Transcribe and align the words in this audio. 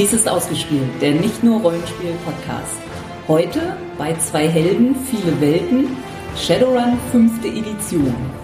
Dies 0.00 0.14
ist 0.14 0.26
ausgespielt, 0.26 1.02
der 1.02 1.12
nicht 1.12 1.44
nur 1.44 1.60
Rollenspiel-Podcast. 1.60 2.80
Heute 3.28 3.76
bei 3.98 4.14
zwei 4.14 4.48
Helden, 4.48 4.96
viele 4.96 5.38
Welten, 5.42 5.94
Shadowrun 6.38 6.98
5. 7.12 7.44
Edition. 7.44 8.39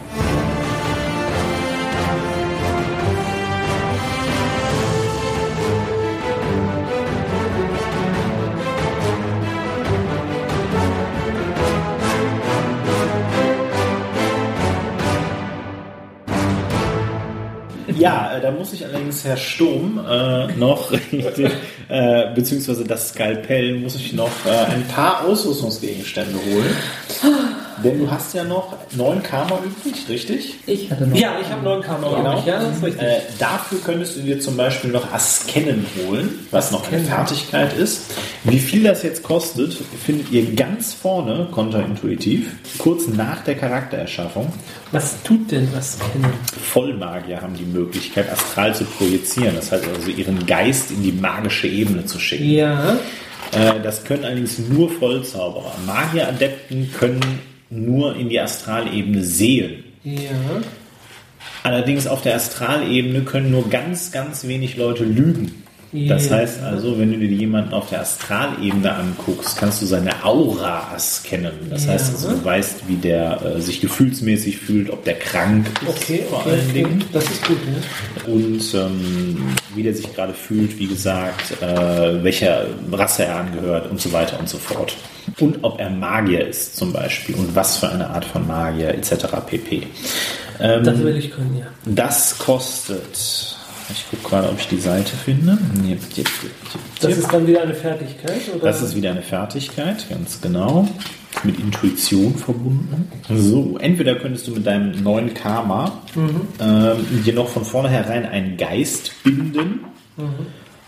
Da 18.46 18.52
muss 18.52 18.72
ich 18.72 18.84
allerdings 18.84 19.24
Herr 19.24 19.36
Sturm 19.36 19.98
äh, 20.08 20.46
noch, 20.54 20.92
äh, 21.88 22.32
beziehungsweise 22.32 22.84
das 22.84 23.08
Skalpell, 23.08 23.74
muss 23.80 23.96
ich 23.96 24.12
noch 24.12 24.30
äh, 24.46 24.72
ein 24.72 24.86
paar 24.86 25.24
Ausrüstungsgegenstände 25.24 26.38
holen. 26.38 27.55
Denn 27.90 27.98
du 28.00 28.10
hast 28.10 28.34
ja 28.34 28.44
noch 28.44 28.74
neun 28.92 29.22
Karma 29.22 29.58
übrig, 29.64 30.08
richtig? 30.08 30.54
Ich 30.66 30.90
hatte 30.90 31.06
noch. 31.06 31.16
Ja, 31.16 31.36
ich 31.40 31.48
habe 31.50 31.62
neuen 31.62 31.82
Karma 31.82 32.08
Genau. 32.08 32.32
übrig. 32.32 32.46
Ja, 32.46 32.60
das 32.60 32.76
ist 32.76 32.82
richtig. 32.84 33.02
Äh, 33.02 33.20
dafür 33.38 33.78
könntest 33.84 34.16
du 34.16 34.20
dir 34.20 34.40
zum 34.40 34.56
Beispiel 34.56 34.90
noch 34.90 35.12
Askennen 35.12 35.86
holen, 36.06 36.46
was 36.50 36.70
noch 36.70 36.90
eine 36.90 37.00
Fertigkeit 37.02 37.72
ist. 37.76 38.14
Wie 38.44 38.58
viel 38.58 38.82
das 38.84 39.02
jetzt 39.02 39.22
kostet, 39.22 39.74
findet 40.04 40.30
ihr 40.30 40.54
ganz 40.54 40.94
vorne, 40.94 41.48
konterintuitiv, 41.50 42.52
kurz 42.78 43.06
nach 43.08 43.42
der 43.44 43.54
Charaktererschaffung. 43.56 44.52
Was 44.92 45.22
tut 45.22 45.50
denn 45.50 45.68
das 45.74 45.98
Kennen? 45.98 46.32
Vollmagier 46.62 47.40
haben 47.42 47.54
die 47.54 47.64
Möglichkeit, 47.64 48.30
astral 48.30 48.74
zu 48.74 48.84
projizieren. 48.84 49.54
Das 49.56 49.72
heißt 49.72 49.84
also, 49.86 50.10
ihren 50.10 50.46
Geist 50.46 50.90
in 50.90 51.02
die 51.02 51.12
magische 51.12 51.66
Ebene 51.68 52.04
zu 52.06 52.18
schicken. 52.18 52.48
Ja, 52.50 52.96
Äh, 53.52 53.80
das 53.80 54.02
können 54.02 54.24
allerdings 54.24 54.58
nur 54.58 54.90
Vollzauberer. 54.90 55.72
Magieradepten 55.86 56.90
können 56.98 57.20
nur 57.70 58.16
in 58.16 58.28
die 58.28 58.40
Astralebene 58.40 59.22
sehen. 59.22 59.84
ja. 60.04 60.62
Allerdings 61.62 62.06
auf 62.06 62.22
der 62.22 62.36
Astralebene 62.36 63.22
können 63.22 63.50
nur 63.50 63.68
ganz, 63.68 64.12
ganz 64.12 64.46
wenig 64.46 64.76
Leute 64.76 65.04
lügen. 65.04 65.64
Das 65.92 66.30
heißt 66.30 66.62
also, 66.62 66.98
wenn 66.98 67.12
du 67.12 67.18
dir 67.18 67.28
jemanden 67.28 67.72
auf 67.72 67.88
der 67.88 68.00
Astralebene 68.02 68.92
anguckst, 68.94 69.56
kannst 69.56 69.80
du 69.80 69.86
seine 69.86 70.24
Aura 70.24 70.94
kennen. 71.24 71.52
Das 71.70 71.86
Ja. 71.86 71.92
heißt 71.92 72.12
also, 72.14 72.30
du 72.30 72.44
weißt, 72.44 72.88
wie 72.88 72.96
der 72.96 73.40
äh, 73.42 73.60
sich 73.60 73.80
gefühlsmäßig 73.80 74.58
fühlt, 74.58 74.90
ob 74.90 75.04
der 75.04 75.14
krank 75.14 75.66
ist 75.82 75.88
Okay, 75.88 76.24
vor 76.28 76.40
okay, 76.40 76.50
allen. 76.50 76.74
Dingen. 76.74 77.04
Das 77.12 77.24
ist 77.24 77.46
gut, 77.46 77.58
ne? 77.66 78.32
und 78.32 78.74
ähm, 78.74 79.54
wie 79.74 79.82
der 79.82 79.94
sich 79.94 80.12
gerade 80.14 80.34
fühlt, 80.34 80.78
wie 80.78 80.86
gesagt, 80.88 81.62
äh, 81.62 82.22
welcher 82.22 82.66
Rasse 82.92 83.24
er 83.24 83.36
angehört 83.36 83.90
und 83.90 84.00
so 84.00 84.12
weiter 84.12 84.38
und 84.38 84.48
so 84.48 84.58
fort. 84.58 84.96
Und 85.40 85.58
ob 85.62 85.80
er 85.80 85.90
Magier 85.90 86.46
ist 86.46 86.76
zum 86.76 86.92
Beispiel 86.92 87.34
und 87.36 87.54
was 87.54 87.78
für 87.78 87.88
eine 87.90 88.08
Art 88.10 88.24
von 88.24 88.46
Magier 88.46 88.88
etc. 88.94 89.26
pp. 89.46 89.82
Ähm, 90.60 90.84
Das 90.84 90.98
will 91.02 91.16
ich 91.16 91.30
können, 91.30 91.56
ja. 91.58 91.66
das 91.86 92.38
kostet, 92.38 93.55
ich 93.90 94.08
gucke 94.10 94.28
gerade, 94.28 94.48
ob 94.48 94.58
ich 94.58 94.68
die 94.68 94.78
Seite 94.80 95.16
finde. 95.16 95.58
Jep, 95.86 96.00
jep, 96.14 96.26
jep, 96.42 96.52
Das 97.00 97.16
ist 97.16 97.32
dann 97.32 97.46
wieder 97.46 97.62
eine 97.62 97.74
Fertigkeit, 97.74 98.40
oder? 98.54 98.64
Das 98.64 98.82
ist 98.82 98.96
wieder 98.96 99.10
eine 99.10 99.22
Fertigkeit, 99.22 100.08
ganz 100.08 100.40
genau. 100.40 100.88
Mit 101.44 101.58
Intuition 101.60 102.34
verbunden. 102.34 103.10
So, 103.28 103.76
entweder 103.78 104.14
könntest 104.16 104.46
du 104.48 104.52
mit 104.52 104.66
deinem 104.66 105.02
neuen 105.02 105.34
Karma 105.34 106.00
ähm, 106.60 107.22
dir 107.24 107.34
noch 107.34 107.48
von 107.48 107.64
vornherein 107.64 108.24
einen 108.24 108.56
Geist 108.56 109.12
binden. 109.22 109.80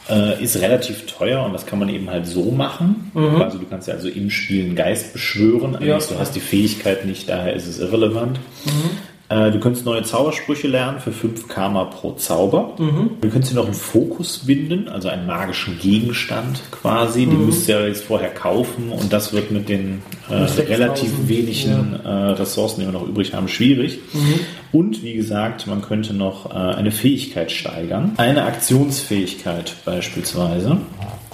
Äh, 0.09 0.43
ist 0.43 0.57
relativ 0.57 1.05
teuer 1.05 1.45
und 1.45 1.53
das 1.53 1.67
kann 1.67 1.79
man 1.79 1.91
eben 1.91 2.09
halt 2.09 2.27
so 2.27 2.51
machen. 2.51 3.11
Also 3.43 3.59
du 3.59 3.67
kannst 3.67 3.89
ja 3.89 3.95
also 3.95 4.09
im 4.09 4.31
Spiel 4.31 4.65
einen 4.65 4.75
Geist 4.75 5.13
beschwören, 5.13 5.77
allerdings 5.77 6.09
du 6.09 6.19
hast 6.19 6.35
die 6.35 6.41
Fähigkeit 6.41 7.05
nicht, 7.05 7.29
daher 7.29 7.53
ist 7.53 7.67
es 7.67 7.79
irrelevant. 7.79 8.41
Äh, 9.29 9.51
Du 9.51 9.61
könntest 9.61 9.85
neue 9.85 10.03
Zaubersprüche 10.03 10.69
lernen 10.69 11.01
für 11.01 11.13
5 11.13 11.49
Karma 11.49 11.85
pro 11.85 12.13
Zauber. 12.13 12.75
Du 13.21 13.29
könntest 13.29 13.53
dir 13.53 13.57
noch 13.57 13.67
einen 13.67 13.75
Fokus 13.75 14.39
binden, 14.47 14.89
also 14.89 15.09
einen 15.09 15.27
magischen 15.27 15.79
Gegenstand 15.79 16.63
quasi. 16.71 17.27
Den 17.27 17.47
müsst 17.47 17.69
ihr 17.69 17.87
jetzt 17.87 18.05
vorher 18.05 18.31
kaufen 18.31 18.91
und 18.91 19.13
das 19.13 19.33
wird 19.33 19.51
mit 19.51 19.69
den 19.69 20.03
äh, 20.31 20.41
Mit 20.41 20.49
6000, 20.51 20.69
relativ 20.69 21.11
wenigen 21.29 22.01
äh, 22.05 22.09
Ressourcen, 22.09 22.81
die 22.81 22.87
wir 22.87 22.93
noch 22.93 23.07
übrig 23.07 23.35
haben, 23.35 23.49
schwierig. 23.49 23.99
Und 24.73 25.03
wie 25.03 25.15
gesagt, 25.15 25.67
man 25.67 25.83
könnte 25.83 26.15
noch 26.15 26.51
äh, 26.51 26.55
eine 26.55 26.91
Fähigkeit 26.91 27.51
steigern. 27.51 28.13
Eine 28.17 28.45
Aktionsfähigkeit 28.45 29.75
beispielsweise. 29.85 30.79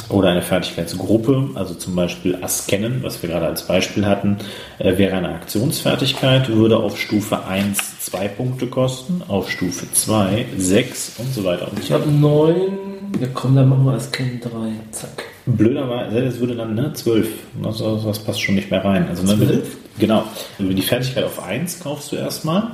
Oder 0.09 0.31
eine 0.31 0.43
Fertigkeitsgruppe, 0.43 1.51
also 1.55 1.75
zum 1.75 1.95
Beispiel 1.97 2.39
Askennen, 2.43 3.03
was 3.03 3.23
wir 3.23 3.31
gerade 3.31 3.47
als 3.47 3.63
Beispiel 3.67 4.07
hatten, 4.07 4.37
äh, 4.79 4.99
wäre 4.99 5.17
eine 5.17 5.31
Aktionsfertigkeit, 5.31 6.49
würde 6.49 6.77
auf 6.77 6.99
Stufe 6.99 7.45
1 7.47 8.01
2 8.01 8.29
Punkte 8.29 8.67
kosten, 8.67 9.23
auf 9.29 9.51
Stufe 9.51 9.87
2 9.93 10.47
6 10.59 11.13
und 11.19 11.33
so 11.33 11.45
weiter 11.45 11.69
und 11.71 11.79
Ich 11.79 11.91
habe 11.91 12.11
neun. 12.11 12.79
Ja, 13.21 13.29
komm, 13.33 13.55
dann 13.55 13.69
machen 13.69 13.85
wir 13.85 13.99
Kennen 14.11 14.41
drei. 14.41 14.73
Zack. 14.91 15.23
Blöderweise, 15.47 16.23
das 16.25 16.41
würde 16.41 16.57
dann 16.57 16.75
ne, 16.75 16.93
12. 16.93 17.29
Das, 17.63 17.79
das 17.79 18.19
passt 18.19 18.41
schon 18.43 18.57
nicht 18.57 18.71
mehr 18.71 18.85
rein. 18.85 19.07
Also, 19.09 19.23
ne, 19.23 19.39
wenn- 19.39 19.49
12? 19.49 19.77
Genau. 19.99 20.25
Die 20.59 20.83
Fertigkeit 20.83 21.25
auf 21.25 21.41
1 21.43 21.81
kaufst 21.81 22.11
du 22.11 22.17
erstmal, 22.17 22.65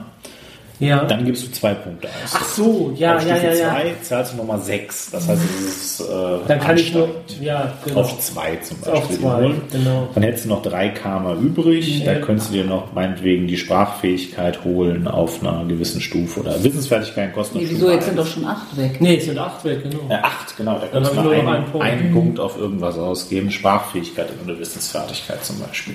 Ja. 0.81 1.05
dann 1.05 1.25
gibst 1.25 1.47
du 1.47 1.53
2 1.53 1.75
Punkte 1.75 2.09
aus. 2.09 2.33
Ach 2.35 2.45
so, 2.45 2.93
ja, 2.97 3.17
auf 3.17 3.27
ja, 3.27 3.37
Stufe 3.37 3.47
ja, 3.47 3.55
ja. 3.55 3.71
2 3.83 3.95
zahlst 4.03 4.33
du 4.33 4.37
nochmal 4.39 4.61
6. 4.61 5.11
Das 5.13 5.29
heißt, 5.29 5.41
es 5.43 5.67
ist 5.99 6.01
äh, 6.01 6.05
Dann 6.49 6.59
kann 6.61 6.77
ich 6.77 6.93
nur. 6.95 7.09
Ja, 7.41 7.73
genau. 7.85 8.01
auf 8.01 8.19
2 8.19 8.57
zum 8.57 8.79
Beispiel 8.81 8.95
Auf 8.99 9.11
zwei, 9.11 9.35
holen. 9.43 9.63
genau. 9.71 10.09
Dann 10.15 10.23
hättest 10.23 10.45
du 10.47 10.49
noch 10.49 10.63
3 10.63 10.89
Karma 10.89 11.35
übrig. 11.35 12.03
Da 12.05 12.13
Ja. 12.15 12.19
könntest 12.21 12.49
du 12.51 12.55
dir 12.55 12.65
noch 12.65 12.93
meinetwegen 12.95 13.47
die 13.47 13.57
Sprachfähigkeit 13.59 14.65
holen 14.65 15.07
auf 15.07 15.41
einer 15.43 15.65
gewissen 15.67 16.01
Stufe. 16.01 16.41
Oder 16.41 16.63
Wissensfertigkeiten 16.65 17.33
kosten 17.35 17.59
Nee, 17.59 17.65
wieso, 17.69 17.77
Stufe 17.87 17.93
jetzt 17.93 18.05
sind 18.07 18.19
1. 18.19 18.27
doch 18.27 18.35
schon 18.35 18.45
acht 18.47 18.77
weg. 18.77 19.01
Nee, 19.01 19.17
es 19.17 19.25
sind 19.27 19.39
acht 19.39 19.65
weg, 19.65 19.83
genau. 19.83 20.03
Äh, 20.09 20.15
acht, 20.23 20.57
genau. 20.57 20.79
Da 20.79 20.87
Dann 20.87 21.03
kannst 21.05 21.17
du 21.19 21.21
nur 21.23 21.33
einen, 21.33 21.49
einen, 21.49 21.73
noch 21.73 21.81
einen 21.81 22.01
Punkt. 22.13 22.15
Punkt. 22.37 22.41
auf 22.41 22.59
irgendwas 22.59 22.97
ausgeben. 22.97 23.51
Sprachfähigkeit 23.51 24.29
oder 24.45 24.59
Wissensfertigkeit 24.59 25.45
zum 25.45 25.59
Beispiel. 25.61 25.95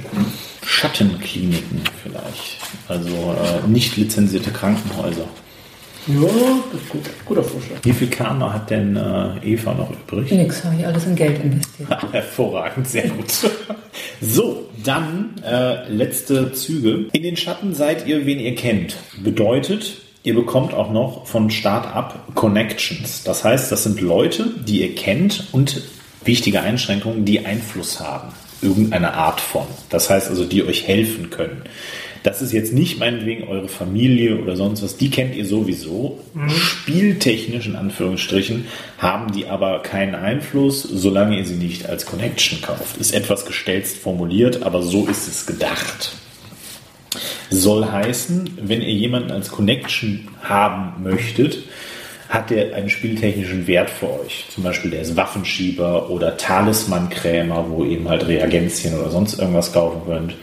Schattenkliniken 0.63 1.81
vielleicht. 2.03 2.57
Also 2.87 3.07
äh, 3.09 3.67
nicht 3.67 3.97
lizenzierte 3.97 4.51
Krankenhäuser. 4.75 5.27
Ja, 6.07 6.21
das 6.71 6.81
ist 6.81 6.89
gut. 6.89 7.01
Guter 7.25 7.43
Vorschlag. 7.43 7.77
Wie 7.81 7.93
viel 7.93 8.09
Karma 8.09 8.53
hat 8.53 8.69
denn 8.69 8.95
äh, 8.95 9.39
Eva 9.43 9.73
noch 9.73 9.89
übrig? 9.89 10.31
Nix, 10.31 10.63
habe 10.63 10.75
ich 10.77 10.85
alles 10.85 11.05
in 11.07 11.15
Geld 11.15 11.43
investiert. 11.43 11.89
Hervorragend, 12.11 12.87
sehr 12.87 13.07
gut. 13.09 13.25
So, 14.21 14.69
dann 14.83 15.41
äh, 15.43 15.89
letzte 15.89 16.51
Züge. 16.53 17.07
In 17.11 17.23
den 17.23 17.37
Schatten 17.37 17.73
seid 17.73 18.05
ihr, 18.05 18.25
wen 18.27 18.39
ihr 18.39 18.53
kennt. 18.53 18.97
Bedeutet, 19.23 20.01
ihr 20.21 20.35
bekommt 20.35 20.75
auch 20.75 20.91
noch 20.91 21.25
von 21.25 21.49
Start 21.49 21.87
up 21.95 22.35
Connections. 22.35 23.23
Das 23.23 23.43
heißt, 23.43 23.71
das 23.71 23.83
sind 23.83 23.99
Leute, 23.99 24.51
die 24.63 24.81
ihr 24.81 24.93
kennt 24.93 25.47
und 25.53 25.81
wichtige 26.23 26.61
Einschränkungen, 26.61 27.25
die 27.25 27.47
Einfluss 27.47 27.99
haben. 27.99 28.31
Irgendeine 28.61 29.15
Art 29.15 29.41
von. 29.41 29.65
Das 29.89 30.11
heißt 30.11 30.29
also, 30.29 30.45
die 30.45 30.63
euch 30.63 30.87
helfen 30.87 31.31
können. 31.31 31.63
Das 32.25 32.41
ist 32.41 32.53
jetzt 32.53 32.73
nicht 32.73 32.97
meinetwegen 32.97 33.47
eure 33.47 33.67
Familie 33.67 34.37
oder 34.41 34.55
sonst 34.55 34.81
was, 34.81 34.97
die 34.97 35.11
kennt 35.11 35.35
ihr 35.35 35.45
sowieso. 35.45 36.17
Spieltechnisch 36.47 37.67
in 37.67 37.75
Anführungsstrichen 37.75 38.65
haben 38.97 39.31
die 39.31 39.45
aber 39.45 39.83
keinen 39.83 40.15
Einfluss, 40.15 40.81
solange 40.81 41.37
ihr 41.37 41.45
sie 41.45 41.53
nicht 41.53 41.87
als 41.87 42.07
Connection 42.07 42.63
kauft. 42.63 42.97
Ist 42.97 43.13
etwas 43.13 43.45
gestelzt 43.45 43.97
formuliert, 43.97 44.63
aber 44.63 44.81
so 44.81 45.05
ist 45.05 45.27
es 45.27 45.45
gedacht. 45.45 46.13
Soll 47.51 47.85
heißen, 47.91 48.57
wenn 48.59 48.81
ihr 48.81 48.95
jemanden 48.95 49.29
als 49.29 49.49
Connection 49.51 50.27
haben 50.41 51.03
möchtet, 51.03 51.59
hat 52.27 52.49
der 52.49 52.73
einen 52.73 52.89
spieltechnischen 52.89 53.67
Wert 53.67 53.91
für 53.91 54.07
euch. 54.21 54.45
Zum 54.49 54.63
Beispiel 54.63 54.89
der 54.89 55.01
ist 55.01 55.15
Waffenschieber 55.15 56.09
oder 56.09 56.37
Talismankrämer, 56.37 57.69
wo 57.69 57.83
ihr 57.83 57.91
eben 57.91 58.09
halt 58.09 58.27
Reagenzien 58.27 58.97
oder 58.97 59.11
sonst 59.11 59.37
irgendwas 59.37 59.71
kaufen 59.71 60.01
könnt. 60.07 60.35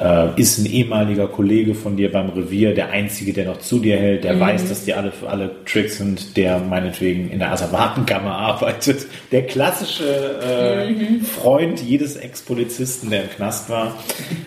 Äh, 0.00 0.40
ist 0.40 0.58
ein 0.58 0.64
ehemaliger 0.64 1.26
Kollege 1.28 1.74
von 1.74 1.94
dir 1.94 2.10
beim 2.10 2.30
Revier, 2.30 2.74
der 2.74 2.88
einzige, 2.88 3.34
der 3.34 3.44
noch 3.44 3.58
zu 3.58 3.80
dir 3.80 3.98
hält, 3.98 4.24
der 4.24 4.40
weiß, 4.40 4.66
dass 4.70 4.86
die 4.86 4.94
alle 4.94 5.12
für 5.12 5.28
alle 5.28 5.50
Tricks 5.66 5.98
sind, 5.98 6.38
der 6.38 6.58
meinetwegen 6.58 7.30
in 7.30 7.38
der 7.38 7.52
Asservatenkammer 7.52 8.34
arbeitet. 8.34 9.06
Der 9.30 9.46
klassische 9.46 10.04
äh, 10.40 11.22
Freund 11.22 11.82
jedes 11.82 12.16
Ex-Polizisten, 12.16 13.10
der 13.10 13.24
im 13.24 13.30
Knast 13.30 13.68
war. 13.68 13.94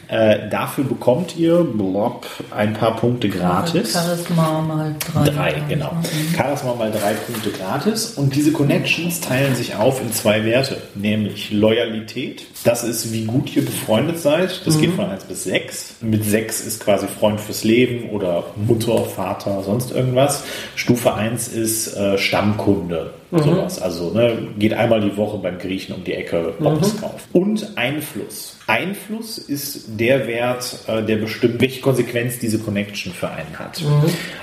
Äh, 0.08 0.50
dafür 0.50 0.86
bekommt 0.86 1.38
ihr 1.38 1.64
blob, 1.64 2.26
ein 2.50 2.74
paar 2.74 2.96
Punkte 2.96 3.30
gratis. 3.30 3.94
Charisma 3.94 4.60
mal 4.62 4.96
drei. 5.14 5.30
Drei, 5.30 5.64
genau. 5.70 5.92
Charisma 6.36 6.74
mal 6.74 6.92
drei 6.92 7.14
Punkte 7.14 7.52
gratis. 7.52 8.14
Und 8.16 8.36
diese 8.36 8.52
Connections 8.52 9.22
teilen 9.22 9.56
sich 9.56 9.76
auf 9.76 10.02
in 10.02 10.12
zwei 10.12 10.44
Werte, 10.46 10.78
nämlich 10.96 11.52
Loyalität. 11.52 12.44
Das 12.63 12.83
ist, 12.83 13.12
wie 13.12 13.25
gut 13.25 13.56
ihr 13.56 13.65
befreundet 13.65 14.19
seid. 14.19 14.65
Das 14.65 14.80
geht 14.80 14.92
von 14.92 15.06
1 15.06 15.25
bis 15.25 15.33
bis 15.33 15.44
6. 15.45 15.95
Mit 16.01 16.24
6 16.24 16.62
ist 16.62 16.83
quasi 16.83 17.07
Freund 17.07 17.39
fürs 17.39 17.63
Leben 17.63 18.10
oder 18.10 18.45
Mutter, 18.56 19.04
Vater, 19.06 19.63
sonst 19.63 19.92
irgendwas. 19.92 20.44
Stufe 20.75 21.13
1 21.13 21.48
ist 21.50 21.95
äh, 21.95 22.18
Stammkunde. 22.18 23.12
Sowas. 23.31 23.81
Also 23.81 24.12
ne, 24.12 24.50
geht 24.60 24.74
einmal 24.74 25.01
die 25.01 25.18
Woche 25.18 25.39
beim 25.39 25.57
Griechen 25.57 25.95
um 25.95 26.04
die 26.04 26.13
Ecke 26.13 26.54
Bobs 26.60 27.01
kaufen. 27.01 27.19
Und 27.33 27.77
Einfluss. 27.77 28.60
Einfluss 28.68 29.39
ist 29.39 29.86
der 30.00 30.27
Wert, 30.27 30.77
äh, 30.88 31.01
der 31.01 31.16
bestimmt, 31.16 31.59
welche 31.59 31.81
Konsequenz 31.81 32.38
diese 32.38 32.59
Connection 32.59 33.12
für 33.12 33.30
einen 33.30 33.57
hat. 33.57 33.81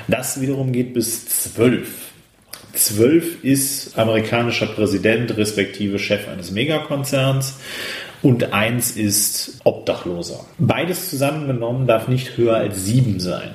Das 0.08 0.40
wiederum 0.40 0.72
geht 0.72 0.92
bis 0.92 1.28
12. 1.52 1.88
12 2.72 3.44
ist 3.44 3.98
amerikanischer 3.98 4.66
Präsident 4.66 5.36
respektive 5.36 5.98
Chef 5.98 6.28
eines 6.28 6.50
Megakonzerns 6.50 7.54
und 8.22 8.52
1 8.52 8.96
ist 8.96 9.60
Obdachloser. 9.64 10.40
Beides 10.58 11.10
zusammengenommen 11.10 11.86
darf 11.86 12.08
nicht 12.08 12.36
höher 12.36 12.56
als 12.56 12.84
7 12.84 13.18
sein. 13.20 13.50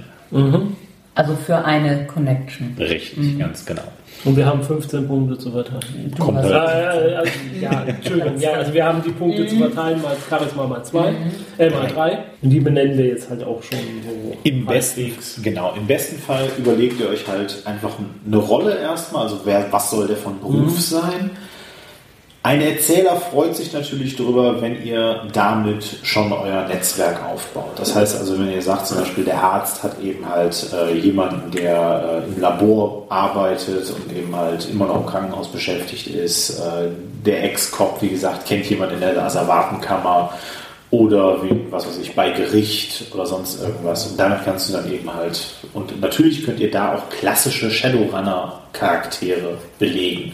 Also 1.14 1.36
für 1.36 1.64
eine 1.64 2.06
Connection. 2.08 2.76
Richtig, 2.78 3.40
ganz 3.40 3.66
genau. 3.66 3.84
Und 4.26 4.36
wir 4.38 4.46
haben 4.46 4.64
15 4.64 5.08
Punkte 5.08 5.38
zu 5.38 5.52
verteilen. 5.52 6.12
Kommt 6.18 6.40
halt- 6.40 6.52
Äh, 6.52 7.16
also, 7.16 7.32
ja, 7.62 7.84
Entschuldigung. 7.88 8.40
Ja, 8.40 8.54
also 8.54 8.74
wir 8.74 8.84
haben 8.86 9.04
die 9.06 9.12
Punkte 9.12 9.46
zu 9.46 9.56
verteilen 9.58 10.02
mal 10.02 10.16
Charisma 10.30 10.66
mal 10.66 10.84
zwei, 10.84 11.14
äh, 11.58 11.70
mal 11.70 11.88
drei. 11.88 12.20
Und 12.42 12.50
die 12.50 12.60
benennen 12.60 12.98
wir 12.98 13.06
jetzt 13.06 13.30
halt 13.30 13.44
auch 13.44 13.62
schon 13.62 13.78
so. 14.04 14.36
Im 14.44 14.66
besten, 14.66 15.14
genau, 15.44 15.74
im 15.78 15.86
besten 15.86 16.18
Fall 16.18 16.48
überlegt 16.58 17.00
ihr 17.00 17.10
euch 17.10 17.28
halt 17.28 17.62
einfach 17.66 17.92
eine 18.26 18.38
Rolle 18.38 18.78
erstmal, 18.80 19.24
also 19.24 19.42
wer, 19.46 19.68
was 19.72 19.92
soll 19.92 20.08
der 20.08 20.18
von 20.18 20.40
Beruf 20.40 20.80
sein. 20.82 21.30
Ein 22.46 22.62
Erzähler 22.62 23.16
freut 23.16 23.56
sich 23.56 23.74
natürlich 23.74 24.18
darüber, 24.18 24.62
wenn 24.62 24.86
ihr 24.86 25.24
damit 25.34 25.98
schon 26.04 26.32
euer 26.32 26.68
Netzwerk 26.68 27.26
aufbaut. 27.26 27.72
Das 27.76 27.96
heißt 27.96 28.20
also, 28.20 28.38
wenn 28.38 28.52
ihr 28.52 28.62
sagt, 28.62 28.86
zum 28.86 29.00
Beispiel 29.00 29.24
der 29.24 29.44
Arzt 29.44 29.82
hat 29.82 30.00
eben 30.00 30.30
halt 30.30 30.68
äh, 30.72 30.94
jemanden, 30.94 31.50
der 31.50 32.22
äh, 32.24 32.32
im 32.32 32.40
Labor 32.40 33.08
arbeitet 33.10 33.90
und 33.90 34.16
eben 34.16 34.36
halt 34.36 34.70
immer 34.70 34.86
noch 34.86 34.98
im 34.98 35.06
Krankenhaus 35.08 35.48
beschäftigt 35.48 36.06
ist. 36.06 36.60
Äh, 36.60 36.90
der 37.26 37.46
Ex-Cop, 37.46 38.00
wie 38.04 38.10
gesagt, 38.10 38.46
kennt 38.46 38.70
jemand 38.70 38.92
in 38.92 39.00
der 39.00 39.20
Asservatenkammer 39.24 40.32
oder 40.92 41.42
wie, 41.42 41.66
was 41.72 41.88
weiß 41.88 41.98
ich, 41.98 42.14
bei 42.14 42.30
Gericht 42.30 43.06
oder 43.12 43.26
sonst 43.26 43.60
irgendwas. 43.60 44.06
Und 44.06 44.20
damit 44.20 44.46
kannst 44.46 44.70
du 44.70 44.74
dann 44.74 44.94
eben 44.94 45.12
halt, 45.12 45.48
und 45.74 46.00
natürlich 46.00 46.46
könnt 46.46 46.60
ihr 46.60 46.70
da 46.70 46.94
auch 46.94 47.10
klassische 47.10 47.72
Shadowrunner-Charaktere 47.72 49.58
belegen. 49.80 50.34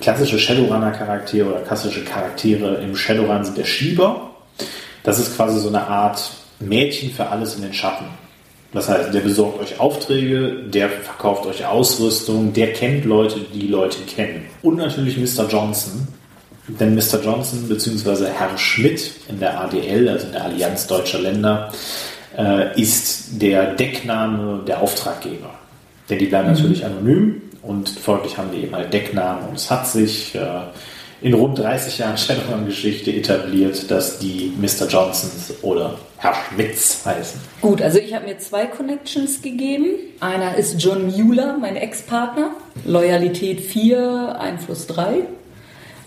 Klassische 0.00 0.38
Shadowrunner-Charaktere 0.38 1.48
oder 1.48 1.60
klassische 1.60 2.04
Charaktere 2.04 2.76
im 2.76 2.94
Shadowrun 2.96 3.44
sind 3.44 3.56
der 3.56 3.64
Schieber. 3.64 4.30
Das 5.02 5.18
ist 5.18 5.36
quasi 5.36 5.60
so 5.60 5.68
eine 5.68 5.86
Art 5.86 6.30
Mädchen 6.60 7.10
für 7.10 7.28
alles 7.28 7.56
in 7.56 7.62
den 7.62 7.72
Schatten. 7.72 8.06
Das 8.72 8.88
heißt, 8.88 9.14
der 9.14 9.20
besorgt 9.20 9.60
euch 9.60 9.80
Aufträge, 9.80 10.64
der 10.64 10.90
verkauft 10.90 11.46
euch 11.46 11.64
Ausrüstung, 11.64 12.52
der 12.52 12.72
kennt 12.72 13.04
Leute, 13.04 13.40
die 13.54 13.68
Leute 13.68 13.98
kennen. 14.02 14.44
Und 14.62 14.76
natürlich 14.76 15.16
Mr. 15.16 15.48
Johnson, 15.48 16.06
denn 16.68 16.94
Mr. 16.94 17.22
Johnson 17.24 17.68
bzw. 17.68 18.26
Herr 18.26 18.58
Schmidt 18.58 19.12
in 19.28 19.38
der 19.40 19.60
ADL, 19.60 20.08
also 20.08 20.26
in 20.26 20.32
der 20.32 20.44
Allianz 20.44 20.86
Deutscher 20.86 21.20
Länder, 21.20 21.72
äh, 22.36 22.78
ist 22.80 23.40
der 23.40 23.74
Deckname 23.74 24.62
der 24.66 24.80
Auftraggeber. 24.82 25.50
Denn 26.10 26.18
die 26.18 26.26
bleiben 26.26 26.48
natürlich 26.48 26.84
anonym 26.84 27.40
und 27.66 27.88
folglich 27.88 28.38
haben 28.38 28.50
die 28.52 28.62
eben 28.62 28.74
halt 28.74 28.92
Decknamen 28.92 29.48
und 29.48 29.56
es 29.56 29.70
hat 29.70 29.86
sich 29.86 30.34
äh, 30.34 30.40
in 31.22 31.34
rund 31.34 31.58
30 31.58 31.98
Jahren 31.98 32.18
Shadowrun-Geschichte 32.18 33.12
etabliert, 33.12 33.90
dass 33.90 34.18
die 34.18 34.52
Mr. 34.58 34.86
Johnsons 34.88 35.54
oder 35.62 35.98
Herr 36.18 36.34
Schmitz 36.34 37.04
heißen. 37.04 37.40
Gut, 37.60 37.82
also 37.82 37.98
ich 37.98 38.14
habe 38.14 38.26
mir 38.26 38.38
zwei 38.38 38.66
Connections 38.66 39.42
gegeben. 39.42 39.86
Einer 40.20 40.56
ist 40.56 40.80
John 40.82 41.06
Mueller, 41.06 41.56
mein 41.58 41.76
Ex-Partner. 41.76 42.50
Loyalität 42.84 43.60
4, 43.60 44.38
Einfluss 44.38 44.86
3. 44.86 45.22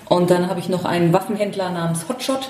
Und 0.08 0.30
dann 0.30 0.48
habe 0.48 0.60
ich 0.60 0.70
noch 0.70 0.86
einen 0.86 1.12
Waffenhändler 1.14 1.72
namens 1.72 2.08
Hotshot. 2.08 2.50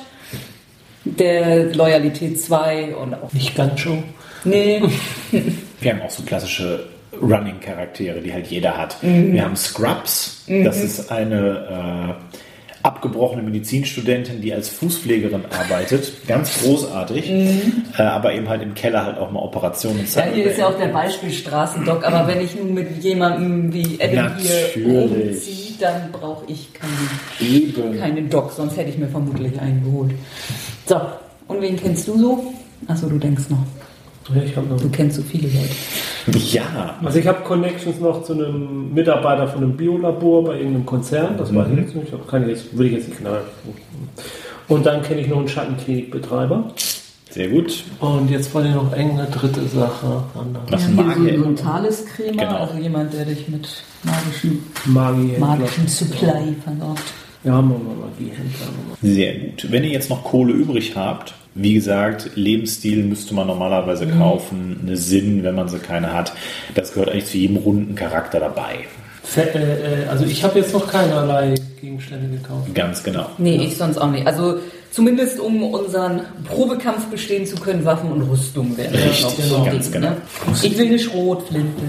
Der 1.06 1.74
Loyalität 1.74 2.40
2 2.42 2.96
und 2.96 3.14
auch. 3.14 3.32
Nicht 3.34 3.56
ganz 3.56 3.80
schon. 3.80 4.04
Nee, 4.44 4.82
Wir 5.82 5.94
haben 5.94 6.02
auch 6.02 6.10
so 6.10 6.24
klassische 6.24 6.88
Running-Charaktere, 7.22 8.22
die 8.22 8.34
halt 8.34 8.48
jeder 8.48 8.78
hat. 8.78 8.98
Wir 9.02 9.44
haben 9.44 9.56
Scrubs, 9.56 10.44
das 10.48 10.82
ist 10.82 11.12
eine 11.12 12.18
äh, 12.20 12.36
abgebrochene 12.82 13.44
Medizinstudentin, 13.44 14.42
die 14.42 14.54
als 14.54 14.70
Fußpflegerin 14.70 15.44
arbeitet. 15.46 16.28
Ganz 16.28 16.62
großartig, 16.62 17.30
äh, 17.30 18.02
aber 18.02 18.34
eben 18.34 18.48
halt 18.48 18.62
im 18.62 18.74
Keller 18.74 19.06
halt 19.06 19.18
auch 19.18 19.32
mal 19.32 19.42
Operationen 19.42 20.06
ja, 20.16 20.24
hier 20.34 20.46
ist 20.46 20.58
ja 20.58 20.68
auch 20.68 20.78
der 20.78 20.88
Beispiel 20.88 21.32
Straßendoc, 21.32 22.06
aber 22.06 22.28
wenn 22.28 22.42
ich 22.42 22.56
nun 22.56 22.74
mit 22.74 23.04
jemandem 23.04 23.74
wie 23.74 24.00
Adam 24.02 24.38
hier 24.38 24.84
Natürlich. 24.86 25.36
umziehe, 25.36 25.74
dann 25.80 26.12
brauche 26.12 26.46
ich 26.48 26.70
keinen, 26.74 27.54
Eben. 27.54 28.00
keinen 28.00 28.30
Doc, 28.30 28.52
sonst 28.52 28.78
hätte 28.78 28.90
ich 28.90 28.98
mir 28.98 29.08
vermutlich 29.08 29.60
einen 29.60 29.84
geholt. 29.84 30.12
So, 30.86 31.02
und 31.48 31.62
wen 31.62 31.76
kennst 31.76 32.08
du 32.08 32.18
so? 32.18 32.54
Achso, 32.88 33.08
du 33.08 33.18
denkst 33.18 33.50
noch. 33.50 33.64
Ja, 34.34 34.42
ich 34.44 34.56
habe 34.56 34.68
noch. 34.68 34.80
Du 34.80 34.90
kennst 34.90 35.18
so 35.18 35.24
viele 35.24 35.48
Leute. 35.48 35.76
Ja, 36.52 36.96
Also 37.04 37.20
ich 37.20 37.28
habe 37.28 37.42
Connections 37.44 38.00
noch 38.00 38.24
zu 38.24 38.34
einem 38.34 38.94
Mitarbeiter 38.94 39.48
von 39.48 39.64
einem 39.64 39.78
Biolabor 39.78 40.44
bei 40.46 40.58
irgendeinem 40.58 40.86
Konzern, 40.86 41.38
das 41.38 41.54
weiß 41.54 41.68
ich 41.74 41.78
jetzt 41.80 41.96
nicht, 41.96 42.14
das 42.14 42.20
kann 42.28 42.44
ich 42.44 42.50
jetzt, 42.50 42.78
will 42.78 42.88
ich 42.88 42.94
jetzt 42.94 43.10
nicht 43.10 43.18
genau. 43.20 43.38
Und 44.68 44.86
dann 44.86 45.02
kenne 45.02 45.22
ich 45.22 45.28
noch 45.28 45.38
einen 45.40 45.48
Schattenklinikbetreiber. 45.48 46.72
sehr 47.32 47.48
gut. 47.50 47.84
Und 48.00 48.30
jetzt 48.30 48.54
war 48.54 48.64
ja 48.66 48.76
noch 48.76 48.92
eine 48.94 49.26
dritte 49.26 49.62
Sache. 49.68 50.24
Andere 50.38 50.64
Was 50.70 50.84
Ja, 50.84 50.90
Magier. 51.04 51.40
so 51.40 51.46
ein 51.46 51.56
Genau. 52.38 52.56
also 52.58 52.78
jemand, 52.78 53.14
der 53.14 53.26
dich 53.26 53.48
mit 53.48 53.68
magischen, 54.04 54.64
Magie. 54.86 55.38
magischen 55.40 55.88
Supply 55.88 56.56
versorgt. 56.64 57.02
Ja, 57.44 57.54
haben 57.54 57.70
wir 57.70 57.78
mal 57.78 58.10
Magiehändler. 58.10 58.68
Sehr 59.02 59.34
gut. 59.40 59.68
Wenn 59.72 59.84
ihr 59.86 59.92
jetzt 59.92 60.10
noch 60.10 60.24
Kohle 60.24 60.54
übrig 60.54 60.96
habt, 60.96 61.34
wie 61.62 61.74
gesagt, 61.74 62.32
Lebensstil 62.36 63.04
müsste 63.04 63.34
man 63.34 63.48
normalerweise 63.48 64.08
kaufen, 64.08 64.80
eine 64.82 64.98
Sinn, 64.98 65.44
wenn 65.44 65.56
man 65.56 65.68
sie 65.68 65.80
keine 65.80 66.14
hat. 66.14 66.34
Das 66.76 66.94
gehört 66.94 67.10
eigentlich 67.10 67.26
zu 67.26 67.38
jedem 67.38 67.58
runden 67.58 67.96
Charakter 67.96 68.40
dabei. 68.40 68.86
Äh, 69.36 69.42
äh, 69.42 70.08
also 70.10 70.26
ich 70.26 70.44
habe 70.44 70.60
jetzt 70.60 70.74
noch 70.74 70.90
keinerlei 70.90 71.56
Gegenstände 71.80 72.38
gekauft. 72.38 72.74
Ganz 72.74 73.04
genau. 73.04 73.30
Nee, 73.38 73.58
ich 73.58 73.78
sonst 73.78 73.98
auch 73.98 74.10
nicht. 74.10 74.26
Also 74.26 74.60
zumindest 74.92 75.40
um 75.40 75.64
unseren 75.64 76.22
Probekampf 76.46 77.06
bestehen 77.08 77.46
zu 77.46 77.56
können, 77.58 77.86
Waffen 77.86 78.12
und 78.12 78.22
Rüstung 78.24 78.76
ja 78.78 78.86
Richtig, 78.90 79.22
noch 79.22 79.32
so 79.32 79.64
ganz 79.64 79.92
genau. 79.92 80.10
ne? 80.10 80.18
Ich 80.64 80.78
will 80.78 80.88
eine 80.88 81.00
Schrotflinte. 81.00 81.82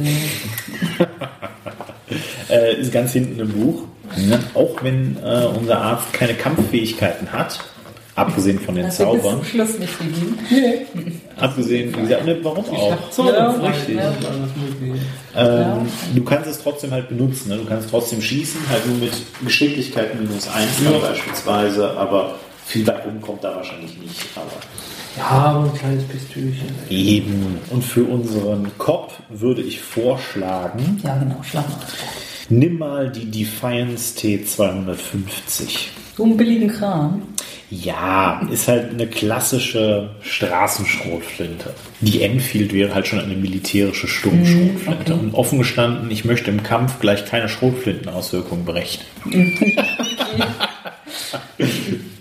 Äh, 2.49 2.81
ist 2.81 2.93
ganz 2.93 3.13
hinten 3.13 3.39
im 3.39 3.53
Buch. 3.53 3.85
Ne? 4.17 4.41
Auch 4.55 4.83
wenn 4.83 5.17
äh, 5.23 5.47
unser 5.57 5.81
Arzt 5.81 6.13
keine 6.13 6.35
Kampffähigkeiten 6.35 7.33
hat, 7.33 7.61
abgesehen 8.21 8.59
von 8.61 8.75
den 8.75 8.85
Das 8.87 8.97
Zaubern, 8.97 9.37
zum 9.37 9.45
Schluss 9.45 9.79
nicht 9.79 9.93
gegeben. 9.99 11.21
abgesehen, 11.39 11.95
wie 11.97 12.01
gesagt, 12.03 12.27
ne, 12.27 12.39
warum 12.43 12.65
auch? 12.67 12.97
Ja, 13.27 13.51
richtig. 13.51 13.97
ja. 13.97 14.13
Ähm, 15.37 15.87
du 16.15 16.25
kannst 16.25 16.49
es 16.51 16.63
trotzdem 16.63 16.91
halt 16.91 17.09
benutzen. 17.09 17.49
Ne? 17.51 17.57
Du 17.59 17.65
kannst 17.65 17.91
trotzdem 17.91 18.21
schießen, 18.21 18.61
halt 18.69 18.87
nur 18.87 18.97
mit 18.99 19.13
Geschicklichkeit 19.45 20.19
minus 20.21 20.49
1 20.49 20.69
dann 20.85 21.01
beispielsweise, 21.01 21.91
aber 21.97 22.35
viel 22.67 22.85
bei 22.85 22.97
rum 23.05 23.21
kommt 23.21 23.45
da 23.45 23.55
wahrscheinlich 23.57 23.97
nicht. 23.99 24.21
Aber 24.37 24.51
Ja, 25.17 25.25
aber 25.29 25.65
ein 25.65 25.75
kleines 25.75 26.05
Pistölchen. 26.05 26.67
eben. 26.89 27.59
Und 27.71 27.85
für 27.85 28.05
unseren 28.05 28.71
Cop 28.79 29.13
würde 29.29 29.63
ich 29.63 29.81
vorschlagen, 29.81 31.01
Ja, 31.05 31.17
genau, 31.19 31.43
schlag 31.43 31.69
mal. 31.69 31.79
nimm 32.49 32.79
mal 32.79 33.11
die 33.11 33.31
Defiance 33.31 34.17
T250. 34.19 35.89
So 36.17 36.25
einen 36.25 36.37
billigen 36.37 36.69
Kram. 36.69 37.23
Ja, 37.71 38.43
ist 38.51 38.67
halt 38.67 38.91
eine 38.91 39.07
klassische 39.07 40.11
Straßenschrotflinte. 40.23 41.73
Die 42.01 42.23
Enfield 42.23 42.73
wäre 42.73 42.93
halt 42.95 43.07
schon 43.07 43.21
eine 43.21 43.37
militärische 43.37 44.09
Sturmschrotflinte. 44.09 45.15
Und 45.15 45.35
offen 45.35 45.59
gestanden, 45.59 46.11
ich 46.11 46.25
möchte 46.25 46.51
im 46.51 46.65
Kampf 46.65 46.99
gleich 46.99 47.27
keine 47.27 47.49
Schrotflintenauswirkungen 47.49 48.65
berechnen. 48.65 49.07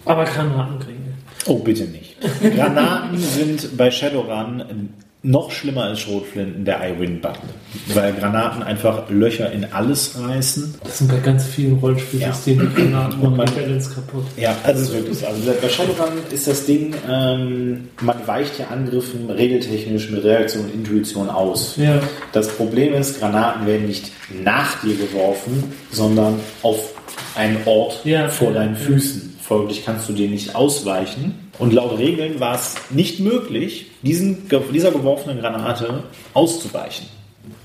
Aber 0.05 0.25
Granaten 0.25 0.79
kriegen 0.79 1.05
wir. 1.05 1.13
Oh, 1.51 1.57
bitte 1.59 1.85
nicht. 1.85 2.15
Granaten 2.41 3.17
sind 3.17 3.75
bei 3.75 3.89
Shadowrun 3.89 4.89
noch 5.21 5.51
schlimmer 5.51 5.83
als 5.83 5.99
Schrotflinten 5.99 6.63
der 6.63 6.79
I-Win-Button. 6.91 7.49
Weil 7.93 8.13
Granaten 8.13 8.63
einfach 8.63 9.09
Löcher 9.09 9.51
in 9.51 9.65
alles 9.73 10.15
reißen. 10.17 10.75
Das 10.83 10.99
sind 10.99 11.11
bei 11.11 11.17
ganz 11.17 11.45
vielen 11.45 11.77
Rollenspielsystemen 11.79 12.69
die 12.73 12.81
Granaten 12.83 13.19
Und 13.19 13.35
man- 13.35 13.45
Balance 13.53 13.93
kaputt. 13.93 14.23
Ja, 14.37 14.55
also 14.63 14.81
es 14.81 14.87
ist 14.87 14.93
wirklich 14.95 15.17
so. 15.19 15.25
Also 15.27 15.51
bei 15.61 15.67
Shadowrun 15.69 16.13
ist 16.31 16.47
das 16.47 16.65
Ding, 16.65 16.95
ähm, 17.09 17.89
man 18.01 18.15
weicht 18.27 18.59
ja 18.59 18.67
Angriffen 18.67 19.29
regeltechnisch 19.29 20.09
mit 20.09 20.23
Reaktion 20.23 20.63
und 20.65 20.73
Intuition 20.73 21.29
aus. 21.29 21.75
Ja. 21.75 21.99
Das 22.31 22.47
Problem 22.47 22.93
ist, 22.93 23.19
Granaten 23.19 23.67
werden 23.67 23.87
nicht 23.87 24.11
nach 24.43 24.81
dir 24.81 24.95
geworfen, 24.95 25.63
sondern 25.91 26.39
auf 26.63 26.93
einen 27.35 27.57
Ort 27.65 27.99
Ja, 28.05 28.29
vor 28.29 28.49
ja, 28.49 28.53
deinen 28.55 28.75
ja. 28.75 28.79
Füßen. 28.81 29.35
Folglich 29.49 29.83
kannst 29.83 30.07
du 30.07 30.13
den 30.13 30.29
nicht 30.29 30.53
ausweichen. 30.53 31.49
Und 31.57 31.73
laut 31.73 31.97
Regeln 31.97 32.39
war 32.39 32.53
es 32.53 32.75
nicht 32.91 33.19
möglich, 33.19 33.87
diesen, 34.03 34.47
dieser 34.71 34.91
geworfenen 34.91 35.39
Granate 35.39 36.03
auszuweichen. 36.35 37.07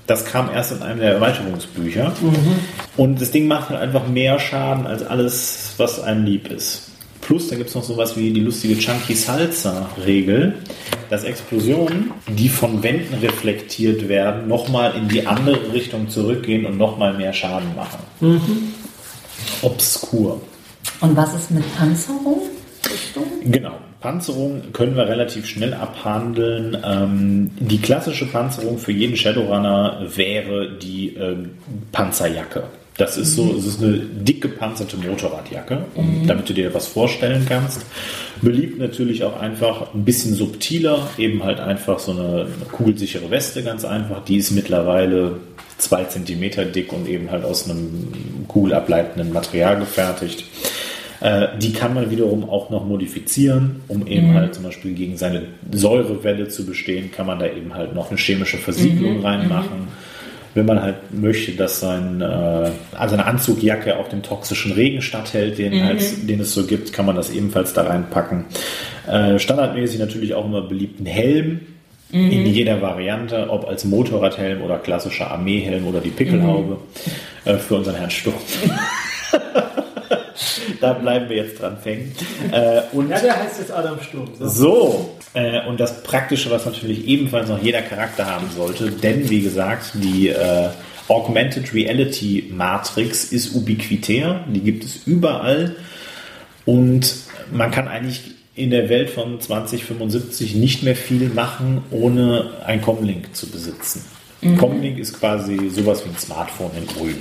Das 0.07 0.25
kam 0.25 0.49
erst 0.51 0.71
in 0.71 0.81
einem 0.81 0.99
der 0.99 1.13
Erweiterungsbücher. 1.13 2.11
Und 2.97 3.21
das 3.21 3.29
Ding 3.29 3.47
macht 3.47 3.69
halt 3.69 3.79
einfach 3.79 4.07
mehr 4.07 4.39
Schaden 4.39 4.87
als 4.87 5.05
alles, 5.05 5.75
was 5.77 6.01
einem 6.01 6.25
lieb 6.25 6.49
ist. 6.49 6.89
Plus, 7.21 7.49
da 7.49 7.55
gibt 7.55 7.69
es 7.69 7.75
noch 7.75 7.83
sowas 7.83 8.17
wie 8.17 8.33
die 8.33 8.41
lustige 8.41 8.79
Chunky 8.79 9.13
Salsa-Regel, 9.13 10.55
dass 11.11 11.23
Explosionen, 11.23 12.13
die 12.27 12.49
von 12.49 12.81
Wänden 12.81 13.13
reflektiert 13.19 14.07
werden, 14.07 14.47
nochmal 14.47 14.95
in 14.95 15.07
die 15.07 15.27
andere 15.27 15.71
Richtung 15.71 16.09
zurückgehen 16.09 16.65
und 16.65 16.79
nochmal 16.79 17.13
mehr 17.13 17.31
Schaden 17.33 17.75
machen. 17.75 17.99
Obskur. 19.61 20.41
Und 21.01 21.15
was 21.15 21.33
ist 21.33 21.51
mit 21.51 21.63
Panzerung? 21.77 22.41
Genau. 23.43 23.77
Panzerung 23.99 24.61
können 24.71 24.95
wir 24.95 25.07
relativ 25.07 25.47
schnell 25.47 25.73
abhandeln. 25.73 26.77
Ähm, 26.85 27.51
die 27.59 27.79
klassische 27.79 28.27
Panzerung 28.27 28.77
für 28.77 28.91
jeden 28.91 29.17
Shadowrunner 29.17 30.05
wäre 30.15 30.77
die 30.77 31.15
ähm, 31.15 31.51
Panzerjacke. 31.91 32.63
Das 32.97 33.17
ist 33.17 33.35
so, 33.35 33.53
es 33.57 33.65
ist 33.65 33.83
eine 33.83 33.97
dick 33.97 34.41
gepanzerte 34.41 34.95
Motorradjacke, 34.95 35.79
um, 35.95 36.25
damit 36.27 36.47
du 36.47 36.53
dir 36.53 36.73
was 36.73 36.87
vorstellen 36.87 37.45
kannst. 37.47 37.81
Beliebt 38.41 38.79
natürlich 38.79 39.25
auch 39.25 39.37
einfach 39.41 39.93
ein 39.93 40.05
bisschen 40.05 40.33
subtiler, 40.33 41.09
eben 41.17 41.43
halt 41.43 41.59
einfach 41.59 41.99
so 41.99 42.11
eine, 42.11 42.41
eine 42.45 42.65
kugelsichere 42.71 43.29
Weste, 43.29 43.63
ganz 43.63 43.83
einfach. 43.83 44.23
Die 44.23 44.37
ist 44.37 44.51
mittlerweile 44.51 45.39
zwei 45.77 46.05
Zentimeter 46.05 46.63
dick 46.63 46.93
und 46.93 47.07
eben 47.09 47.31
halt 47.31 47.43
aus 47.43 47.69
einem 47.69 48.45
kugelableitenden 48.47 49.33
Material 49.33 49.77
gefertigt. 49.77 50.45
Äh, 51.21 51.47
die 51.59 51.73
kann 51.73 51.93
man 51.93 52.11
wiederum 52.11 52.49
auch 52.49 52.69
noch 52.69 52.85
modifizieren, 52.85 53.81
um 53.87 54.05
eben 54.07 54.33
halt 54.33 54.55
zum 54.55 54.63
Beispiel 54.63 54.93
gegen 54.93 55.17
seine 55.17 55.43
Säurewelle 55.71 56.47
zu 56.49 56.65
bestehen, 56.65 57.11
kann 57.11 57.27
man 57.27 57.39
da 57.39 57.47
eben 57.47 57.73
halt 57.73 57.95
noch 57.95 58.09
eine 58.09 58.17
chemische 58.17 58.57
Versiegelung 58.57 59.21
reinmachen. 59.21 59.87
Wenn 60.53 60.65
man 60.65 60.81
halt 60.81 61.13
möchte, 61.13 61.51
dass 61.51 61.81
sein, 61.81 62.21
äh, 62.21 62.71
also 62.97 63.15
eine 63.15 63.25
Anzugjacke 63.25 63.97
auch 63.97 64.07
dem 64.07 64.23
toxischen 64.23 64.71
Regen 64.71 65.01
statthält, 65.01 65.57
den, 65.57 65.83
halt, 65.83 66.29
den 66.29 66.39
es 66.39 66.53
so 66.53 66.65
gibt, 66.65 66.93
kann 66.93 67.05
man 67.05 67.15
das 67.15 67.29
ebenfalls 67.29 67.73
da 67.73 67.83
reinpacken. 67.83 68.45
Äh, 69.07 69.37
standardmäßig 69.37 69.99
natürlich 69.99 70.33
auch 70.33 70.45
immer 70.45 70.61
beliebten 70.61 71.05
Helm, 71.05 71.61
in 72.11 72.45
jeder 72.45 72.81
Variante, 72.81 73.49
ob 73.49 73.67
als 73.67 73.83
Motorradhelm 73.83 74.61
oder 74.61 74.77
klassischer 74.77 75.31
Armeehelm 75.31 75.85
oder 75.85 75.99
die 75.99 76.11
Pickelhaube 76.11 76.77
äh, 77.43 77.55
für 77.57 77.75
unseren 77.75 77.95
Herrn 77.95 78.11
Sturm. 78.11 78.35
da 80.85 80.93
bleiben 80.93 81.29
wir 81.29 81.37
jetzt 81.37 81.61
dran 81.61 81.77
hängen. 81.83 82.13
Äh, 82.51 82.81
und 82.91 83.09
Ja, 83.09 83.19
der 83.19 83.43
heißt 83.43 83.59
jetzt 83.59 83.71
Adam 83.71 83.99
Sturm. 84.01 84.29
So. 84.39 84.47
so, 84.47 85.17
äh, 85.33 85.65
und 85.67 85.79
das 85.79 86.03
Praktische, 86.03 86.51
was 86.51 86.65
natürlich 86.65 87.07
ebenfalls 87.07 87.49
noch 87.49 87.61
jeder 87.61 87.81
Charakter 87.81 88.25
haben 88.25 88.47
sollte, 88.55 88.91
denn 88.91 89.29
wie 89.29 89.41
gesagt, 89.41 89.91
die 89.95 90.29
äh, 90.29 90.69
Augmented 91.07 91.73
Reality 91.73 92.51
Matrix 92.51 93.25
ist 93.25 93.55
ubiquitär, 93.55 94.43
die 94.47 94.61
gibt 94.61 94.83
es 94.83 95.05
überall 95.05 95.75
und 96.65 97.15
man 97.51 97.71
kann 97.71 97.87
eigentlich 97.87 98.21
in 98.55 98.69
der 98.69 98.89
Welt 98.89 99.09
von 99.09 99.39
2075 99.39 100.55
nicht 100.55 100.83
mehr 100.83 100.95
viel 100.95 101.29
machen, 101.29 101.83
ohne 101.91 102.51
ein 102.65 102.81
Comlink 102.81 103.35
zu 103.35 103.47
besitzen. 103.47 104.03
Comlink 104.57 104.99
ist 104.99 105.19
quasi 105.19 105.69
sowas 105.69 106.03
wie 106.05 106.09
ein 106.09 106.17
Smartphone 106.17 106.71
in 106.77 106.87
grün. 106.87 107.17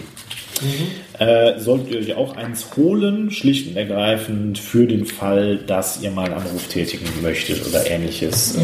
Äh, 1.18 1.58
solltet 1.60 1.90
ihr 1.90 1.98
euch 1.98 2.14
auch 2.16 2.36
eins 2.36 2.68
holen, 2.76 3.30
schlicht 3.30 3.68
und 3.68 3.76
ergreifend 3.76 4.58
für 4.58 4.86
den 4.86 5.04
Fall, 5.04 5.58
dass 5.58 6.00
ihr 6.02 6.10
mal 6.10 6.24
einen 6.26 6.34
Anruf 6.34 6.66
tätigen 6.68 7.06
möchtet 7.22 7.66
oder 7.66 7.88
ähnliches, 7.90 8.56
äh, 8.56 8.60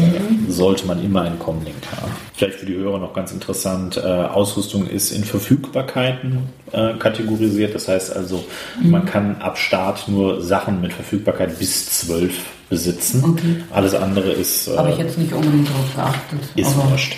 sollte 0.49 0.85
man 0.85 1.03
immer 1.03 1.21
einen 1.21 1.39
Comlink 1.39 1.75
haben. 1.95 2.11
Vielleicht 2.33 2.59
für 2.59 2.65
die 2.65 2.75
Hörer 2.75 2.99
noch 2.99 3.13
ganz 3.13 3.31
interessant, 3.31 3.97
äh, 3.97 4.01
Ausrüstung 4.01 4.87
ist 4.87 5.11
in 5.11 5.23
Verfügbarkeiten 5.23 6.49
äh, 6.71 6.93
kategorisiert. 6.93 7.75
Das 7.75 7.87
heißt 7.87 8.15
also, 8.15 8.43
man 8.81 9.05
kann 9.05 9.37
ab 9.37 9.57
Start 9.57 10.07
nur 10.07 10.41
Sachen 10.41 10.81
mit 10.81 10.93
Verfügbarkeit 10.93 11.57
bis 11.59 11.89
12 12.01 12.33
besitzen. 12.69 13.23
Okay. 13.23 13.57
Alles 13.69 13.93
andere 13.93 14.31
ist, 14.31 14.67
äh, 14.67 14.77
Habe 14.77 14.91
ich 14.91 14.97
jetzt 14.97 15.17
nicht 15.17 15.33
unbedingt 15.33 15.67
drauf 15.69 15.95
geachtet. 15.95 16.39
ist 16.55 16.75
wurscht. 16.77 17.15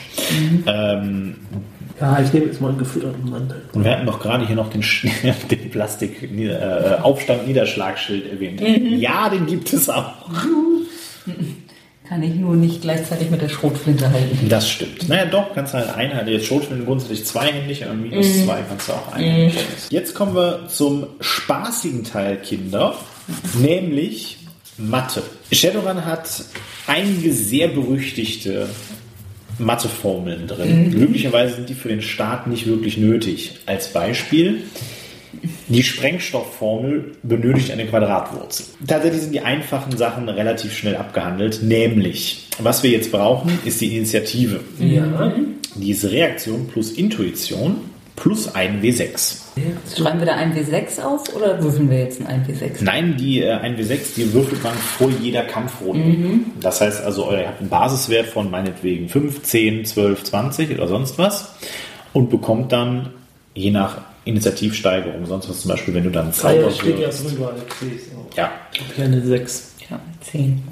Ähm, 0.66 1.36
Ja, 2.00 2.20
ich 2.20 2.34
nehme 2.34 2.48
jetzt 2.48 2.60
mal 2.60 2.70
einen 2.70 2.78
gefütterten 2.78 3.30
Mantel. 3.30 3.62
Und 3.74 3.84
wir 3.84 3.92
hatten 3.92 4.06
doch 4.06 4.20
gerade 4.20 4.46
hier 4.46 4.56
noch 4.56 4.70
den, 4.70 4.84
den 5.52 5.70
Plastik 5.70 6.24
äh, 6.24 6.98
Aufstand 7.02 7.48
Niederschlagsschild 7.48 8.32
erwähnt. 8.32 8.62
Ja, 8.62 9.30
den 9.30 9.46
gibt 9.46 9.72
es 9.74 9.90
auch. 9.90 10.14
Kann 12.08 12.22
ich 12.22 12.36
nur 12.36 12.56
nicht 12.56 12.82
gleichzeitig 12.82 13.30
mit 13.30 13.42
der 13.42 13.50
Schrotflinte 13.50 14.12
halten. 14.12 14.50
Das 14.50 14.70
stimmt. 14.70 15.08
Naja, 15.08 15.26
doch, 15.26 15.54
kannst 15.56 15.74
du 15.74 15.78
halt 15.78 15.96
einhändig. 15.96 16.36
Jetzt 16.36 16.48
Schrotflinten 16.48 16.86
grundsätzlich 16.86 17.26
zweihändig, 17.26 17.86
aber 17.86 17.94
minus 17.94 18.44
zwei 18.44 18.62
kannst 18.68 18.90
du 18.90 18.94
auch 18.94 19.14
einhändig. 19.14 19.56
Jetzt 19.90 20.14
kommen 20.14 20.36
wir 20.36 20.68
zum 20.68 21.08
spaßigen 21.22 22.04
Teil, 22.04 22.38
Kinder, 22.38 22.96
nämlich 23.58 24.40
Mathe. 24.78 25.24
Shadowrun 25.52 26.06
hat 26.06 26.28
einige 26.88 27.32
sehr 27.32 27.70
berüchtigte 27.70 28.68
Matheformeln 29.64 30.48
drin. 30.48 30.92
Glücklicherweise 30.92 31.56
sind 31.56 31.70
die 31.70 31.74
für 31.74 31.90
den 31.90 32.02
Start 32.02 32.48
nicht 32.48 32.68
wirklich 32.68 32.98
nötig. 32.98 33.60
Als 33.66 33.92
Beispiel, 33.94 34.64
die 35.68 35.84
Sprengstoffformel 35.84 37.14
benötigt 37.24 37.72
eine 37.72 37.86
Quadratwurzel. 37.86 38.66
Tatsächlich 38.88 39.22
sind 39.22 39.34
die 39.34 39.42
einfachen 39.42 39.98
Sachen 39.98 40.30
relativ 40.30 40.78
schnell 40.78 40.96
abgehandelt, 40.96 41.62
nämlich, 41.64 42.48
was 42.60 42.84
wir 42.84 42.92
jetzt 42.92 43.12
brauchen, 43.12 43.58
ist 43.66 43.82
die 43.82 43.98
Initiative. 43.98 44.60
Ja. 44.80 45.34
Die 45.76 45.92
ist 45.92 46.06
Reaktion 46.06 46.68
plus 46.68 46.92
Intuition 46.92 47.78
plus 48.16 48.54
ein 48.54 48.82
W6. 48.82 49.42
Schreiben 49.96 50.20
wir 50.20 50.26
da 50.26 50.36
ein 50.36 50.56
W6 50.56 51.02
auf 51.02 51.36
oder 51.36 51.62
würfeln 51.62 51.90
wir 51.90 52.00
jetzt 52.00 52.22
ein 52.26 52.46
1W6? 52.46 52.84
Nein, 52.84 53.18
die 53.18 53.42
äh, 53.42 53.54
1W6, 53.54 54.16
die 54.16 54.34
würfelt 54.34 54.64
man 54.64 54.74
vor 54.74 55.10
jeder 55.22 55.44
Kampfrunde. 55.44 56.42
Das 56.60 56.82
heißt 56.82 57.04
also, 57.04 57.32
ihr 57.32 57.48
habt 57.48 57.60
einen 57.60 57.70
Basiswert 57.70 58.28
von 58.28 58.50
meinetwegen 58.50 59.10
5, 59.10 59.44
10, 59.44 59.86
12, 59.86 60.24
20 60.24 60.72
oder 60.72 60.88
sonst 60.88 61.18
was 61.18 61.54
und 62.14 62.30
bekommt 62.30 62.72
dann 62.72 63.10
je 63.54 63.72
nach 63.72 64.02
Initiativsteigerung, 64.26 65.26
sonst 65.26 65.50
was 65.50 65.62
zum 65.62 65.72
Beispiel, 65.72 65.94
wenn 65.94 66.06
du 66.06 66.10
dann 66.10 66.32
Zauber 66.32 66.62
ja, 66.62 66.72
steht 66.72 67.00
ja 67.00 67.10
drüber. 67.10 67.54
Ich 67.68 67.74
sehe 67.76 67.96
es 67.96 68.04
auch. 68.16 68.38
Ja, 68.38 68.52
Okay, 68.92 69.04
eine 69.04 69.22
6. 69.22 69.73
Ja, 69.90 70.00
10. 70.22 70.64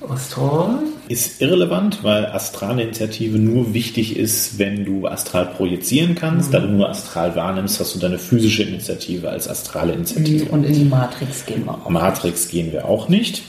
Was 0.00 0.30
toll. 0.30 0.78
ist 1.08 1.40
irrelevant, 1.40 2.04
weil 2.04 2.26
astrale 2.26 2.82
Initiative 2.82 3.38
nur 3.38 3.74
wichtig 3.74 4.16
ist, 4.16 4.58
wenn 4.58 4.84
du 4.84 5.06
astral 5.06 5.46
projizieren 5.46 6.14
kannst. 6.14 6.54
Da 6.54 6.60
du 6.60 6.68
nur 6.68 6.88
astral 6.88 7.34
wahrnimmst, 7.34 7.80
hast 7.80 7.94
du 7.94 7.98
deine 7.98 8.18
physische 8.18 8.62
Initiative 8.62 9.28
als 9.28 9.48
astrale 9.48 9.92
Initiative. 9.92 10.46
Und 10.46 10.64
in 10.64 10.74
die 10.74 10.84
Matrix 10.84 11.44
gehen 11.46 11.64
wir 11.64 11.74
auch. 11.74 11.88
Matrix 11.88 12.48
gehen 12.48 12.72
wir 12.72 12.86
auch 12.86 13.08
nicht. 13.08 13.42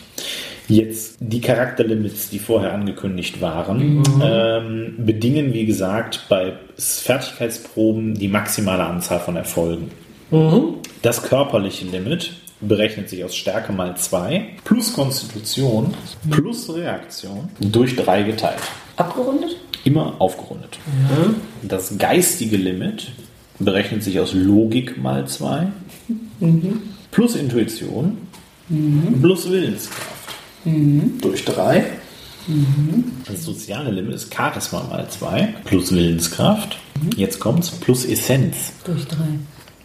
Jetzt 0.68 1.18
die 1.22 1.40
Charakterlimits, 1.40 2.30
die 2.30 2.40
vorher 2.40 2.74
angekündigt 2.74 3.40
waren, 3.40 4.04
ähm, 4.22 4.96
bedingen, 4.98 5.54
wie 5.54 5.66
gesagt, 5.66 6.26
bei 6.28 6.54
Fertigkeitsproben 6.78 8.16
die 8.16 8.28
maximale 8.28 8.84
Anzahl 8.84 9.20
von 9.20 9.38
Erfolgen. 9.38 9.92
Das 11.02 11.24
körperliche 11.24 11.86
Limit 11.86 12.34
berechnet 12.62 13.10
sich 13.10 13.24
aus 13.24 13.36
Stärke 13.36 13.72
mal 13.72 13.96
2 13.96 14.50
plus 14.64 14.94
Konstitution 14.94 15.94
plus 16.30 16.74
Reaktion 16.74 17.50
durch 17.60 17.96
3 17.96 18.24
geteilt. 18.24 18.62
Abgerundet? 18.96 19.58
Immer 19.84 20.16
aufgerundet. 20.20 20.80
Das 21.64 21.98
geistige 21.98 22.58
Limit 22.58 23.12
berechnet 23.60 24.04
sich 24.04 24.20
aus 24.20 24.34
Logik 24.34 24.98
mal 24.98 25.28
2 25.28 25.68
plus 27.12 27.36
Intuition 27.36 28.18
plus 29.22 29.50
Willenskraft 29.50 30.36
durch 31.22 31.46
3. 31.46 31.86
Das 33.26 33.44
soziale 33.44 33.92
Limit 33.92 34.16
ist 34.16 34.34
Charisma 34.34 34.84
mal 34.84 35.08
2 35.08 35.56
plus 35.66 35.92
Willenskraft. 35.92 36.78
Jetzt 37.16 37.40
kommt's 37.40 37.72
plus 37.72 38.06
Essenz. 38.06 38.74
Durch 38.86 39.06
3. 39.06 39.18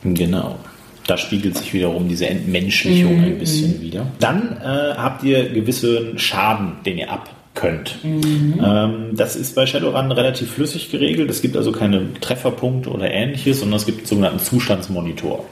Genau. 0.05 0.59
Da 1.07 1.19
spiegelt 1.19 1.57
sich 1.59 1.75
wiederum 1.75 2.09
diese 2.09 2.27
Entmenschlichung 2.27 3.21
ein 3.21 3.39
bisschen 3.39 3.81
wieder. 3.81 4.07
Dann 4.21 4.57
äh, 4.63 4.95
habt 4.97 5.25
ihr 5.25 5.49
gewissen 5.49 6.19
Schaden, 6.19 6.75
den 6.87 6.99
ihr 6.99 7.11
ab 7.11 7.29
könnt. 7.55 7.99
Ähm, 8.03 9.11
das 9.13 9.37
ist 9.37 9.55
bei 9.55 9.67
Shadowrun 9.67 10.11
relativ 10.13 10.53
flüssig 10.53 10.91
geregelt. 10.91 11.29
Es 11.31 11.43
gibt 11.43 11.57
also 11.57 11.73
keine 11.73 12.15
Trefferpunkte 12.21 12.91
oder 12.91 13.11
ähnliches, 13.11 13.61
sondern 13.61 13.77
es 13.77 13.87
gibt 13.87 13.99
einen 13.99 14.07
sogenannten 14.07 14.39
Zustandsmonitor. 14.39 15.45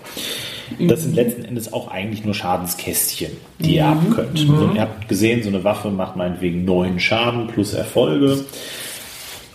Das 0.79 1.03
sind 1.03 1.15
letzten 1.15 1.45
Endes 1.45 1.73
auch 1.73 1.91
eigentlich 1.91 2.25
nur 2.25 2.35
Schadenskästchen, 2.35 3.33
die 3.59 3.77
ihr 3.77 3.87
ab 3.87 3.99
könnt. 4.15 4.39
So, 4.39 4.71
ihr 4.75 4.83
habt 4.83 5.09
gesehen, 5.09 5.43
so 5.43 5.49
eine 5.49 5.65
Waffe 5.65 5.91
macht 5.91 6.17
meinetwegen 6.17 6.65
neun 6.65 7.01
Schaden 7.01 7.49
plus 7.49 7.75
Erfolge. 7.75 8.45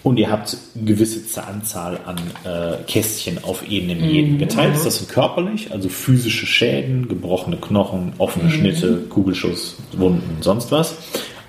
Und 0.05 0.17
ihr 0.17 0.29
habt 0.29 0.55
eine 0.75 0.85
gewisse 0.85 1.43
Anzahl 1.43 1.97
an 2.05 2.17
äh, 2.43 2.83
Kästchen 2.83 3.43
auf 3.43 3.67
jedem 3.67 4.05
jeden 4.05 4.37
geteilt. 4.37 4.75
Das 4.75 4.99
sind 4.99 5.09
körperlich, 5.09 5.71
also 5.71 5.89
physische 5.89 6.45
Schäden, 6.45 7.07
gebrochene 7.07 7.57
Knochen, 7.57 8.13
offene 8.19 8.51
Schnitte, 8.51 8.97
Kugelschuss, 9.09 9.77
Wunden, 9.93 10.37
sonst 10.41 10.71
was. 10.71 10.93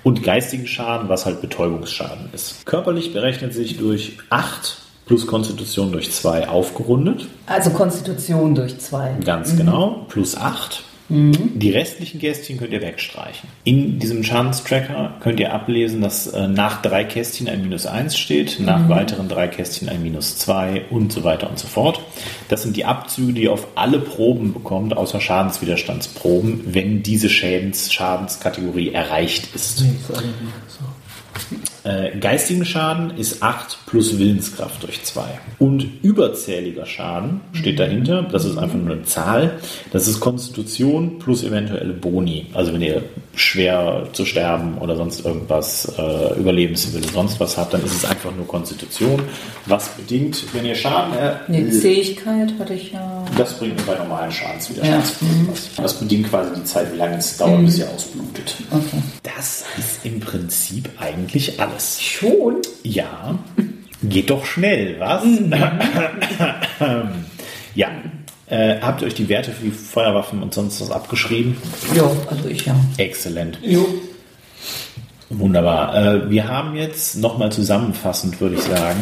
Und 0.01 0.23
geistigen 0.23 0.65
Schaden, 0.65 1.07
was 1.07 1.27
halt 1.27 1.39
Betäubungsschaden 1.39 2.29
ist. 2.33 2.65
Körperlich 2.65 3.13
berechnet 3.13 3.53
sich 3.53 3.77
durch 3.77 4.17
8 4.31 4.77
plus 5.05 5.27
Konstitution 5.27 5.91
durch 5.91 6.11
2 6.11 6.49
aufgerundet. 6.49 7.27
Also 7.45 7.69
Konstitution 7.69 8.55
durch 8.55 8.79
zwei. 8.79 9.17
Ganz 9.23 9.55
genau, 9.55 10.07
plus 10.09 10.35
8. 10.35 10.83
Die 11.09 11.71
restlichen 11.71 12.19
Kästchen 12.19 12.57
könnt 12.57 12.73
ihr 12.73 12.81
wegstreichen. 12.81 13.47
In 13.63 13.97
diesem 13.97 14.23
Schadenstracker 14.25 15.15
könnt 15.21 15.39
ihr 15.39 15.53
ablesen, 15.53 16.01
dass 16.01 16.27
äh, 16.27 16.49
nach 16.49 16.81
drei 16.81 17.05
Kästchen 17.05 17.47
ein 17.47 17.61
Minus 17.61 17.85
1 17.85 18.17
steht, 18.17 18.59
nach 18.59 18.89
weiteren 18.89 19.29
drei 19.29 19.47
Kästchen 19.47 19.87
ein 19.87 20.03
Minus 20.03 20.37
2 20.37 20.85
und 20.89 21.13
so 21.13 21.23
weiter 21.23 21.49
und 21.49 21.57
so 21.57 21.67
fort. 21.67 22.01
Das 22.49 22.63
sind 22.63 22.75
die 22.75 22.83
Abzüge, 22.83 23.33
die 23.33 23.43
ihr 23.43 23.53
auf 23.53 23.67
alle 23.75 23.99
Proben 23.99 24.53
bekommt, 24.53 24.97
außer 24.97 25.21
Schadenswiderstandsproben, 25.21 26.73
wenn 26.73 27.03
diese 27.03 27.29
Schädens 27.29 27.93
Schadenskategorie 27.93 28.91
erreicht 28.91 29.55
ist. 29.55 29.85
Äh, 31.83 32.17
geistigen 32.19 32.65
Schaden 32.65 33.17
ist 33.17 33.41
8 33.41 33.79
plus 33.85 34.19
Willenskraft 34.19 34.83
durch 34.83 35.03
2. 35.03 35.23
Und 35.59 35.87
überzähliger 36.03 36.85
Schaden 36.85 37.41
steht 37.53 37.79
dahinter. 37.79 38.23
Das 38.23 38.45
ist 38.45 38.57
einfach 38.57 38.77
nur 38.77 38.93
eine 38.93 39.03
Zahl. 39.03 39.59
Das 39.91 40.07
ist 40.07 40.19
Konstitution 40.19 41.19
plus 41.19 41.43
eventuelle 41.43 41.93
Boni. 41.93 42.47
Also 42.53 42.73
wenn 42.73 42.81
ihr 42.81 43.03
schwer 43.35 44.07
zu 44.11 44.25
sterben 44.25 44.77
oder 44.79 44.95
sonst 44.95 45.25
irgendwas, 45.25 45.93
äh, 45.97 46.39
Überlebenswille, 46.39 47.07
sonst 47.07 47.39
was 47.39 47.57
habt, 47.57 47.73
dann 47.73 47.83
ist 47.85 47.95
es 47.95 48.05
einfach 48.05 48.35
nur 48.35 48.47
Konstitution. 48.47 49.21
Was 49.65 49.89
bedingt, 49.89 50.43
wenn 50.53 50.65
ihr 50.65 50.75
Schaden 50.75 51.13
er 51.13 51.41
Eine 51.47 51.69
Zähigkeit 51.69 52.53
hatte 52.59 52.73
ich 52.73 52.91
ja. 52.91 53.16
Das 53.35 53.57
bringt 53.57 53.85
bei 53.85 53.95
normalen 53.95 54.31
Schadenswiderstandsproben 54.31 55.49
was. 55.49 55.69
Das 55.75 55.93
bedingt 55.95 56.29
quasi 56.29 56.51
die 56.55 56.63
Zeit, 56.63 56.93
wie 56.93 56.97
lange 56.97 57.17
es 57.17 57.37
dauert, 57.37 57.65
bis 57.65 57.79
ihr 57.79 57.89
ausblutet. 57.89 58.55
Okay. 58.71 59.01
Das 59.23 59.65
ist 59.77 60.05
im 60.05 60.19
Prinzip 60.19 60.89
eigentlich 60.99 61.59
alles. 61.59 62.01
Schon? 62.01 62.57
Ja, 62.83 63.37
geht 64.03 64.29
doch 64.29 64.45
schnell, 64.45 64.99
was? 64.99 65.23
ja. 67.75 67.87
Äh, 68.49 68.79
habt 68.79 69.01
ihr 69.01 69.07
euch 69.07 69.15
die 69.15 69.27
Werte 69.27 69.51
für 69.51 69.65
die 69.65 69.71
Feuerwaffen 69.71 70.41
und 70.41 70.53
sonst 70.53 70.79
was 70.79 70.89
abgeschrieben? 70.89 71.57
Ja, 71.93 72.09
also 72.29 72.47
ich 72.47 72.65
ja. 72.65 72.75
Exzellent. 72.95 73.59
Jo. 73.61 73.85
Wunderbar. 75.29 75.95
Äh, 75.95 76.29
wir 76.29 76.47
haben 76.47 76.75
jetzt 76.75 77.17
nochmal 77.17 77.51
zusammenfassend, 77.51 78.39
würde 78.39 78.55
ich 78.55 78.61
sagen, 78.61 78.99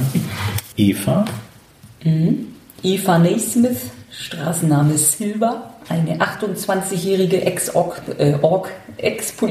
Eva, 0.76 1.26
Eva 2.82 3.20
Naismith, 3.20 3.82
Straßenname 4.18 4.98
Silva, 4.98 5.74
eine 5.90 6.18
28-jährige 6.18 7.42
Ex-Org, 7.42 8.02
äh, 8.18 8.34
Org, 8.42 8.72
ist 8.98 9.42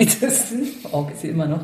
sie 1.21 1.29
immer 1.29 1.47
noch, 1.47 1.61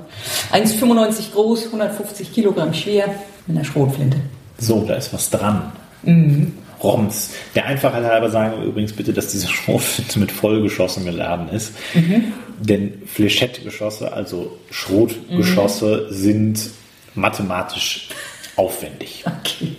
1,95 0.52 1.32
groß, 1.32 1.66
150 1.66 2.32
Kilogramm 2.32 2.74
schwer, 2.74 3.06
mit 3.46 3.56
einer 3.56 3.64
Schrotflinte. 3.64 4.18
So, 4.58 4.84
da 4.84 4.94
ist 4.94 5.12
was 5.12 5.30
dran. 5.30 5.72
Roms. 6.82 7.30
Der 7.54 7.66
Einfachheit 7.66 8.04
halber 8.04 8.30
sagen 8.30 8.58
wir 8.58 8.66
übrigens 8.66 8.92
bitte, 8.92 9.12
dass 9.12 9.28
diese 9.28 9.48
Schrotflinte 9.52 10.18
mit 10.18 10.30
Vollgeschossen 10.32 11.04
geladen 11.04 11.48
ist. 11.48 11.74
Denn 12.58 13.02
Flechettgeschosse, 13.06 14.12
also 14.12 14.58
Schrotgeschosse, 14.70 16.12
sind 16.12 16.70
mathematisch 17.14 18.10
aufwendig. 18.56 19.24
Okay. 19.26 19.76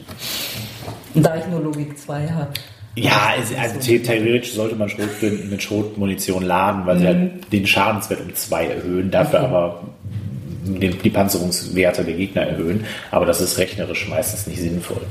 Da 1.13 1.37
ich 1.37 1.47
nur 1.47 1.61
Logik 1.61 1.97
2 1.97 2.29
habe. 2.29 2.53
Ja, 2.95 3.33
also 3.57 3.79
the- 3.79 3.99
theoretisch 3.99 4.53
sollte 4.53 4.75
man 4.75 4.89
Schrotflinten 4.89 5.49
mit 5.49 5.63
Schrotmunition 5.63 6.43
laden, 6.43 6.85
weil 6.85 6.99
sie 6.99 7.07
halt 7.07 7.51
den 7.53 7.65
Schadenswert 7.65 8.21
um 8.21 8.33
zwei 8.35 8.65
erhöhen, 8.67 9.09
dafür 9.11 9.39
aber 9.41 9.83
den, 10.65 11.01
die 11.01 11.09
Panzerungswerte 11.09 12.03
der 12.03 12.13
Gegner 12.15 12.43
erhöhen. 12.43 12.85
Aber 13.09 13.25
das 13.25 13.39
ist 13.41 13.57
rechnerisch 13.57 14.07
meistens 14.09 14.45
nicht 14.47 14.59
sinnvoll. 14.59 15.01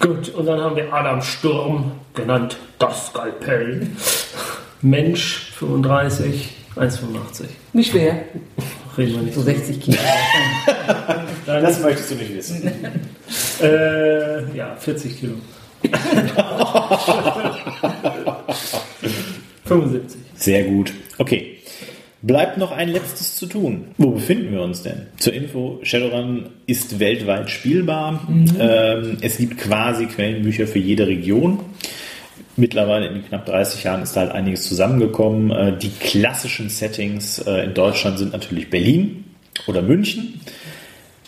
Gut, 0.00 0.30
und 0.30 0.46
dann 0.46 0.60
haben 0.60 0.76
wir 0.76 0.92
Adam 0.92 1.20
Sturm, 1.22 1.92
genannt 2.14 2.56
das 2.78 3.08
Skalpell. 3.08 3.86
Mensch, 4.82 5.52
35, 5.58 6.50
1,85. 6.76 7.44
Wie 7.72 7.84
schwer? 7.84 8.16
Reden 8.98 9.14
wir 9.14 9.22
nicht 9.22 9.34
So 9.34 9.42
60 9.42 9.80
Kilo. 9.80 9.98
Das 11.46 11.80
möchtest 11.80 12.10
du 12.10 12.14
nicht 12.16 12.34
wissen. 12.34 12.70
Äh, 13.62 14.56
ja, 14.56 14.76
40 14.78 15.18
Kilo. 15.20 15.34
75. 19.64 20.20
Sehr 20.36 20.64
gut. 20.64 20.92
Okay. 21.18 21.58
Bleibt 22.22 22.56
noch 22.56 22.72
ein 22.72 22.88
letztes 22.88 23.36
zu 23.36 23.44
tun. 23.46 23.88
Wo 23.98 24.12
befinden 24.12 24.52
wir 24.52 24.62
uns 24.62 24.82
denn? 24.82 25.08
Zur 25.18 25.34
Info, 25.34 25.80
Shadowrun 25.82 26.46
ist 26.64 26.98
weltweit 26.98 27.50
spielbar. 27.50 28.26
Ähm, 28.58 29.18
es 29.20 29.36
gibt 29.36 29.58
quasi 29.58 30.06
Quellenbücher 30.06 30.66
für 30.66 30.78
jede 30.78 31.06
Region. 31.06 31.60
Mittlerweile 32.56 33.08
in 33.08 33.14
den 33.14 33.26
knapp 33.26 33.44
30 33.44 33.84
Jahren 33.84 34.02
ist 34.02 34.16
da 34.16 34.20
halt 34.20 34.32
einiges 34.32 34.62
zusammengekommen. 34.62 35.50
Äh, 35.50 35.76
die 35.76 35.90
klassischen 35.90 36.70
Settings 36.70 37.40
äh, 37.40 37.64
in 37.64 37.74
Deutschland 37.74 38.18
sind 38.18 38.32
natürlich 38.32 38.70
Berlin 38.70 39.24
oder 39.66 39.82
München. 39.82 40.40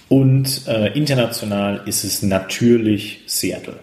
Und 0.08 0.62
äh, 0.66 0.96
international 0.96 1.82
ist 1.84 2.04
es 2.04 2.22
natürlich 2.22 3.20
Seattle. 3.26 3.74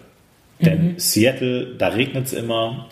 Denn 0.59 0.95
Seattle, 0.97 1.75
da 1.77 1.89
regnet 1.89 2.27
es 2.27 2.33
immer, 2.33 2.87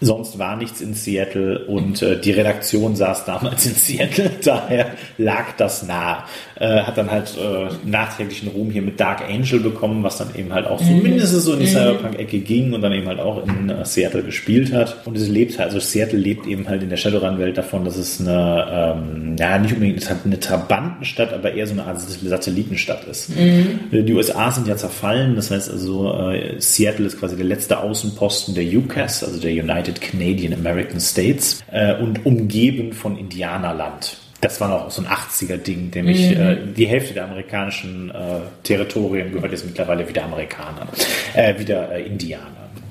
sonst 0.00 0.38
war 0.38 0.56
nichts 0.56 0.80
in 0.80 0.94
Seattle 0.94 1.66
und 1.66 2.02
äh, 2.02 2.20
die 2.20 2.32
Redaktion 2.32 2.96
saß 2.96 3.24
damals 3.24 3.66
in 3.66 3.74
Seattle, 3.74 4.30
daher 4.44 4.92
lag 5.18 5.52
das 5.56 5.84
nah. 5.84 6.26
Äh, 6.62 6.84
hat 6.84 6.96
dann 6.96 7.10
halt 7.10 7.36
äh, 7.36 7.74
nachträglichen 7.84 8.46
Ruhm 8.46 8.70
hier 8.70 8.82
mit 8.82 9.00
Dark 9.00 9.20
Angel 9.28 9.58
bekommen, 9.58 10.04
was 10.04 10.18
dann 10.18 10.28
eben 10.36 10.52
halt 10.52 10.64
auch 10.64 10.78
so 10.80 10.92
mindestens 10.92 11.44
so 11.44 11.54
in 11.54 11.58
die 11.58 11.66
Cyberpunk-Ecke 11.66 12.38
ging 12.38 12.72
und 12.72 12.82
dann 12.82 12.92
eben 12.92 13.08
halt 13.08 13.18
auch 13.18 13.44
in 13.44 13.68
äh, 13.68 13.84
Seattle 13.84 14.22
gespielt 14.22 14.72
hat. 14.72 15.04
Und 15.04 15.16
es 15.16 15.28
lebt 15.28 15.58
halt, 15.58 15.70
also 15.70 15.80
Seattle 15.80 16.20
lebt 16.20 16.46
eben 16.46 16.68
halt 16.68 16.84
in 16.84 16.88
der 16.88 16.96
Shadowrun-Welt 16.98 17.58
davon, 17.58 17.84
dass 17.84 17.96
es 17.96 18.20
eine, 18.20 18.94
ähm, 18.96 19.34
ja, 19.36 19.58
nicht 19.58 19.74
unbedingt 19.74 20.08
eine, 20.08 20.20
eine 20.24 20.38
Trabantenstadt, 20.38 21.32
aber 21.32 21.52
eher 21.52 21.66
so 21.66 21.72
eine 21.72 21.84
Art 21.84 21.98
Satellitenstadt 21.98 23.08
ist. 23.08 23.36
Äh, 23.36 24.04
Die 24.04 24.14
USA 24.14 24.52
sind 24.52 24.68
ja 24.68 24.76
zerfallen, 24.76 25.34
das 25.34 25.50
heißt 25.50 25.68
also, 25.68 26.14
äh, 26.30 26.60
Seattle 26.60 27.06
ist 27.06 27.18
quasi 27.18 27.34
der 27.34 27.46
letzte 27.46 27.80
Außenposten 27.80 28.54
der 28.54 28.62
UCAS, 28.62 29.24
also 29.24 29.40
der 29.40 29.50
United 29.50 30.00
Canadian 30.00 30.52
American 30.52 31.00
States, 31.00 31.60
äh, 31.72 31.96
und 31.96 32.24
umgeben 32.24 32.92
von 32.92 33.18
Indianerland. 33.18 34.21
Das 34.42 34.60
war 34.60 34.68
noch 34.68 34.90
so 34.90 35.02
ein 35.02 35.08
80er-Ding, 35.08 35.92
nämlich 35.94 36.36
äh, 36.36 36.56
die 36.76 36.86
Hälfte 36.86 37.14
der 37.14 37.26
amerikanischen 37.26 38.10
äh, 38.10 38.40
Territorien 38.64 39.32
gehört 39.32 39.52
jetzt 39.52 39.64
mittlerweile 39.64 40.06
wieder 40.08 40.24
Amerikanern, 40.24 40.88
äh, 41.32 41.56
wieder 41.60 41.92
äh, 41.92 42.02
Indianern, 42.02 42.48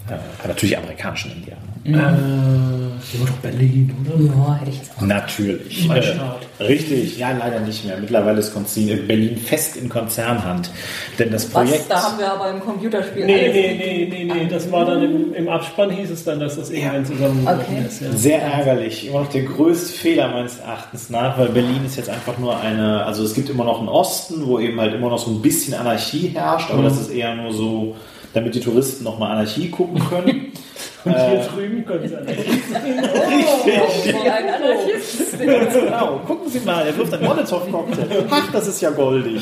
äh, 0.10 0.48
natürlich 0.48 0.78
amerikanischen 0.78 1.34
Indianern. 1.34 1.71
Äh, 1.84 1.90
hier 1.90 3.20
war 3.22 3.28
doch 3.28 3.38
Berlin, 3.42 3.92
oder? 4.06 4.24
Ja, 4.24 4.56
hätte 4.60 4.70
ich 4.70 4.78
jetzt 4.78 4.92
auch. 4.98 5.02
Natürlich. 5.02 5.88
Mein 5.88 6.04
Äh, 6.04 6.64
richtig, 6.64 7.18
ja, 7.18 7.32
leider 7.32 7.60
nicht 7.62 7.84
mehr. 7.86 7.98
Mittlerweile 7.98 8.38
ist 8.40 8.54
Konzin- 8.54 9.08
Berlin 9.08 9.36
fest 9.38 9.76
in 9.78 9.90
Konzernhand. 9.90 10.70
Denn 11.18 11.32
das 11.32 11.46
Was? 11.54 11.64
Projekt. 11.68 11.86
Da 11.90 12.04
haben 12.04 12.20
wir 12.20 12.32
aber 12.32 12.52
im 12.52 12.60
Computerspiel 12.60 13.26
Nee, 13.26 13.34
alles 13.46 13.54
nee, 13.56 14.08
nee, 14.10 14.26
nee, 14.26 14.34
nee, 14.34 14.48
das 14.48 14.72
war 14.72 14.86
dann 14.86 15.02
im, 15.04 15.34
im 15.34 15.50
Abspann 15.50 15.90
hieß 15.90 16.12
es 16.12 16.24
dann, 16.24 16.40
dass 16.40 16.56
das 16.58 16.70
irgendwann 16.70 17.06
zusammengebrochen 17.06 17.60
Okay. 17.78 17.86
ist. 17.88 18.02
Ja. 18.02 18.12
Sehr 18.16 18.42
ärgerlich. 18.44 19.08
Immer 19.08 19.22
noch 19.22 19.30
der 19.32 19.44
größte 19.44 19.94
Fehler 19.94 20.28
meines 20.30 20.60
Erachtens 20.60 21.10
nach, 21.10 21.38
weil 21.40 21.50
Berlin 21.50 21.84
ist 21.86 21.98
jetzt 21.98 22.10
einfach 22.10 22.38
nur 22.38 22.60
eine, 22.60 23.04
also 23.06 23.24
es 23.24 23.34
gibt 23.34 23.50
immer 23.50 23.64
noch 23.64 23.80
einen 23.80 23.90
Osten, 23.90 24.46
wo 24.46 24.60
eben 24.60 24.80
halt 24.80 24.94
immer 24.94 25.10
noch 25.10 25.20
so 25.20 25.32
ein 25.32 25.42
bisschen 25.42 25.74
Anarchie 25.74 26.28
herrscht, 26.36 26.70
aber 26.70 26.84
das 26.84 27.02
ist 27.02 27.10
eher 27.10 27.34
nur 27.36 27.52
so, 27.52 27.96
damit 28.36 28.54
die 28.54 28.60
Touristen 28.60 29.04
noch 29.04 29.18
mal 29.18 29.32
Anarchie 29.32 29.70
gucken 29.72 30.00
können. 30.08 30.52
Und 31.04 31.16
hier 31.16 31.40
drüben 31.40 31.86
können 31.86 32.08
sie 32.08 32.16
Wie 32.16 33.72
ein 34.30 34.50
Anarchist. 34.50 35.40
genau, 35.40 36.20
gucken 36.28 36.50
Sie 36.50 36.60
mal, 36.60 36.86
er 36.86 36.96
wirft 36.98 37.14
einen 37.14 37.24
Molotow-Cocktail. 37.26 38.26
Ach, 38.30 38.52
das 38.52 38.68
ist 38.68 38.82
ja 38.82 38.92
goldig. 38.92 39.42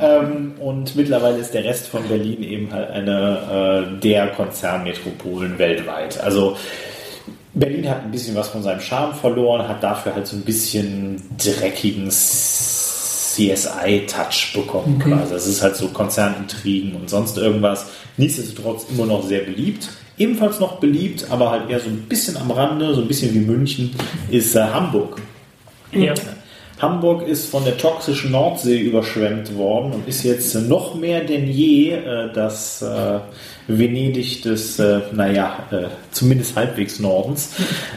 Ähm, 0.00 0.52
und 0.60 0.94
mittlerweile 0.96 1.38
ist 1.38 1.54
der 1.54 1.64
Rest 1.64 1.88
von 1.88 2.02
Berlin 2.08 2.42
eben 2.42 2.72
halt 2.72 2.90
eine 2.90 3.86
äh, 3.96 4.00
der 4.00 4.28
Konzernmetropolen 4.28 5.58
weltweit. 5.58 6.20
Also 6.20 6.56
Berlin 7.54 7.88
hat 7.88 8.04
ein 8.04 8.10
bisschen 8.10 8.36
was 8.36 8.48
von 8.48 8.62
seinem 8.62 8.80
Charme 8.80 9.14
verloren, 9.14 9.66
hat 9.66 9.82
dafür 9.82 10.14
halt 10.14 10.26
so 10.26 10.36
ein 10.36 10.42
bisschen 10.42 11.22
dreckigen 11.38 12.10
CSI-Touch 13.38 14.52
bekommen. 14.54 14.98
Quasi. 14.98 15.34
Es 15.34 15.46
ist 15.46 15.62
halt 15.62 15.76
so 15.76 15.88
Konzernintrigen 15.88 16.94
und 16.96 17.08
sonst 17.08 17.38
irgendwas. 17.38 17.86
Nichtsdestotrotz 18.16 18.86
immer 18.90 19.06
noch 19.06 19.24
sehr 19.24 19.40
beliebt. 19.40 19.88
Ebenfalls 20.18 20.60
noch 20.60 20.80
beliebt, 20.80 21.26
aber 21.30 21.50
halt 21.50 21.70
eher 21.70 21.80
so 21.80 21.88
ein 21.88 22.06
bisschen 22.08 22.36
am 22.36 22.50
Rande, 22.50 22.94
so 22.94 23.00
ein 23.00 23.08
bisschen 23.08 23.34
wie 23.34 23.40
München, 23.40 23.94
ist 24.30 24.54
äh, 24.54 24.60
Hamburg. 24.60 25.20
Ja. 25.92 26.14
Hamburg 26.80 27.26
ist 27.26 27.50
von 27.50 27.64
der 27.64 27.76
toxischen 27.76 28.30
Nordsee 28.30 28.78
überschwemmt 28.78 29.56
worden 29.56 29.92
und 29.92 30.08
ist 30.08 30.22
jetzt 30.22 30.54
noch 30.54 30.94
mehr 30.94 31.24
denn 31.24 31.48
je 31.48 31.92
äh, 31.92 32.32
das 32.32 32.82
äh, 32.82 33.18
Venedig 33.66 34.42
des, 34.42 34.78
äh, 34.78 35.00
naja, 35.12 35.64
äh, 35.70 35.88
zumindest 36.12 36.56
halbwegs 36.56 37.00
Nordens 37.00 37.50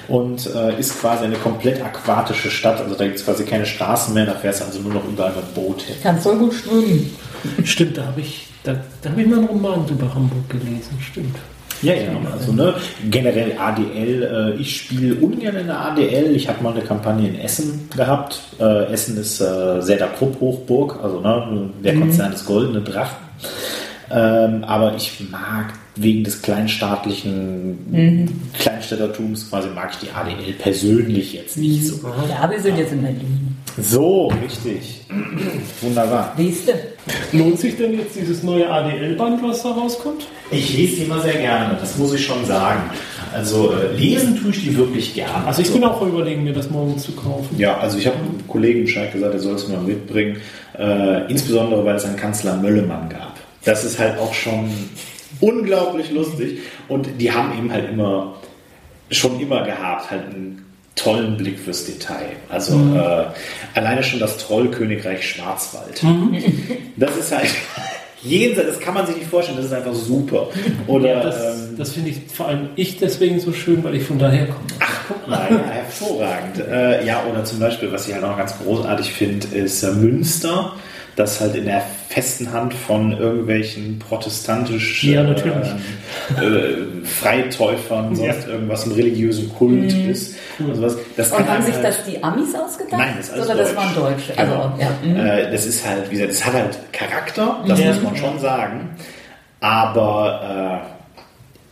und 0.07 0.49
äh, 0.53 0.79
ist 0.79 0.99
quasi 0.99 1.25
eine 1.25 1.35
komplett 1.35 1.83
aquatische 1.83 2.49
Stadt. 2.49 2.81
Also 2.81 2.95
da 2.95 3.05
gibt 3.05 3.17
es 3.17 3.25
quasi 3.25 3.45
keine 3.45 3.65
Straßen 3.65 4.13
mehr, 4.13 4.25
da 4.25 4.33
fährst 4.33 4.61
du 4.61 4.65
also 4.65 4.79
nur 4.79 4.93
noch 4.93 5.07
überall 5.07 5.33
mit 5.33 5.53
Boot 5.53 5.83
hin. 5.83 5.95
Kannst 6.01 6.23
voll 6.23 6.37
gut 6.37 6.53
schwimmen. 6.53 7.15
Stimmt, 7.63 7.97
da 7.97 8.05
habe 8.05 8.21
ich, 8.21 8.47
da, 8.63 8.75
da 9.01 9.11
hab 9.11 9.17
ich 9.17 9.27
mal 9.27 9.37
einen 9.37 9.47
Roman 9.47 9.87
über 9.87 10.13
Hamburg 10.13 10.49
gelesen. 10.49 10.97
Stimmt. 10.99 11.35
Ja, 11.81 11.93
ja, 11.93 12.11
also 12.31 12.51
ne, 12.53 12.75
generell 13.09 13.57
ADL, 13.57 14.55
äh, 14.57 14.61
ich 14.61 14.77
spiele 14.77 15.15
ungern 15.15 15.55
in 15.55 15.67
der 15.67 15.79
ADL. 15.79 16.35
Ich 16.35 16.47
habe 16.47 16.63
mal 16.63 16.73
eine 16.73 16.81
Kampagne 16.81 17.29
in 17.29 17.39
Essen 17.39 17.89
gehabt. 17.95 18.39
Äh, 18.59 18.91
Essen 18.91 19.17
ist 19.17 19.41
äh, 19.41 19.81
Selda 19.81 20.07
Krupp 20.07 20.39
Hochburg, 20.39 20.99
also 21.01 21.19
ne, 21.21 21.69
der 21.83 21.95
Konzern 21.95 22.31
des 22.31 22.45
Goldene 22.45 22.81
Drachen. 22.81 23.17
Ähm, 24.13 24.63
aber 24.65 24.95
ich 24.95 25.23
mag 25.31 25.73
wegen 25.95 26.23
des 26.23 26.41
kleinstaatlichen 26.41 28.27
Kleinstädtertums 28.59 29.49
quasi 29.49 29.69
mag 29.69 29.91
ich 29.93 30.07
die 30.07 30.11
ADL 30.11 30.53
persönlich 30.53 31.33
jetzt 31.33 31.57
nicht 31.57 31.87
so. 31.87 31.99
Ja, 32.29 32.49
wir 32.49 32.59
sind 32.59 32.77
jetzt 32.77 32.91
in 32.91 33.01
Berlin. 33.01 33.50
So, 33.77 34.31
richtig. 34.41 35.01
Wunderbar. 35.81 36.33
Siehst 36.37 36.67
du? 36.67 36.73
Lohnt 37.37 37.59
sich 37.59 37.77
denn 37.77 37.97
jetzt 37.97 38.15
dieses 38.15 38.43
neue 38.43 38.69
ADL-Band, 38.69 39.41
was 39.43 39.63
da 39.63 39.71
rauskommt? 39.71 40.27
Ich 40.51 40.77
lese 40.77 40.97
die 40.97 41.03
immer 41.03 41.21
sehr 41.21 41.35
gerne, 41.35 41.77
das 41.79 41.97
muss 41.97 42.13
ich 42.13 42.25
schon 42.25 42.45
sagen. 42.45 42.89
Also 43.33 43.73
äh, 43.73 43.95
lesen 43.95 44.35
tue 44.35 44.51
ich 44.51 44.63
die 44.63 44.75
wirklich 44.75 45.13
gerne. 45.13 45.47
Also 45.47 45.61
ich 45.61 45.71
bin 45.71 45.83
auch 45.83 46.01
überlegen, 46.01 46.43
mir 46.43 46.53
das 46.53 46.69
morgen 46.69 46.97
zu 46.97 47.13
kaufen. 47.13 47.57
Ja, 47.57 47.77
also 47.77 47.97
ich 47.97 48.05
habe 48.05 48.17
einem 48.17 48.45
Kollegen 48.47 48.83
Bescheid 48.83 49.13
gesagt, 49.13 49.33
er 49.33 49.39
soll 49.39 49.55
es 49.55 49.67
mal 49.69 49.79
mitbringen. 49.81 50.37
Äh, 50.77 51.31
insbesondere, 51.31 51.85
weil 51.85 51.95
es 51.95 52.05
einen 52.05 52.17
Kanzler 52.17 52.57
Möllemann 52.57 53.09
gab. 53.09 53.35
Das 53.63 53.83
ist 53.85 53.99
halt 53.99 54.19
auch 54.19 54.33
schon 54.33 54.69
unglaublich 55.39 56.11
lustig. 56.11 56.59
Und 56.89 57.07
die 57.19 57.31
haben 57.31 57.57
eben 57.57 57.71
halt 57.71 57.89
immer, 57.89 58.35
schon 59.09 59.39
immer 59.39 59.63
gehabt, 59.63 60.11
halt 60.11 60.25
einen 60.25 60.65
tollen 61.01 61.37
Blick 61.37 61.59
fürs 61.59 61.85
Detail. 61.85 62.31
Also 62.49 62.75
äh, 62.75 63.25
alleine 63.77 64.03
schon 64.03 64.19
das 64.19 64.37
Trollkönigreich 64.37 65.27
Schwarzwald. 65.27 66.01
Das 66.97 67.15
ist 67.17 67.31
halt 67.31 67.49
jenseits, 68.21 68.67
das 68.67 68.79
kann 68.79 68.93
man 68.93 69.07
sich 69.07 69.15
nicht 69.15 69.27
vorstellen, 69.29 69.57
das 69.57 69.67
ist 69.67 69.73
einfach 69.73 69.93
super. 69.93 70.49
Oder 70.87 71.09
Ja, 71.09 71.23
das, 71.23 71.55
ähm, 71.55 71.75
das 71.77 71.91
finde 71.93 72.09
ich 72.11 72.17
vor 72.31 72.47
allem 72.47 72.69
ich 72.75 72.97
deswegen 72.99 73.39
so 73.39 73.53
schön, 73.53 73.83
weil 73.83 73.95
ich 73.95 74.03
von 74.03 74.19
daher 74.19 74.45
komme. 74.47 74.59
Ach, 74.79 75.01
guck 75.07 75.27
mal, 75.27 75.47
ja, 75.49 75.71
hervorragend. 75.71 76.59
Äh, 76.59 77.05
ja, 77.05 77.23
oder 77.31 77.43
zum 77.43 77.59
Beispiel, 77.59 77.91
was 77.91 78.07
ich 78.07 78.13
halt 78.13 78.23
auch 78.23 78.37
ganz 78.37 78.55
großartig 78.59 79.11
finde, 79.11 79.47
ist 79.55 79.81
äh, 79.83 79.91
Münster, 79.91 80.73
das 81.21 81.39
halt 81.39 81.55
in 81.55 81.65
der 81.65 81.81
festen 82.09 82.51
Hand 82.51 82.73
von 82.73 83.11
irgendwelchen 83.13 83.99
protestantischen 83.99 85.13
Ja, 85.13 85.23
natürlich. 85.23 85.67
äh, 86.39 86.45
äh, 86.45 86.77
Freitäufern, 87.05 88.15
sonst 88.15 88.47
irgendwas 88.47 88.85
im 88.85 88.91
religiösen 88.93 89.53
Kult 89.55 89.93
ist. 89.93 90.35
Also 90.67 90.81
was, 90.81 90.97
das 91.15 91.31
Und 91.31 91.47
haben 91.47 91.63
sich 91.63 91.75
halt- 91.75 91.85
das 91.85 92.03
die 92.05 92.21
Amis 92.23 92.53
ausgedacht? 92.55 92.97
Nein, 92.97 93.13
das 93.17 93.27
ist 93.27 93.33
alles 93.33 93.45
Oder 93.45 93.55
das 93.57 93.67
Deutsch. 93.69 93.77
waren 93.77 93.95
Deutsche? 93.95 94.37
Also, 94.37 94.51
Genau. 94.53 94.77
ja. 94.79 94.89
mhm. 95.03 95.15
Äh, 95.15 95.51
das 95.51 95.65
ist 95.65 95.87
halt, 95.87 96.09
wie 96.09 96.15
gesagt, 96.15 96.31
es 96.31 96.45
hat 96.45 96.53
halt 96.53 96.79
Charakter, 96.91 97.63
das 97.67 97.79
Ja. 97.79 97.87
muss 97.87 98.01
man 98.03 98.15
schon 98.15 98.39
sagen. 98.39 98.89
Aber 99.59 100.83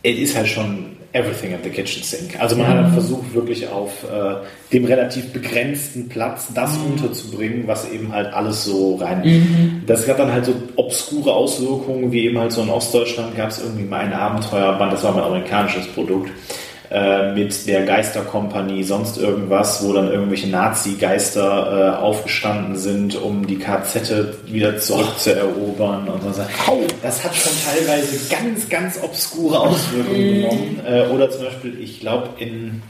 äh, 0.02 0.10
es 0.12 0.18
ist 0.30 0.36
halt 0.36 0.48
schon 0.48 0.89
everything 1.12 1.52
at 1.52 1.62
the 1.64 1.70
kitchen 1.70 2.02
sink. 2.02 2.38
Also 2.40 2.56
man 2.56 2.68
hat 2.68 2.76
halt 2.76 2.92
versucht, 2.92 3.34
wirklich 3.34 3.68
auf 3.68 4.04
äh, 4.04 4.36
dem 4.72 4.84
relativ 4.84 5.32
begrenzten 5.32 6.08
Platz 6.08 6.48
das 6.54 6.76
unterzubringen, 6.76 7.66
was 7.66 7.90
eben 7.90 8.12
halt 8.12 8.32
alles 8.32 8.64
so 8.64 8.96
rein. 8.96 9.82
Das 9.86 10.08
hat 10.08 10.18
dann 10.18 10.32
halt 10.32 10.44
so 10.44 10.54
obskure 10.76 11.32
Auswirkungen, 11.32 12.12
wie 12.12 12.26
eben 12.26 12.38
halt 12.38 12.52
so 12.52 12.62
in 12.62 12.70
Ostdeutschland 12.70 13.36
gab 13.36 13.50
es 13.50 13.60
irgendwie 13.60 13.84
mal 13.84 14.00
ein 14.00 14.12
Abenteuerband, 14.12 14.92
das 14.92 15.02
war 15.02 15.12
mal 15.12 15.22
ein 15.22 15.28
amerikanisches 15.28 15.86
Produkt 15.88 16.30
äh, 16.90 17.32
mit 17.32 17.66
der 17.68 17.84
Geisterkompanie, 17.84 18.82
sonst 18.82 19.16
irgendwas, 19.16 19.84
wo 19.84 19.92
dann 19.92 20.10
irgendwelche 20.10 20.48
Nazi-Geister 20.48 21.96
äh, 21.98 22.02
aufgestanden 22.02 22.76
sind, 22.76 23.14
um 23.14 23.46
die 23.46 23.58
KZ 23.58 24.12
wieder 24.46 24.76
zurückzuerobern 24.78 26.08
und 26.08 26.22
so. 26.22 26.42
Das 27.02 27.24
hat 27.24 27.34
schon 27.34 27.52
teilweise 27.64 28.28
ganz, 28.28 28.68
ganz 28.68 28.98
obskure 29.02 29.60
Auswirkungen 29.60 30.34
genommen. 30.34 30.80
Äh, 30.84 31.06
oder 31.14 31.30
zum 31.30 31.44
Beispiel, 31.44 31.78
ich 31.80 32.00
glaube, 32.00 32.28
in 32.38 32.82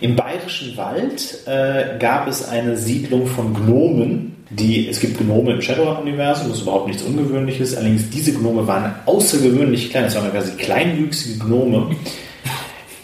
im 0.00 0.14
Bayerischen 0.14 0.76
Wald 0.76 1.40
äh, 1.46 1.98
gab 1.98 2.28
es 2.28 2.48
eine 2.48 2.76
Siedlung 2.76 3.26
von 3.26 3.52
Gnomen. 3.52 4.36
Die, 4.50 4.88
es 4.88 5.00
gibt 5.00 5.18
Gnome 5.18 5.54
im 5.54 5.60
Shadowrun-Universum, 5.60 6.48
das 6.48 6.58
ist 6.58 6.62
überhaupt 6.62 6.86
nichts 6.86 7.02
Ungewöhnliches. 7.02 7.76
Allerdings 7.76 8.08
diese 8.08 8.32
Gnome 8.32 8.66
waren 8.66 8.94
außergewöhnlich 9.04 9.90
klein. 9.90 10.04
Das 10.04 10.14
waren 10.14 10.30
quasi 10.30 10.52
kleinwüchsige 10.52 11.40
Gnome, 11.44 11.96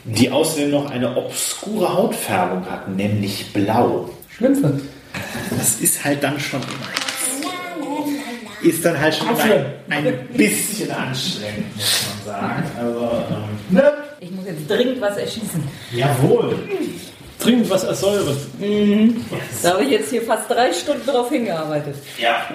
die 0.04 0.30
außerdem 0.30 0.70
noch 0.70 0.90
eine 0.90 1.16
obskure 1.16 1.92
Hautfärbung 1.92 2.64
hatten, 2.70 2.96
nämlich 2.96 3.52
blau. 3.52 4.10
Schlümpfe. 4.36 4.80
Das 5.56 5.76
ist 5.80 6.04
halt 6.04 6.22
dann 6.22 6.38
schon 6.38 6.60
ist 8.64 8.84
dann 8.84 8.98
halt 8.98 9.14
schon 9.14 9.28
ein, 9.28 9.76
ein 9.90 10.28
bisschen 10.28 10.90
anstrengend, 10.90 11.76
muss 11.76 12.06
man 12.08 12.34
sagen. 12.34 12.70
Also, 12.78 13.00
ähm, 13.00 13.76
ne? 13.76 13.92
Ich 14.20 14.30
muss 14.30 14.46
jetzt 14.46 14.68
dringend 14.70 15.00
was 15.00 15.16
erschießen. 15.18 15.62
Jawohl. 15.92 16.58
Dringend 17.38 17.68
was 17.68 17.84
ersäuert. 17.84 18.36
Da 19.62 19.74
habe 19.74 19.84
ich 19.84 19.90
jetzt 19.90 20.10
hier 20.10 20.22
fast 20.22 20.48
drei 20.48 20.72
Stunden 20.72 21.06
drauf 21.06 21.28
hingearbeitet. 21.28 21.96
Ja. 22.18 22.46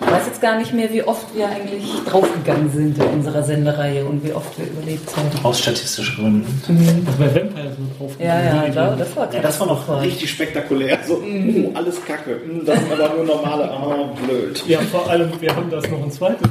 Ich 0.00 0.10
weiß 0.10 0.26
jetzt 0.26 0.40
gar 0.40 0.58
nicht 0.58 0.72
mehr, 0.72 0.92
wie 0.92 1.02
oft 1.02 1.34
wir 1.34 1.48
eigentlich 1.48 1.84
draufgegangen 2.08 2.70
sind 2.72 2.98
in 2.98 3.04
unserer 3.04 3.42
Sendereihe 3.42 4.04
und 4.04 4.24
wie 4.24 4.32
oft 4.32 4.58
wir 4.58 4.66
überlebt 4.66 5.08
haben. 5.16 5.30
Aus 5.44 5.60
statistischen 5.60 6.16
Gründen. 6.16 7.04
Das 7.06 7.16
bei 7.16 7.26
Vampire 7.26 7.72
so 7.76 7.98
drauf. 7.98 8.12
Ja, 8.18 8.42
ja, 8.42 8.68
da, 8.68 8.96
das 8.96 9.16
war 9.16 9.32
Ja, 9.32 9.40
das 9.40 9.60
war 9.60 9.66
noch 9.66 10.02
richtig 10.02 10.30
spektakulär. 10.30 10.98
So, 11.06 11.14
uh, 11.14 11.70
alles 11.74 12.04
kacke. 12.04 12.40
Mm, 12.46 12.64
Das 12.64 12.78
ist 12.78 12.92
aber 12.92 13.14
nur 13.14 13.24
normale, 13.24 13.70
oh, 13.72 14.08
blöd. 14.26 14.62
Ja, 14.66 14.80
vor 14.80 15.08
allem, 15.08 15.30
wir 15.40 15.54
haben 15.54 15.70
das 15.70 15.88
noch 15.90 16.02
ein 16.02 16.10
zweites 16.10 16.42
Mal. 16.42 16.50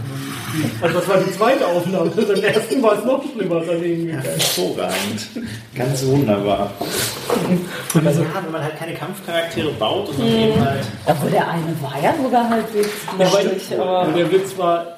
Also 0.81 0.99
das 0.99 1.07
war 1.07 1.17
die 1.17 1.31
zweite 1.31 1.65
Aufnahme. 1.65 2.09
Beim 2.09 2.43
ersten 2.43 2.83
war 2.83 2.97
es 2.97 3.05
noch 3.05 3.23
schlimmer 3.31 3.61
daneben 3.65 4.05
gegangen. 4.07 4.23
Hervorragend. 4.23 5.27
Ganz 5.75 6.05
wunderbar. 6.05 6.71
Also, 8.05 8.21
ja, 8.21 8.27
wenn 8.43 8.51
man 8.51 8.63
halt 8.63 8.77
keine 8.77 8.93
Kampfcharaktere 8.93 9.71
baut 9.73 10.09
und 10.09 10.19
dann 10.19 10.27
eben 10.27 10.59
halt. 10.65 10.83
Obwohl 11.05 11.31
der 11.31 11.47
eine 11.47 11.75
war 11.81 11.95
ja 12.01 12.13
sogar 12.21 12.49
halbwegs 12.49 12.89
Ja, 13.17 13.33
weil, 13.33 13.47
lustig, 13.47 13.79
aber 13.79 13.99
aber 14.03 14.11
der 14.11 14.31
Witz 14.31 14.57
war, 14.57 14.97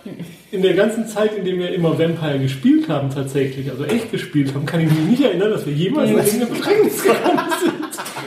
in 0.52 0.62
der 0.62 0.74
ganzen 0.74 1.08
Zeit, 1.08 1.34
in 1.34 1.46
der 1.46 1.58
wir 1.58 1.74
immer 1.74 1.98
Vampire 1.98 2.40
gespielt 2.40 2.90
haben, 2.90 3.10
tatsächlich, 3.10 3.70
also 3.70 3.86
echt 3.86 4.12
gespielt 4.12 4.54
haben, 4.54 4.66
kann 4.66 4.82
ich 4.82 4.90
mich 4.90 5.00
nicht 5.00 5.24
erinnern, 5.24 5.52
dass 5.52 5.66
wir 5.66 5.74
jemals 5.74 6.10
in 6.10 6.18
irgendeine 6.18 6.46
Bedrängnis 6.48 7.04
gekommen 7.04 7.40
sind. 7.62 7.74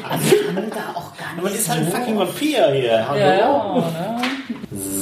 also 0.08 0.24
ich 0.24 0.54
kann 0.54 0.70
da 0.70 0.98
auch 0.98 1.16
gar 1.16 1.34
Man 1.36 1.44
nicht 1.44 1.56
ist 1.56 1.68
halt 1.68 1.80
ein 1.80 1.92
fucking 1.92 2.18
Vampir 2.18 2.72
hier. 2.72 3.08
Hallo. 3.08 3.18
Ja, 3.20 3.38
ja, 3.38 3.74
ne? 3.74 4.22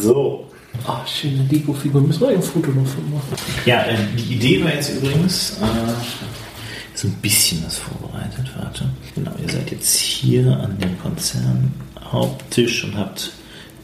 So. 0.03 0.46
Ah, 0.87 1.05
schöne 1.07 1.45
Lego-Figur. 1.51 2.01
Müssen 2.01 2.21
wir 2.21 2.29
ein 2.29 2.43
Foto 2.43 2.71
noch 2.71 2.87
von 2.87 3.11
machen. 3.13 3.37
Ja, 3.65 3.83
äh, 3.85 3.97
die 4.17 4.35
Idee 4.35 4.65
war 4.65 4.73
jetzt 4.73 4.91
übrigens. 4.91 5.59
Äh, 5.61 6.95
ist 6.95 7.05
ein 7.05 7.13
bisschen 7.21 7.65
was 7.65 7.79
vorbereitet. 7.79 8.51
Warte. 8.57 8.89
Genau, 9.15 9.33
ihr 9.43 9.53
seid 9.53 9.71
jetzt 9.71 9.97
hier 9.97 10.47
an 10.59 10.79
dem 10.79 10.99
Konzernhaupttisch 10.99 12.85
und 12.85 12.97
habt 12.97 13.33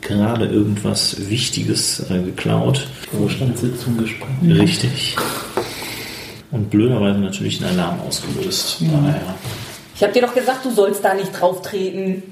gerade 0.01 0.47
irgendwas 0.47 1.29
Wichtiges 1.29 2.11
äh, 2.11 2.23
geklaut. 2.23 2.87
Vorstandssitzung 3.11 3.99
gesprochen. 3.99 4.53
Richtig. 4.53 5.17
Und 6.51 6.71
blöderweise 6.71 7.19
natürlich 7.19 7.65
einen 7.65 7.79
Alarm 7.79 8.01
ausgelöst. 8.01 8.79
Daher. 8.81 9.35
Ich 9.95 10.03
habe 10.03 10.13
dir 10.13 10.23
doch 10.23 10.35
gesagt, 10.35 10.65
du 10.65 10.71
sollst 10.71 11.05
da 11.05 11.15
nicht 11.15 11.33
drauf 11.33 11.63
treten. 11.63 12.23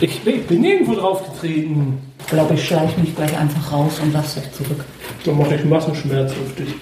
Ich, 0.00 0.26
ich 0.26 0.46
bin 0.46 0.60
nirgendwo 0.62 0.94
draufgetreten. 0.94 1.98
Ich 2.20 2.26
glaube, 2.26 2.54
ich 2.54 2.66
schleiche 2.66 2.98
mich 2.98 3.14
gleich 3.14 3.36
einfach 3.36 3.72
raus 3.72 4.00
und 4.02 4.12
lass 4.12 4.34
dich 4.34 4.50
zurück. 4.52 4.84
Dann 5.24 5.36
mache 5.36 5.56
ich 5.56 5.64
Massenschmerz 5.64 6.32
auf 6.32 6.54
dich. 6.54 6.74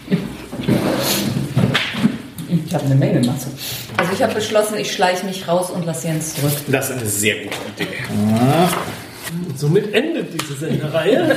Ich 2.66 2.74
habe 2.74 2.85
eine 2.85 2.94
Menge 2.94 3.26
Masse. 3.26 3.48
Also 3.96 4.12
ich 4.12 4.22
habe 4.22 4.35
beschlossen, 4.35 4.78
ich 4.78 4.92
schleiche 4.92 5.26
mich 5.26 5.48
raus 5.48 5.70
und 5.70 5.85
lasse 5.85 6.09
Jens 6.09 6.37
zurück. 6.37 6.52
Das 6.68 6.90
ist 6.90 6.98
eine 6.98 7.07
sehr 7.09 7.35
gute 7.44 7.57
Idee. 7.83 7.88
Und 9.48 9.59
somit 9.59 9.92
endet 9.92 10.28
diese 10.33 10.54
Sendereihe. 10.54 11.37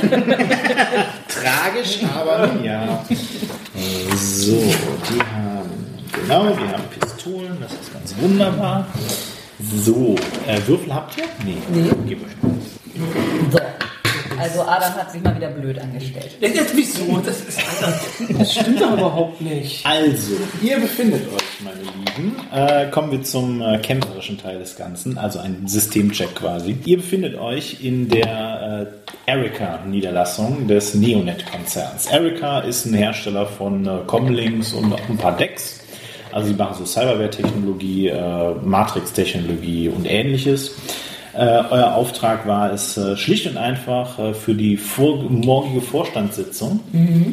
Tragisch, 1.28 1.98
aber 2.14 2.50
ja. 2.62 3.04
So, 4.16 4.62
die 5.10 5.20
haben, 5.20 5.70
genau, 6.12 6.50
die 6.50 6.72
haben 6.72 6.84
Pistolen, 7.00 7.56
das 7.60 7.72
ist 7.72 7.92
ganz 7.92 8.14
wunderbar. 8.20 8.86
So, 9.70 10.16
äh, 10.46 10.58
Würfel 10.66 10.94
habt 10.94 11.16
ihr? 11.18 11.24
Nee. 11.44 11.56
Nee. 11.72 11.90
Gib 12.06 12.24
euch 12.24 12.42
mal. 12.42 12.52
So. 13.50 13.58
Also 14.38 14.62
Adam 14.62 14.94
hat 14.94 15.12
sich 15.12 15.22
mal 15.22 15.36
wieder 15.36 15.50
blöd 15.50 15.78
angestellt. 15.78 16.36
Ja, 16.40 16.48
jetzt 16.48 16.76
wieso? 16.76 17.22
Das, 17.24 17.40
ist, 17.42 17.60
das 18.36 18.52
stimmt 18.52 18.80
doch 18.80 18.94
überhaupt 18.94 19.40
nicht. 19.40 19.86
Also, 19.86 20.32
ihr 20.60 20.80
befindet 20.80 21.28
euch, 21.32 21.60
meine 21.62 21.80
Lieben, 21.80 22.36
äh, 22.52 22.90
kommen 22.90 23.12
wir 23.12 23.22
zum 23.22 23.62
äh, 23.62 23.78
kämpferischen 23.78 24.38
Teil 24.38 24.58
des 24.58 24.74
Ganzen, 24.76 25.16
also 25.16 25.38
ein 25.38 25.68
Systemcheck 25.68 26.34
quasi. 26.34 26.76
Ihr 26.84 26.96
befindet 26.96 27.38
euch 27.38 27.84
in 27.84 28.08
der 28.08 28.88
äh, 29.26 29.30
Erica-Niederlassung 29.30 30.66
des 30.66 30.94
Neonet-Konzerns. 30.94 32.06
Erica 32.06 32.60
ist 32.60 32.86
ein 32.86 32.94
Hersteller 32.94 33.46
von 33.46 33.86
äh, 33.86 33.98
Comlinks 34.08 34.72
und 34.72 34.92
auch 34.92 35.08
ein 35.08 35.18
paar 35.18 35.36
Decks. 35.36 35.81
Also 36.32 36.48
sie 36.48 36.54
machen 36.54 36.74
so 36.78 36.84
Cyberware-Technologie, 36.84 38.08
äh, 38.08 38.54
Matrix-Technologie 38.64 39.88
und 39.88 40.10
ähnliches. 40.10 40.76
Äh, 41.34 41.62
euer 41.70 41.94
Auftrag 41.94 42.46
war 42.46 42.72
es 42.72 42.96
äh, 42.96 43.16
schlicht 43.16 43.46
und 43.46 43.56
einfach 43.56 44.18
äh, 44.18 44.34
für 44.34 44.54
die 44.54 44.76
vor 44.76 45.22
morgige 45.22 45.80
Vorstandssitzung, 45.80 46.80
äh, 46.92 47.32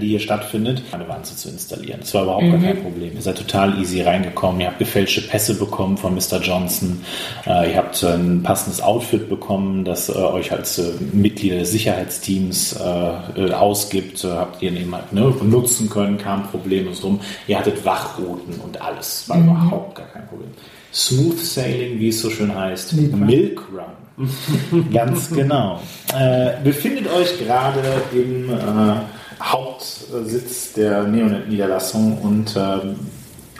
die 0.00 0.08
hier 0.08 0.20
stattfindet, 0.20 0.82
eine 0.92 1.08
Wanze 1.08 1.36
zu 1.36 1.48
installieren. 1.48 2.00
Das 2.00 2.12
war 2.14 2.24
überhaupt 2.24 2.50
gar 2.50 2.60
kein 2.60 2.82
Problem. 2.82 3.14
Ihr 3.14 3.22
seid 3.22 3.38
total 3.38 3.78
easy 3.78 4.02
reingekommen. 4.02 4.60
Ihr 4.60 4.66
habt 4.66 4.78
gefälschte 4.78 5.20
Pässe 5.20 5.54
bekommen 5.54 5.96
von 5.96 6.14
Mr. 6.14 6.40
Johnson. 6.42 7.02
Äh, 7.46 7.70
ihr 7.70 7.76
habt 7.76 8.02
äh, 8.02 8.14
ein 8.14 8.42
passendes 8.42 8.80
Outfit 8.80 9.28
bekommen, 9.28 9.84
das 9.84 10.08
äh, 10.08 10.12
euch 10.12 10.52
als 10.52 10.78
äh, 10.78 10.92
Mitglieder 11.12 11.58
des 11.58 11.70
Sicherheitsteams 11.70 12.72
äh, 12.80 13.40
äh, 13.40 13.52
ausgibt. 13.52 14.24
Äh, 14.24 14.28
habt 14.28 14.60
ihr 14.62 14.72
eben 14.72 14.94
halt 14.94 15.12
ne, 15.12 15.32
nutzen 15.42 15.88
können, 15.88 16.18
kam 16.18 16.48
problemlos 16.48 17.04
rum. 17.04 17.20
Ihr 17.46 17.58
hattet 17.58 17.84
Wachrouten 17.84 18.60
und 18.60 18.80
alles. 18.80 19.28
War 19.28 19.38
überhaupt 19.38 19.94
gar 19.94 20.06
kein 20.06 20.26
Problem. 20.26 20.50
Smooth 20.92 21.38
Sailing, 21.38 22.00
wie 22.00 22.08
es 22.08 22.20
so 22.20 22.30
schön 22.30 22.54
heißt. 22.54 22.94
Milk 22.94 23.62
Run. 23.72 24.90
Ganz 24.92 25.30
genau. 25.30 25.80
Äh, 26.12 26.62
befindet 26.64 27.06
euch 27.12 27.38
gerade 27.38 27.80
im 28.12 28.50
äh, 28.50 28.94
Hauptsitz 29.40 30.72
der 30.74 31.04
Neonet-Niederlassung 31.04 32.18
und 32.18 32.54
ähm, 32.56 32.96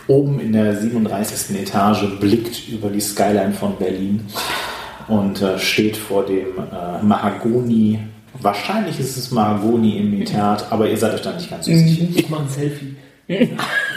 oben 0.06 0.40
in 0.40 0.52
der 0.52 0.76
37. 0.76 1.56
Etage 1.60 2.04
blickt 2.20 2.68
über 2.68 2.88
die 2.90 3.00
Skyline 3.00 3.52
von 3.52 3.76
Berlin 3.76 4.26
und 5.08 5.40
äh, 5.40 5.58
steht 5.58 5.96
vor 5.96 6.24
dem 6.26 6.46
äh, 6.58 7.02
Mahagoni. 7.02 8.00
Wahrscheinlich 8.40 8.98
ist 9.00 9.16
es 9.16 9.30
Mahagoni-Imitat, 9.30 10.66
aber 10.70 10.88
ihr 10.88 10.96
seid 10.96 11.14
euch 11.14 11.22
da 11.22 11.32
nicht 11.32 11.50
ganz 11.50 11.66
so 11.66 11.72
sicher 11.72 12.06
Ich 12.14 12.28
mache 12.28 12.42
ein 12.42 12.48
Selfie. 12.48 12.96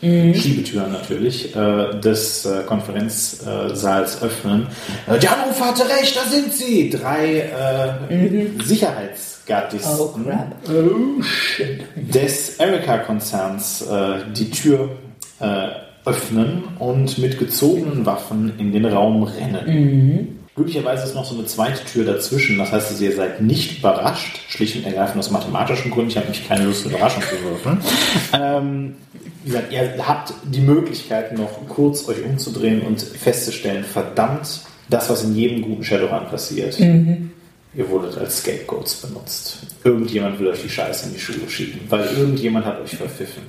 Schiebetüren 0.00 0.92
natürlich, 0.92 1.54
äh, 1.56 1.98
des 2.00 2.44
äh, 2.46 2.62
Konferenzsaals 2.66 4.22
öffnen. 4.22 4.66
Äh, 5.06 5.18
der 5.18 5.36
Anrufer 5.42 5.66
hatte 5.66 5.84
recht, 5.88 6.16
da 6.16 6.28
sind 6.30 6.52
sie! 6.52 6.90
Drei 6.90 7.40
äh, 8.10 8.62
Sicherheitsgardisten 8.64 9.92
Oh, 9.98 10.08
crap. 10.24 10.54
des 11.96 12.56
Erica-Konzerns 12.58 13.82
äh, 13.82 14.18
die 14.36 14.50
Tür 14.50 14.90
äh, 15.40 15.68
öffnen 16.04 16.64
und 16.78 17.18
mit 17.18 17.38
gezogenen 17.38 18.06
Waffen 18.06 18.52
in 18.58 18.72
den 18.72 18.84
Raum 18.86 19.22
rennen. 19.24 20.37
Glücklicherweise 20.58 21.04
ist 21.04 21.14
noch 21.14 21.24
so 21.24 21.36
eine 21.36 21.46
zweite 21.46 21.84
Tür 21.84 22.04
dazwischen. 22.04 22.58
Das 22.58 22.72
heißt, 22.72 23.00
ihr 23.00 23.14
seid 23.14 23.40
nicht 23.40 23.78
überrascht, 23.78 24.40
schlicht 24.48 24.74
und 24.74 24.84
ergreifend 24.84 25.20
aus 25.20 25.30
mathematischen 25.30 25.92
Gründen. 25.92 26.10
Ich 26.10 26.16
habe 26.16 26.26
nämlich 26.26 26.48
keine 26.48 26.64
Lust, 26.64 26.84
Überraschung 26.84 27.22
zu 27.22 27.40
würfeln. 27.44 27.78
Ähm, 28.32 28.96
wie 29.44 29.50
gesagt, 29.50 29.72
ihr 29.72 30.08
habt 30.08 30.34
die 30.42 30.60
Möglichkeit, 30.60 31.38
noch 31.38 31.66
kurz 31.68 32.08
euch 32.08 32.24
umzudrehen 32.24 32.82
und 32.82 33.00
festzustellen, 33.00 33.84
verdammt, 33.84 34.62
das, 34.90 35.08
was 35.08 35.22
in 35.22 35.34
jedem 35.36 35.62
guten 35.62 35.84
Shadowrun 35.84 36.26
passiert. 36.26 36.78
Ihr 36.80 37.88
wurdet 37.88 38.18
als 38.18 38.38
Scapegoats 38.38 38.96
benutzt. 38.96 39.58
Irgendjemand 39.84 40.40
will 40.40 40.48
euch 40.48 40.62
die 40.62 40.68
Scheiße 40.68 41.06
in 41.06 41.14
die 41.14 41.20
Schuhe 41.20 41.48
schieben, 41.48 41.80
weil 41.88 42.04
irgendjemand 42.16 42.66
hat 42.66 42.80
euch 42.80 42.96
verpfiffen. 42.96 43.44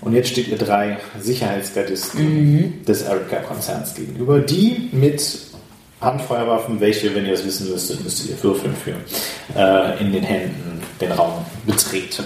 Und 0.00 0.14
jetzt 0.14 0.30
steht 0.30 0.48
ihr 0.48 0.58
drei 0.58 0.98
Sicherheitsgardisten 1.20 2.84
des 2.84 3.02
Erica-Konzerns 3.02 3.94
gegenüber, 3.94 4.40
die 4.40 4.88
mit 4.92 5.49
Handfeuerwaffen, 6.00 6.80
welche, 6.80 7.14
wenn 7.14 7.24
ihr 7.26 7.32
das 7.32 7.44
wissen 7.44 7.70
müsstet, 7.70 8.02
müsstet 8.02 8.30
ihr 8.30 8.42
würfeln 8.42 8.74
für, 8.74 8.94
äh, 9.58 10.00
in 10.00 10.12
den 10.12 10.22
Händen 10.22 10.80
den 11.00 11.12
Raum 11.12 11.44
betreten. 11.66 12.24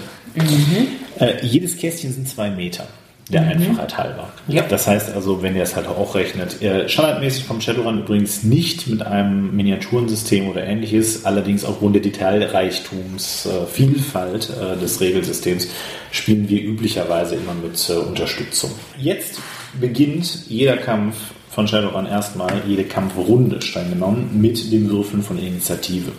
Äh, 1.19 1.45
jedes 1.45 1.77
Kästchen 1.77 2.13
sind 2.13 2.27
zwei 2.27 2.49
Meter. 2.49 2.87
Der 3.29 3.41
Einfachheit 3.41 3.97
halber. 3.97 4.31
Ja. 4.47 4.61
Das 4.69 4.85
heißt 4.85 5.15
also, 5.15 5.41
wenn 5.41 5.55
ihr 5.55 5.63
es 5.63 5.75
halt 5.75 5.87
auch 5.87 6.13
rechnet, 6.13 6.61
äh, 6.61 6.87
standardmäßig 6.87 7.45
vom 7.45 7.59
Shadowrun 7.59 8.01
übrigens 8.01 8.43
nicht 8.43 8.85
mit 8.85 9.01
einem 9.01 9.55
Miniaturensystem 9.55 10.47
oder 10.47 10.63
ähnliches, 10.63 11.25
allerdings 11.25 11.65
aufgrund 11.65 11.95
der 11.95 12.03
Detailreichtums, 12.03 13.47
äh, 13.47 13.65
Vielfalt 13.65 14.51
äh, 14.51 14.79
des 14.79 15.01
Regelsystems 15.01 15.69
spielen 16.11 16.47
wir 16.49 16.61
üblicherweise 16.61 17.35
immer 17.35 17.55
mit 17.55 17.89
äh, 17.89 17.93
Unterstützung. 17.93 18.69
Jetzt 18.99 19.39
beginnt 19.79 20.47
jeder 20.47 20.77
Kampf 20.77 21.15
von 21.55 21.69
Shadowrun 21.69 22.05
erstmal, 22.05 22.51
jede 22.67 22.83
Kampfrunde 22.83 23.61
streng 23.61 23.89
genommen, 23.89 24.29
mit 24.33 24.73
dem 24.73 24.89
Würfeln 24.89 25.23
von 25.23 25.39
Initiative. 25.39 26.11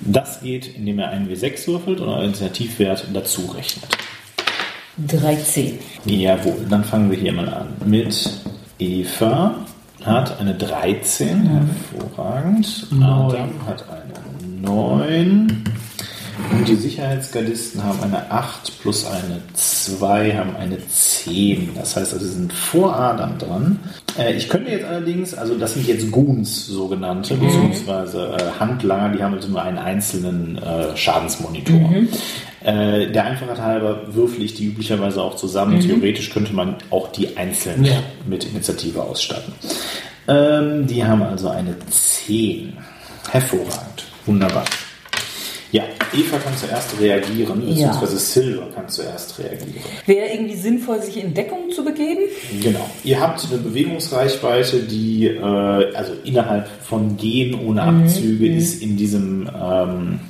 Das 0.00 0.40
geht, 0.40 0.74
indem 0.76 0.98
er 0.98 1.10
einen 1.10 1.30
W6 1.30 1.68
würfelt 1.68 2.00
und 2.00 2.08
einen 2.08 2.24
Initiativwert 2.24 3.06
dazu 3.14 3.42
rechnet. 3.54 3.86
13. 5.06 5.78
Jawohl, 6.06 6.66
dann 6.68 6.82
fangen 6.82 7.08
wir 7.08 7.18
hier 7.18 7.32
mal 7.32 7.48
an 7.48 7.68
mit 7.86 8.30
Eva. 8.80 9.54
Hat 10.02 10.40
eine 10.40 10.54
13, 10.54 11.48
hervorragend. 11.92 12.88
Adam 13.00 13.50
hat 13.64 13.84
eine 13.88 14.60
9. 14.60 15.64
Und 16.50 16.66
die 16.68 16.76
Sicherheitsgardisten 16.76 17.82
haben 17.84 18.02
eine 18.02 18.30
8 18.30 18.80
plus 18.80 19.04
eine 19.06 19.40
2, 19.54 20.36
haben 20.36 20.56
eine 20.56 20.78
10. 20.86 21.70
Das 21.74 21.96
heißt, 21.96 22.12
also 22.14 22.24
sie 22.26 22.32
sind 22.32 22.52
vor 22.52 22.94
Adam 22.96 23.38
dran. 23.38 23.78
Äh, 24.18 24.34
ich 24.34 24.48
könnte 24.48 24.70
jetzt 24.70 24.84
allerdings, 24.84 25.34
also 25.34 25.54
das 25.56 25.74
sind 25.74 25.86
jetzt 25.86 26.10
Goons, 26.10 26.66
sogenannte, 26.66 27.34
beziehungsweise 27.34 28.36
äh, 28.38 28.60
Handlanger, 28.60 29.16
die 29.16 29.22
haben 29.22 29.34
also 29.34 29.48
nur 29.48 29.62
einen 29.62 29.78
einzelnen 29.78 30.58
äh, 30.58 30.96
Schadensmonitor. 30.96 31.90
Äh, 32.64 33.10
der 33.10 33.24
Einfachheit 33.24 33.60
halber 33.60 34.02
würfel 34.14 34.42
ich 34.44 34.54
die 34.54 34.66
üblicherweise 34.66 35.20
auch 35.22 35.36
zusammen. 35.36 35.80
Theoretisch 35.80 36.30
könnte 36.30 36.54
man 36.54 36.76
auch 36.90 37.10
die 37.12 37.36
einzeln 37.36 37.84
Ja. 37.84 37.94
mit 38.26 38.44
Initiative 38.44 39.02
ausstatten. 39.02 39.52
Ähm, 40.28 40.86
die 40.86 41.04
haben 41.04 41.22
also 41.22 41.48
eine 41.48 41.74
10. 41.90 42.74
Hervorragend. 43.30 44.04
Wunderbar. 44.26 44.64
Ja, 45.72 45.84
Eva 46.12 46.36
kann 46.36 46.54
zuerst 46.54 47.00
reagieren, 47.00 47.66
beziehungsweise 47.66 48.18
Silver 48.18 48.66
kann 48.74 48.90
zuerst 48.90 49.38
reagieren. 49.38 49.82
Wäre 50.04 50.28
irgendwie 50.28 50.56
sinnvoll, 50.56 51.00
sich 51.00 51.16
in 51.16 51.32
Deckung 51.32 51.70
zu 51.70 51.82
begeben? 51.82 52.20
Genau. 52.62 52.90
Ihr 53.04 53.18
habt 53.18 53.42
eine 53.50 53.58
Bewegungsreichweite, 53.58 54.80
die 54.80 55.28
äh, 55.28 55.40
also 55.40 56.12
innerhalb 56.24 56.68
von 56.82 57.16
Gehen 57.16 57.58
ohne 57.66 57.82
Abzüge 57.82 58.54
ist 58.54 58.82
in 58.82 58.98
diesem 58.98 59.48
ähm, 59.58 60.20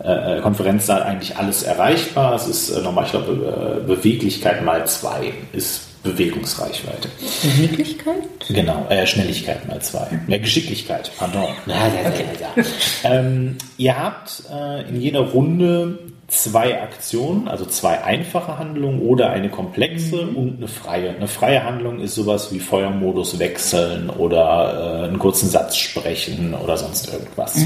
äh, 0.00 0.40
Konferenzsaal 0.42 1.04
eigentlich 1.04 1.38
alles 1.38 1.62
erreichbar. 1.62 2.34
Es 2.34 2.46
ist 2.46 2.68
äh, 2.70 2.82
nochmal, 2.82 3.06
ich 3.06 3.12
glaube, 3.12 3.80
äh, 3.82 3.86
Beweglichkeit 3.86 4.62
mal 4.62 4.86
zwei 4.86 5.32
ist 5.54 5.89
Bewegungsreichweite. 6.02 7.08
Beweglichkeit? 7.42 8.22
Genau, 8.48 8.86
äh, 8.88 9.06
Schnelligkeit 9.06 9.68
mal 9.68 9.80
zwei. 9.80 10.06
Ja, 10.28 10.38
Geschicklichkeit, 10.38 11.10
pardon. 11.18 11.48
Ja, 11.66 11.88
ja, 11.88 11.94
ja, 11.94 12.10
ja, 12.10 12.52
ja. 12.56 12.64
Ähm, 13.04 13.58
ihr 13.76 13.98
habt 13.98 14.44
äh, 14.50 14.88
in 14.88 15.00
jeder 15.00 15.20
Runde 15.20 15.98
zwei 16.30 16.80
Aktionen, 16.80 17.48
also 17.48 17.64
zwei 17.66 18.02
einfache 18.02 18.56
Handlungen 18.56 19.00
oder 19.00 19.30
eine 19.30 19.48
komplexe 19.48 20.22
und 20.22 20.58
eine 20.58 20.68
freie. 20.68 21.10
Eine 21.10 21.26
freie 21.26 21.64
Handlung 21.64 22.00
ist 22.00 22.14
sowas 22.14 22.52
wie 22.52 22.60
Feuermodus 22.60 23.38
wechseln 23.38 24.08
oder 24.10 25.02
äh, 25.02 25.08
einen 25.08 25.18
kurzen 25.18 25.50
Satz 25.50 25.76
sprechen 25.76 26.54
oder 26.54 26.76
sonst 26.76 27.12
irgendwas. 27.12 27.56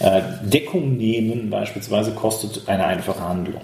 Äh, 0.00 0.22
Deckung 0.42 0.96
nehmen 0.96 1.50
beispielsweise 1.50 2.12
kostet 2.12 2.68
eine 2.68 2.84
einfache 2.84 3.20
Handlung. 3.20 3.62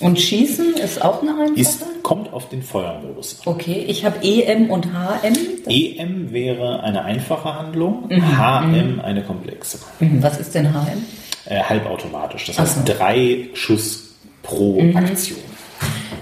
Und 0.00 0.20
Schießen 0.20 0.74
ist 0.74 1.02
auch 1.02 1.22
eine 1.22 1.36
einfache? 1.38 1.60
Ist, 1.60 1.84
kommt 2.02 2.32
auf 2.32 2.48
den 2.48 2.62
Feuermodus 2.62 3.40
an. 3.46 3.54
okay, 3.54 3.84
ich 3.86 4.04
habe 4.04 4.16
EM 4.22 4.70
und 4.70 4.86
HM. 4.86 5.34
EM 5.68 6.32
wäre 6.32 6.82
eine 6.82 7.04
einfache 7.04 7.54
Handlung, 7.54 8.08
HM 8.10 9.00
eine 9.00 9.22
komplexe. 9.22 9.78
Mhm, 10.00 10.22
Was 10.22 10.38
ist 10.38 10.54
denn 10.54 10.72
HM? 10.72 11.04
Äh, 11.46 11.62
halbautomatisch. 11.62 12.46
Das 12.46 12.58
heißt 12.58 12.86
so. 12.86 12.92
drei 12.92 13.48
Schuss 13.54 14.14
pro 14.42 14.80
Aktion. 14.94 15.38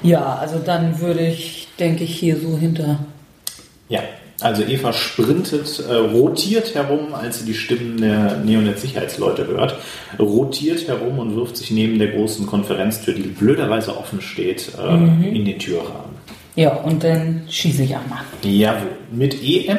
Ja, 0.02 0.34
also 0.36 0.58
dann 0.58 1.00
würde 1.00 1.26
ich, 1.26 1.68
denke 1.78 2.04
ich, 2.04 2.18
hier 2.18 2.38
so 2.38 2.58
hinter. 2.58 2.98
Ja, 3.88 4.00
also 4.42 4.62
Eva 4.62 4.92
sprintet, 4.92 5.82
äh, 5.88 5.94
rotiert 5.94 6.74
herum, 6.74 7.14
als 7.14 7.40
sie 7.40 7.44
die 7.46 7.54
Stimmen 7.54 8.00
der 8.00 8.38
Neonet-Sicherheitsleute 8.38 9.46
hört, 9.46 9.76
rotiert 10.18 10.86
herum 10.88 11.18
und 11.18 11.36
wirft 11.36 11.56
sich 11.56 11.70
neben 11.70 11.98
der 11.98 12.08
großen 12.08 12.46
Konferenztür, 12.46 13.14
die 13.14 13.22
blöderweise 13.22 13.96
offen 13.96 14.20
steht, 14.20 14.72
äh, 14.78 14.94
in 15.28 15.44
den 15.44 15.58
Türrahmen. 15.58 16.12
Ja, 16.54 16.74
und 16.76 17.02
dann 17.02 17.42
schieße 17.48 17.84
ich 17.84 17.96
einmal. 17.96 18.20
Jawohl, 18.42 18.90
mit 19.10 19.42
EM. 19.42 19.78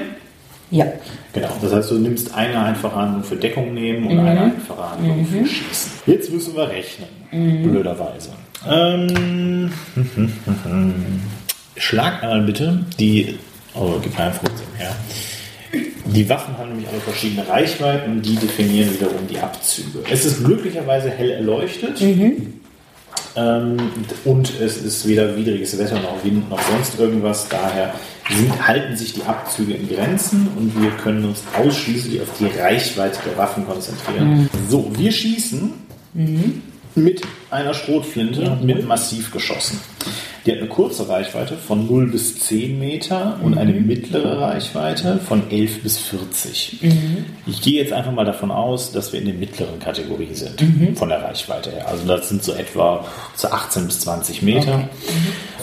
Ja. 0.72 0.86
Genau, 1.34 1.50
das 1.62 1.72
heißt, 1.72 1.92
du 1.92 1.96
nimmst 2.00 2.34
eine 2.34 2.60
einfache 2.60 2.96
Handlung 2.96 3.24
für 3.24 3.36
Deckung 3.36 3.74
nehmen 3.74 4.08
und 4.08 4.20
eine 4.20 4.42
einfache 4.42 4.92
Handlung 4.92 5.26
für 5.26 5.46
Schießen. 5.46 5.92
Jetzt 6.08 6.32
müssen 6.32 6.56
wir 6.56 6.68
rechnen, 6.68 7.10
blöderweise. 7.64 8.30
Ähm, 8.68 9.72
schlag 11.76 12.24
einmal 12.24 12.42
bitte 12.42 12.80
die, 13.00 13.38
oh, 13.76 14.00
gib 14.02 14.18
mal 14.18 14.26
einen 14.26 14.34
15 14.34 14.68
her. 14.78 14.96
Die 16.06 16.30
Waffen 16.30 16.58
haben 16.58 16.70
nämlich 16.70 16.88
alle 16.88 17.00
verschiedene 17.00 17.48
Reichweiten 17.48 18.12
und 18.12 18.22
die 18.22 18.36
definieren 18.36 18.94
wiederum 18.94 19.28
die 19.28 19.40
Abzüge. 19.40 20.00
Es 20.10 20.26
ist 20.26 20.44
glücklicherweise 20.44 21.10
hell 21.10 21.32
erleuchtet. 21.32 22.00
Ähm, 23.36 23.78
und 24.26 24.60
es 24.60 24.78
ist 24.78 25.08
weder 25.08 25.36
widriges 25.36 25.78
Wetter 25.80 26.00
noch 26.00 26.24
Wind 26.24 26.50
noch 26.50 26.62
sonst 26.62 27.00
irgendwas. 27.00 27.48
Daher 27.50 27.94
sind, 28.30 28.68
halten 28.68 28.96
sich 28.96 29.14
die 29.14 29.24
Abzüge 29.24 29.74
in 29.74 29.90
Grenzen 29.90 30.50
und 30.56 30.80
wir 30.80 30.92
können 30.92 31.26
uns 31.26 31.42
ausschließlich 31.58 32.22
auf 32.22 32.30
die 32.40 32.46
Reichweite 32.46 33.20
der 33.26 33.38
Waffen 33.38 33.66
konzentrieren. 33.66 34.50
So, 34.70 34.92
wir 34.96 35.12
schießen 35.12 35.74
mit 36.96 37.22
einer 37.50 37.74
Schrotflinte 37.74 38.58
mit 38.62 38.88
Massivgeschossen. 38.88 39.80
Die 40.46 40.52
hat 40.52 40.60
eine 40.60 40.68
kurze 40.68 41.08
Reichweite 41.08 41.56
von 41.56 41.88
0 41.88 42.08
bis 42.08 42.38
10 42.40 42.78
Meter 42.78 43.40
und 43.42 43.58
eine 43.58 43.72
mittlere 43.72 44.42
Reichweite 44.42 45.20
von 45.20 45.50
11 45.50 45.84
bis 45.84 45.98
40. 46.00 46.80
Ich 47.48 47.62
gehe 47.62 47.82
jetzt 47.82 47.94
einfach 47.94 48.12
mal 48.12 48.26
davon 48.26 48.52
aus, 48.52 48.92
dass 48.92 49.14
wir 49.14 49.20
in 49.20 49.26
der 49.28 49.36
mittleren 49.36 49.80
Kategorie 49.80 50.34
sind, 50.34 50.62
von 50.98 51.08
der 51.08 51.22
Reichweite 51.22 51.72
her. 51.72 51.88
Also 51.88 52.06
das 52.06 52.28
sind 52.28 52.44
so 52.44 52.52
etwa 52.54 53.06
zu 53.36 53.52
18 53.52 53.86
bis 53.86 54.02
20 54.02 54.42
Meter. 54.42 54.90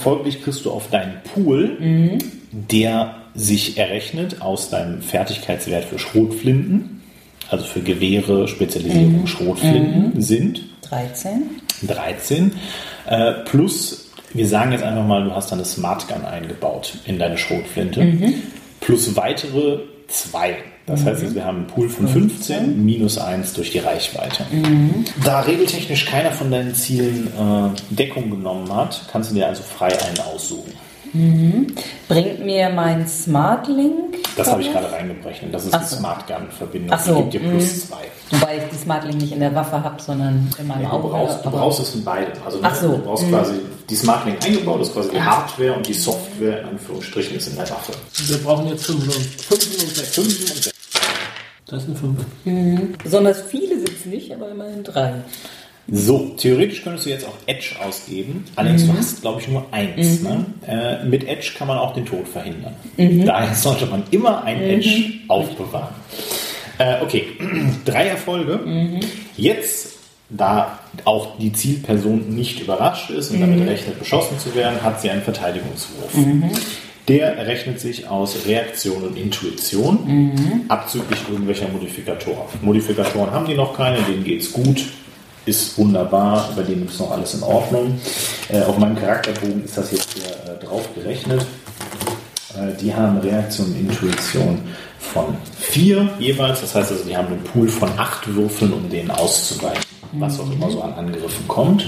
Folglich 0.02 0.42
kriegst 0.42 0.64
du 0.64 0.70
auf 0.70 0.88
deinen 0.88 1.20
Pool, 1.34 2.18
der 2.50 3.16
sich 3.34 3.76
errechnet 3.76 4.40
aus 4.40 4.70
deinem 4.70 5.02
Fertigkeitswert 5.02 5.84
für 5.84 5.98
Schrotflinten, 5.98 7.02
also 7.50 7.64
für 7.64 7.80
Gewehre, 7.80 8.48
Spezialisierung 8.48 9.26
Schrotflinten 9.26 10.22
sind 10.22 10.69
13. 10.90 11.60
13. 11.86 12.52
Äh, 13.06 13.32
plus, 13.46 14.10
wir 14.34 14.46
sagen 14.46 14.72
jetzt 14.72 14.84
einfach 14.84 15.04
mal, 15.06 15.24
du 15.24 15.34
hast 15.34 15.52
eine 15.52 15.64
Smart 15.64 16.08
Gun 16.08 16.24
eingebaut 16.24 16.98
in 17.06 17.18
deine 17.18 17.38
Schrotflinte. 17.38 18.02
Plus 18.80 19.16
weitere 19.16 19.80
zwei. 20.08 20.56
Das 20.86 21.04
heißt, 21.04 21.22
also, 21.22 21.34
wir 21.34 21.44
haben 21.44 21.58
einen 21.58 21.66
Pool 21.68 21.88
von 21.88 22.08
15 22.08 22.84
minus 22.84 23.16
1 23.18 23.52
durch 23.52 23.70
die 23.70 23.78
Reichweite. 23.78 24.44
Da 25.24 25.40
regeltechnisch 25.40 26.04
keiner 26.06 26.32
von 26.32 26.50
deinen 26.50 26.74
Zielen 26.74 27.28
äh, 27.28 27.94
Deckung 27.94 28.30
genommen 28.30 28.74
hat, 28.74 29.02
kannst 29.12 29.30
du 29.30 29.36
dir 29.36 29.46
also 29.46 29.62
frei 29.62 29.88
einen 29.88 30.18
aussuchen. 30.18 30.72
Bringt 32.08 32.44
mir 32.44 32.70
mein 32.70 33.06
Smart 33.08 33.66
Link. 33.68 34.16
Das 34.36 34.50
habe 34.50 34.62
ich 34.62 34.70
gerade 34.72 34.90
reingeberechnet. 34.92 35.52
Das 35.52 35.64
ist 35.66 35.74
Ach 35.74 35.80
die 35.82 35.88
so. 35.88 35.96
Smart 35.96 36.26
Gun-Verbindung. 36.26 36.98
So, 36.98 37.14
Die 37.14 37.20
gibt 37.22 37.34
dir 37.34 37.40
plus 37.50 37.88
zwei. 37.88 37.96
Wobei 38.30 38.56
ich 38.58 38.62
die 38.72 38.76
Smart 38.82 39.04
Link 39.04 39.20
nicht 39.20 39.32
in 39.32 39.40
der 39.40 39.54
Waffe 39.54 39.82
habe, 39.82 40.00
sondern 40.00 40.48
in 40.58 40.66
meinem 40.66 40.82
Du 40.82 40.88
Auge. 40.88 41.08
brauchst, 41.08 41.44
du 41.44 41.50
brauchst 41.50 41.80
es 41.80 41.88
von 41.90 42.04
beiden. 42.04 42.32
Also 42.44 42.58
Ach 42.62 42.74
so. 42.74 42.88
du 42.88 42.98
brauchst 42.98 43.28
quasi 43.28 43.54
die 43.88 43.96
Smart 43.96 44.24
Link 44.24 44.44
eingebaut, 44.44 44.80
ist 44.82 44.92
quasi 44.94 45.10
die 45.10 45.20
Hardware 45.20 45.72
und 45.74 45.86
die 45.86 45.94
Software 45.94 46.60
in 46.62 46.68
Anführungsstrichen 46.68 47.36
ist 47.36 47.48
in 47.48 47.56
der 47.56 47.68
Waffe. 47.70 47.92
Wir 48.26 48.38
brauchen 48.38 48.68
jetzt 48.68 48.86
5 48.86 49.04
und 49.04 49.12
5 49.12 49.82
und 49.82 49.96
6. 49.96 50.08
Fünf 50.14 50.28
und 50.40 50.48
sechs. 50.62 50.70
Das 51.66 51.82
sind 51.84 51.98
5. 51.98 52.98
Besonders 53.02 53.42
viele 53.42 53.76
sind 53.78 53.90
es 53.98 54.04
nicht, 54.06 54.32
aber 54.32 54.50
immerhin 54.50 54.82
drei. 54.84 55.14
So, 55.92 56.34
theoretisch 56.36 56.82
könntest 56.82 57.06
du 57.06 57.10
jetzt 57.10 57.26
auch 57.26 57.34
Edge 57.46 57.74
ausgeben. 57.84 58.44
Allerdings, 58.54 58.86
du 58.86 58.92
hast, 58.92 59.20
glaube 59.22 59.40
ich, 59.40 59.48
nur 59.48 59.66
eins. 59.72 60.22
Ne? 60.22 60.46
Äh, 60.66 61.04
mit 61.04 61.26
Edge 61.26 61.52
kann 61.58 61.66
man 61.66 61.78
auch 61.78 61.94
den 61.94 62.06
Tod 62.06 62.28
verhindern. 62.28 62.74
Daher 62.96 63.54
sollte 63.54 63.86
man 63.86 64.04
immer 64.10 64.44
ein 64.44 64.60
Edge 64.62 65.14
aufbewahren. 65.26 65.94
Äh, 66.78 67.02
okay, 67.02 67.24
drei 67.84 68.06
Erfolge. 68.06 68.60
Jetzt, 69.36 69.96
da 70.28 70.78
auch 71.04 71.36
die 71.38 71.52
Zielperson 71.52 72.34
nicht 72.34 72.60
überrascht 72.60 73.10
ist 73.10 73.30
und 73.30 73.40
damit 73.40 73.68
rechnet, 73.68 73.98
beschossen 73.98 74.38
zu 74.38 74.54
werden, 74.54 74.80
hat 74.82 75.00
sie 75.00 75.10
einen 75.10 75.22
Verteidigungswurf. 75.22 76.12
Der 77.08 77.36
errechnet 77.36 77.80
sich 77.80 78.06
aus 78.06 78.46
Reaktion 78.46 79.02
und 79.02 79.18
Intuition, 79.18 80.64
abzüglich 80.68 81.18
irgendwelcher 81.28 81.66
Modifikatoren. 81.68 82.46
Modifikatoren 82.62 83.32
haben 83.32 83.46
die 83.46 83.54
noch 83.54 83.76
keine, 83.76 84.00
denen 84.02 84.22
geht's 84.22 84.52
gut, 84.52 84.84
ist 85.46 85.76
wunderbar, 85.78 86.50
bei 86.54 86.62
denen 86.62 86.86
ist 86.86 87.00
noch 87.00 87.10
alles 87.10 87.34
in 87.34 87.42
Ordnung. 87.42 88.00
Äh, 88.48 88.62
auf 88.62 88.78
meinem 88.78 88.96
Charakterbogen 88.96 89.64
ist 89.64 89.76
das 89.76 89.92
jetzt 89.92 90.14
hier 90.14 90.30
äh, 90.30 90.64
drauf 90.64 90.88
gerechnet. 90.94 91.44
Äh, 92.54 92.76
die 92.80 92.94
haben 92.94 93.18
Reaktion 93.18 93.68
und 93.68 93.80
Intuition 93.80 94.60
von 94.98 95.36
vier 95.58 96.08
jeweils, 96.18 96.60
das 96.60 96.74
heißt 96.74 96.92
also, 96.92 97.04
die 97.04 97.16
haben 97.16 97.28
einen 97.28 97.44
Pool 97.44 97.68
von 97.68 97.90
acht 97.98 98.32
Würfeln, 98.34 98.72
um 98.72 98.88
denen 98.88 99.10
auszuweichen, 99.10 99.84
was 100.12 100.38
auch 100.38 100.50
immer 100.50 100.70
so 100.70 100.82
an 100.82 100.92
Angriffen 100.94 101.48
kommt. 101.48 101.84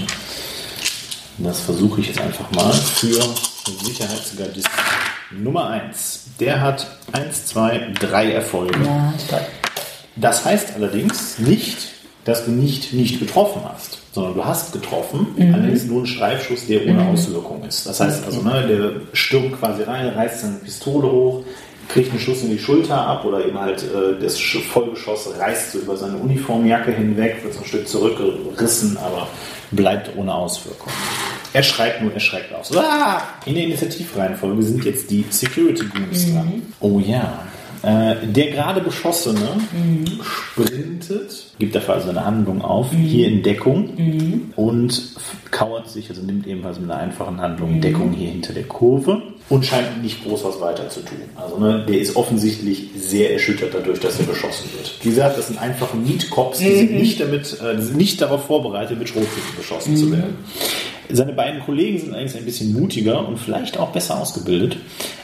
Und 1.37 1.45
das 1.45 1.61
versuche 1.61 2.01
ich 2.01 2.07
jetzt 2.07 2.21
einfach 2.21 2.49
mal 2.51 2.71
für 2.71 3.21
Sicherheitsgardist 3.83 4.69
Nummer 5.31 5.69
1. 5.69 6.25
Der 6.39 6.61
hat 6.61 6.87
1, 7.11 7.47
2, 7.47 7.93
3 7.99 8.31
Erfolge. 8.31 8.79
Ja. 8.83 9.13
Das 10.15 10.45
heißt 10.45 10.75
allerdings 10.75 11.39
nicht, 11.39 11.92
dass 12.25 12.45
du 12.45 12.51
nicht 12.51 12.93
nicht 12.93 13.19
getroffen 13.19 13.61
hast, 13.67 13.99
sondern 14.13 14.33
du 14.35 14.45
hast 14.45 14.71
getroffen, 14.73 15.27
allerdings 15.37 15.85
nur 15.85 16.03
ein 16.03 16.05
Streifschuss, 16.07 16.67
der 16.67 16.85
ohne 16.87 17.05
Auswirkung 17.09 17.63
ist. 17.65 17.85
Das 17.85 17.99
heißt 17.99 18.25
also, 18.25 18.41
ne, 18.41 18.65
der 18.67 18.91
stürmt 19.13 19.59
quasi 19.59 19.83
rein, 19.83 20.07
reißt 20.09 20.41
seine 20.41 20.55
Pistole 20.57 21.11
hoch, 21.11 21.43
kriegt 21.89 22.11
einen 22.11 22.19
Schuss 22.21 22.41
in 22.43 22.49
die 22.51 22.59
Schulter 22.59 22.95
ab 22.97 23.25
oder 23.25 23.45
eben 23.45 23.59
halt 23.59 23.83
äh, 23.83 24.21
das 24.21 24.39
Sch- 24.39 24.61
Vollgeschoss 24.61 25.29
reißt 25.37 25.73
so 25.73 25.79
über 25.79 25.97
seine 25.97 26.15
Uniformjacke 26.17 26.91
hinweg, 26.93 27.43
wird 27.43 27.53
so 27.55 27.59
ein 27.59 27.65
Stück 27.65 27.87
zurückgerissen, 27.87 28.97
aber 28.97 29.27
bleibt 29.71 30.15
ohne 30.15 30.33
Auswirkung. 30.33 30.91
Er 31.51 31.61
schreit 31.61 32.01
nur, 32.01 32.13
er 32.13 32.19
schreckt 32.21 32.53
aus. 32.55 32.75
Ah! 32.75 33.21
In 33.45 33.55
der 33.55 33.65
Initiativreihenfolge 33.65 34.63
sind 34.63 34.85
jetzt 34.85 35.11
die 35.11 35.25
Security 35.29 35.85
Goons 35.93 36.31
dran. 36.31 36.61
Oh 36.79 36.99
ja. 36.99 37.43
Äh, 37.83 38.15
der 38.27 38.51
gerade 38.51 38.79
Beschossene 38.79 39.49
sprintet, 40.23 41.47
gibt 41.63 41.75
dafür 41.75 41.95
also 41.95 42.09
eine 42.09 42.23
Handlung 42.25 42.61
auf, 42.61 42.91
hier 42.91 43.27
in 43.27 43.41
Deckung 43.43 43.89
und 44.55 44.91
f- 44.91 45.35
kauert 45.51 45.89
sich, 45.89 46.09
also 46.09 46.21
nimmt 46.21 46.45
ebenfalls 46.47 46.79
mit 46.79 46.91
einer 46.91 46.99
einfachen 46.99 47.39
Handlung 47.41 47.79
Deckung 47.81 48.11
hier 48.11 48.29
hinter 48.29 48.53
der 48.53 48.63
Kurve 48.63 49.21
und 49.49 49.65
scheint 49.65 50.01
nicht 50.03 50.23
groß 50.25 50.43
was 50.45 50.59
weiter 50.61 50.89
zu 50.89 51.01
tun. 51.01 51.17
Also 51.35 51.57
ne, 51.57 51.85
der 51.87 51.99
ist 51.99 52.15
offensichtlich 52.15 52.89
sehr 52.97 53.33
erschüttert 53.33 53.73
dadurch, 53.73 53.99
dass 53.99 54.19
er 54.19 54.25
beschossen 54.25 54.69
wird. 54.77 54.91
Wie 55.01 55.09
gesagt, 55.09 55.37
das 55.37 55.47
sind 55.47 55.59
einfache 55.61 55.97
Meat-Cops, 55.97 56.59
die 56.59 56.75
sind 56.75 56.93
nicht 56.93 57.19
damit, 57.19 57.57
äh, 57.61 57.81
sind 57.81 57.97
nicht 57.97 58.21
darauf 58.21 58.45
vorbereitet, 58.45 58.97
mit 58.99 59.09
Schrotflinten 59.09 59.55
beschossen 59.57 59.95
zu 59.97 60.11
werden. 60.11 60.35
Seine 61.11 61.33
beiden 61.33 61.59
Kollegen 61.59 61.99
sind 61.99 62.09
allerdings 62.11 62.35
ein 62.35 62.45
bisschen 62.45 62.73
mutiger 62.73 63.27
und 63.27 63.37
vielleicht 63.37 63.77
auch 63.77 63.89
besser 63.89 64.19
ausgebildet. 64.19 64.77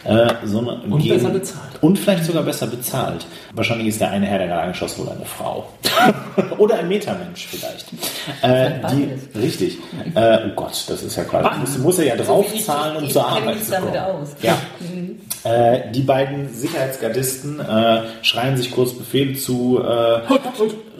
Äh, 0.03 0.27
sondern 0.45 0.81
Und 0.81 1.01
gehen- 1.01 1.15
besser 1.15 1.29
bezahlt. 1.29 1.71
Und 1.81 1.97
vielleicht 1.97 2.25
sogar 2.25 2.43
besser 2.43 2.67
bezahlt. 2.67 3.25
Wahrscheinlich 3.53 3.87
ist 3.89 3.99
der 4.01 4.11
eine 4.11 4.25
Herr, 4.25 4.37
der 4.39 4.47
gerade 4.47 4.61
angeschossen 4.63 5.01
wurde, 5.01 5.11
eine 5.17 5.25
Frau. 5.25 5.67
Oder 6.57 6.79
ein 6.79 6.87
Metamensch 6.87 7.47
vielleicht. 7.47 7.87
Äh, 8.41 8.71
die, 8.91 9.39
richtig. 9.39 9.77
Äh, 10.15 10.39
oh 10.47 10.55
Gott, 10.55 10.83
das 10.87 11.03
ist 11.03 11.15
ja 11.15 11.23
quasi. 11.23 11.59
Muss, 11.59 11.77
muss 11.77 11.99
er 11.99 12.05
ja 12.05 12.15
draufzahlen, 12.15 12.97
um 13.03 13.09
zur 13.09 13.27
Arbeit 13.27 13.63
zu 13.63 13.71
kommen. 13.73 13.97
aus. 13.97 14.35
Ja. 14.41 14.57
Äh, 15.43 15.91
die 15.91 16.01
beiden 16.01 16.53
Sicherheitsgardisten 16.53 17.61
äh, 17.61 18.01
schreien 18.23 18.57
sich 18.57 18.71
kurz 18.71 18.91
Befehle 18.93 19.35
zu. 19.35 19.79
Äh, 19.81 20.21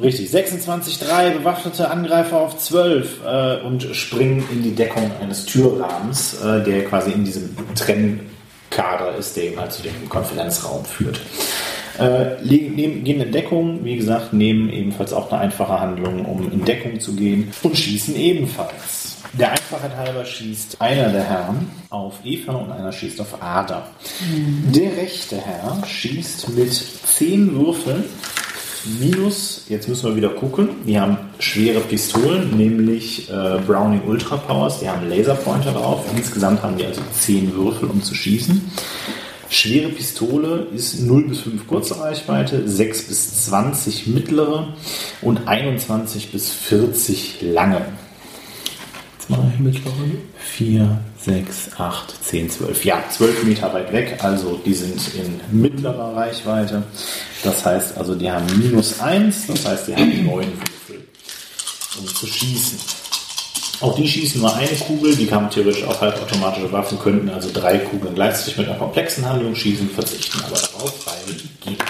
Richtig, 0.02 0.30
26-3, 0.30 1.32
bewaffnete 1.32 1.92
Angreifer 1.92 2.38
auf 2.38 2.58
12 2.58 3.20
äh, 3.26 3.58
und 3.66 3.84
springen 3.94 4.48
in 4.50 4.64
die 4.64 4.74
Deckung 4.74 5.12
eines 5.22 5.44
Türrahmens, 5.46 6.38
der 6.42 6.86
quasi 6.86 7.12
in 7.12 7.26
diesem 7.26 7.54
Trennkader 7.76 9.18
ist, 9.18 9.36
der 9.36 9.44
eben 9.44 9.60
halt 9.60 9.74
zu 9.74 9.84
dem 9.84 10.08
Konferenzraum 10.08 10.86
führt. 10.86 11.20
Äh, 12.00 12.41
nehmen, 12.43 13.04
gehen 13.04 13.22
in 13.22 13.32
Deckung, 13.32 13.84
wie 13.84 13.97
gesagt, 13.97 14.34
nehmen 14.34 14.70
ebenfalls 14.70 15.14
auch 15.14 15.32
eine 15.32 15.41
einfache 15.41 15.80
Handlung, 15.80 16.26
um 16.26 16.52
in 16.52 16.64
Deckung 16.64 17.00
zu 17.00 17.16
gehen 17.16 17.52
und 17.62 17.78
schießen 17.78 18.16
ebenfalls. 18.16 19.18
Der 19.34 19.52
Einfachheit 19.52 19.95
halber 19.95 20.26
schießt 20.26 20.82
einer 20.82 21.10
der 21.10 21.24
Herren 21.24 21.70
auf 21.89 22.16
Eva 22.24 22.54
und 22.54 22.72
einer 22.72 22.91
schießt 22.91 23.22
auf 23.22 23.41
Ada. 23.41 23.88
Der 24.74 24.97
rechte 24.97 25.38
Herr 25.38 25.86
schießt 25.86 26.50
mit 26.56 26.74
10 26.74 27.56
Würfeln 27.56 28.06
minus, 29.00 29.66
jetzt 29.70 29.88
müssen 29.88 30.10
wir 30.10 30.16
wieder 30.16 30.30
gucken, 30.30 30.70
die 30.86 31.00
haben 31.00 31.18
schwere 31.39 31.80
Pistolen, 31.82 32.56
nämlich 32.58 33.30
äh, 33.30 33.60
Browning 33.66 34.02
Ultra 34.08 34.38
Powers, 34.38 34.80
die 34.80 34.89
haben 34.89 35.10
Laserpointer 35.10 35.72
drauf. 35.74 36.06
Insgesamt 36.16 36.64
haben 36.64 36.78
die 36.78 36.86
also 36.86 37.02
10 37.12 37.54
Würfel, 37.56 37.89
um 37.89 38.02
zu 38.02 38.16
schießen. 38.16 38.72
Schwere 39.50 39.89
Pistole 39.89 40.68
ist 40.76 41.02
0 41.02 41.30
bis 41.30 41.41
5 41.41 41.68
kurze 41.68 42.00
Reichweite, 42.00 42.68
6 42.70 43.04
bis 43.04 43.45
20 43.45 44.08
mittlere 44.08 44.76
und 45.22 45.47
21 45.47 46.32
bis 46.32 46.52
40 46.52 47.41
lange. 47.41 47.84
Jetzt 49.18 49.30
mache 49.30 49.52
ich 49.54 49.60
Mittleren. 49.60 50.18
4, 50.38 51.00
6, 51.26 51.72
8, 51.78 52.24
10, 52.24 52.50
12. 52.52 52.86
Ja, 52.86 53.04
12 53.10 53.43
Meter 53.43 53.74
weit 53.74 53.91
weg, 53.91 54.20
also 54.22 54.60
die 54.64 54.74
sind 54.74 55.02
in 55.16 55.60
mittlerer 55.60 56.16
Reichweite. 56.16 56.84
Das 57.43 57.66
heißt 57.66 57.97
also, 57.97 58.14
die 58.14 58.30
haben 58.30 58.45
minus 58.60 59.00
1, 59.00 59.47
das 59.47 59.66
heißt, 59.66 59.88
die 59.88 59.95
haben 59.95 60.26
9 60.26 60.28
Würfel, 60.28 61.08
um 62.00 62.08
zu 62.08 62.28
schießen. 62.28 62.78
Auch 63.82 63.96
die 63.96 64.08
schießen 64.08 64.42
nur 64.42 64.54
eine 64.54 64.68
Kugel, 64.68 65.16
die 65.16 65.32
haben 65.32 65.50
theoretisch 65.50 65.86
auch 65.86 66.02
halbautomatische 66.02 66.72
Waffen, 66.72 67.00
könnten 67.00 67.30
also 67.30 67.50
drei 67.54 67.78
Kugeln 67.78 68.14
gleichzeitig 68.14 68.58
mit 68.58 68.68
einer 68.68 68.78
komplexen 68.78 69.28
Handlung 69.28 69.56
schießen, 69.56 69.90
verzichten 69.90 70.40
aber 70.46 70.56
darauf, 70.60 70.94
weil 71.06 71.36
geht 71.36 71.80
nicht. 71.80 71.84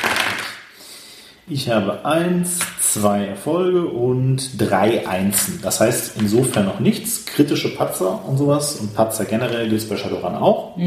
Ich 1.52 1.68
habe 1.68 2.06
eins, 2.06 2.60
zwei 2.80 3.26
Erfolge 3.26 3.86
und 3.86 4.52
drei 4.60 5.08
Einsen. 5.08 5.60
Das 5.64 5.80
heißt 5.80 6.14
insofern 6.20 6.66
noch 6.66 6.80
nichts. 6.80 7.26
Kritische 7.26 7.74
Patzer 7.76 8.24
und 8.28 8.38
sowas 8.38 8.76
und 8.76 8.94
Patzer 8.94 9.26
generell 9.26 9.68
gilt 9.68 9.82
es 9.82 9.90
bei 9.90 9.98
Shadowrun 9.98 10.36
auch. 10.36 10.78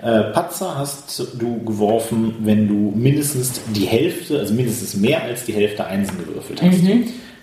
Äh, 0.00 0.32
Patzer 0.32 0.78
hast 0.78 1.26
du 1.40 1.64
geworfen, 1.64 2.36
wenn 2.40 2.68
du 2.68 2.92
mindestens 2.96 3.60
die 3.74 3.86
Hälfte, 3.86 4.38
also 4.38 4.54
mindestens 4.54 4.94
mehr 4.94 5.24
als 5.24 5.44
die 5.46 5.52
Hälfte 5.52 5.84
Einsen 5.84 6.16
gewürfelt 6.18 6.62
hast. 6.62 6.80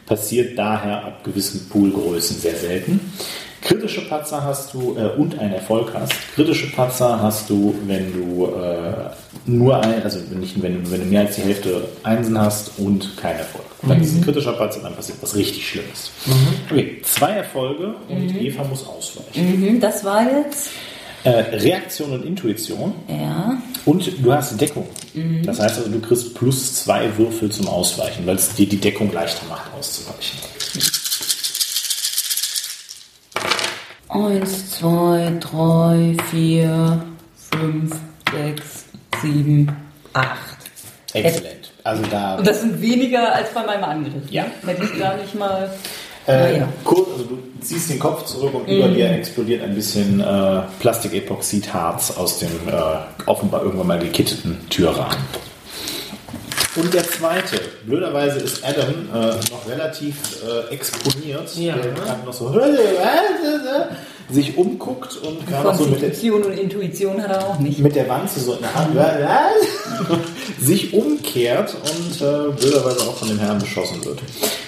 Passiert 0.05 0.57
daher 0.57 1.03
ab 1.03 1.23
gewissen 1.23 1.67
Poolgrößen 1.69 2.37
sehr 2.37 2.55
selten. 2.55 2.99
Kritische 3.61 4.07
Patzer 4.07 4.43
hast 4.43 4.75
du 4.75 4.95
äh, 4.95 5.19
und 5.19 5.39
einen 5.39 5.53
Erfolg 5.53 5.91
hast. 5.95 6.13
Kritische 6.35 6.71
Patzer 6.71 7.19
hast 7.19 7.49
du, 7.49 7.73
wenn 7.87 8.13
du 8.13 8.45
äh, 8.45 9.09
nur 9.47 9.83
ein, 9.83 10.03
also 10.03 10.19
nicht, 10.39 10.61
wenn 10.61 10.83
du, 10.83 10.91
wenn 10.91 11.01
du 11.01 11.07
mehr 11.07 11.21
als 11.21 11.35
die 11.35 11.41
Hälfte 11.41 11.87
Einsen 12.03 12.39
hast 12.39 12.77
und 12.77 13.17
keinen 13.17 13.39
Erfolg. 13.39 13.65
Dann 13.81 13.99
ist 14.01 14.11
es 14.11 14.15
ein 14.17 14.23
kritischer 14.23 14.53
Patzer, 14.53 14.81
dann 14.81 14.95
passiert 14.95 15.17
was 15.21 15.35
richtig 15.35 15.67
Schlimmes. 15.67 16.11
Okay, 16.69 17.01
zwei 17.01 17.31
Erfolge 17.31 17.95
und 18.07 18.39
Eva 18.39 18.63
muss 18.65 18.85
ausweichen. 18.87 19.59
Mhm, 19.59 19.79
das 19.79 20.03
war 20.03 20.23
jetzt. 20.31 20.69
Äh, 21.23 21.29
Reaktion 21.55 22.11
und 22.11 22.23
Intuition 22.23 22.93
Ja. 23.07 23.54
Und 23.85 24.11
du 24.23 24.33
hast 24.33 24.59
Deckung. 24.59 24.87
Das 25.43 25.59
heißt 25.59 25.77
also, 25.77 25.89
du 25.89 25.99
kriegst 25.99 26.35
plus 26.35 26.83
zwei 26.83 27.17
Würfel 27.17 27.51
zum 27.51 27.67
Ausweichen, 27.67 28.25
weil 28.25 28.35
es 28.35 28.53
dir 28.55 28.67
die 28.67 28.77
Deckung 28.77 29.11
leichter 29.13 29.45
macht, 29.47 29.73
auszuweichen. 29.73 30.39
Eins, 34.09 34.71
zwei, 34.71 35.33
drei, 35.39 36.15
vier, 36.31 37.05
fünf, 37.51 37.95
sechs, 38.31 38.85
sieben, 39.21 39.71
acht. 40.13 40.57
Exzellent. 41.13 41.71
Also 41.83 42.03
da 42.09 42.35
Und 42.35 42.47
das 42.47 42.61
sind 42.61 42.81
weniger 42.81 43.33
als 43.33 43.53
bei 43.53 43.63
meinem 43.65 43.83
Angriff. 43.83 44.29
Ja. 44.29 44.43
Ne? 44.43 44.51
Hätte 44.65 44.83
ich 44.85 44.99
gar 44.99 45.15
nicht 45.17 45.35
mal. 45.35 45.69
Äh, 46.27 46.53
naja. 46.53 46.67
kurz, 46.83 47.07
also 47.11 47.23
du 47.25 47.37
ziehst 47.61 47.89
den 47.89 47.99
Kopf 47.99 48.25
zurück 48.25 48.53
und 48.55 48.67
über 48.67 48.87
dir 48.87 49.11
explodiert 49.11 49.63
ein 49.63 49.75
bisschen 49.75 50.19
äh, 50.21 50.61
Plastikepoxidharz 50.79 52.17
aus 52.17 52.39
dem 52.39 52.49
äh, 52.67 53.27
offenbar 53.29 53.63
irgendwann 53.63 53.87
mal 53.87 53.99
gekitteten 53.99 54.57
Türrahmen. 54.69 55.17
Und 56.75 56.93
der 56.93 57.07
zweite, 57.07 57.57
blöderweise 57.85 58.39
ist 58.39 58.65
Adam 58.65 59.07
äh, 59.13 59.35
noch 59.49 59.65
relativ 59.69 60.15
äh, 60.45 60.73
exponiert, 60.73 61.55
Ja. 61.55 61.75
der 61.75 61.91
gerade 61.93 62.25
noch 62.25 62.33
so 62.33 62.53
sich 64.29 64.57
umguckt 64.57 65.17
und 65.17 65.47
gerade 65.47 65.77
so 65.77 65.85
mit 65.85 66.01
der, 66.01 66.09
Konstitution 66.09 66.43
und 66.43 66.57
Intuition 66.57 67.21
hat 67.21 67.31
er 67.31 67.47
auch 67.47 67.59
nicht. 67.59 67.79
mit 67.79 67.95
der 67.95 68.09
Wanze 68.09 68.39
so 68.39 68.53
in 68.53 68.61
der 68.61 68.73
Hand 68.73 68.95
sich 70.59 70.93
umkehrt 70.93 71.75
und 71.75 72.21
äh, 72.21 72.51
blöderweise 72.59 73.01
auch 73.01 73.15
von 73.15 73.27
dem 73.29 73.39
Herrn 73.39 73.59
beschossen 73.59 74.03
wird. 74.03 74.19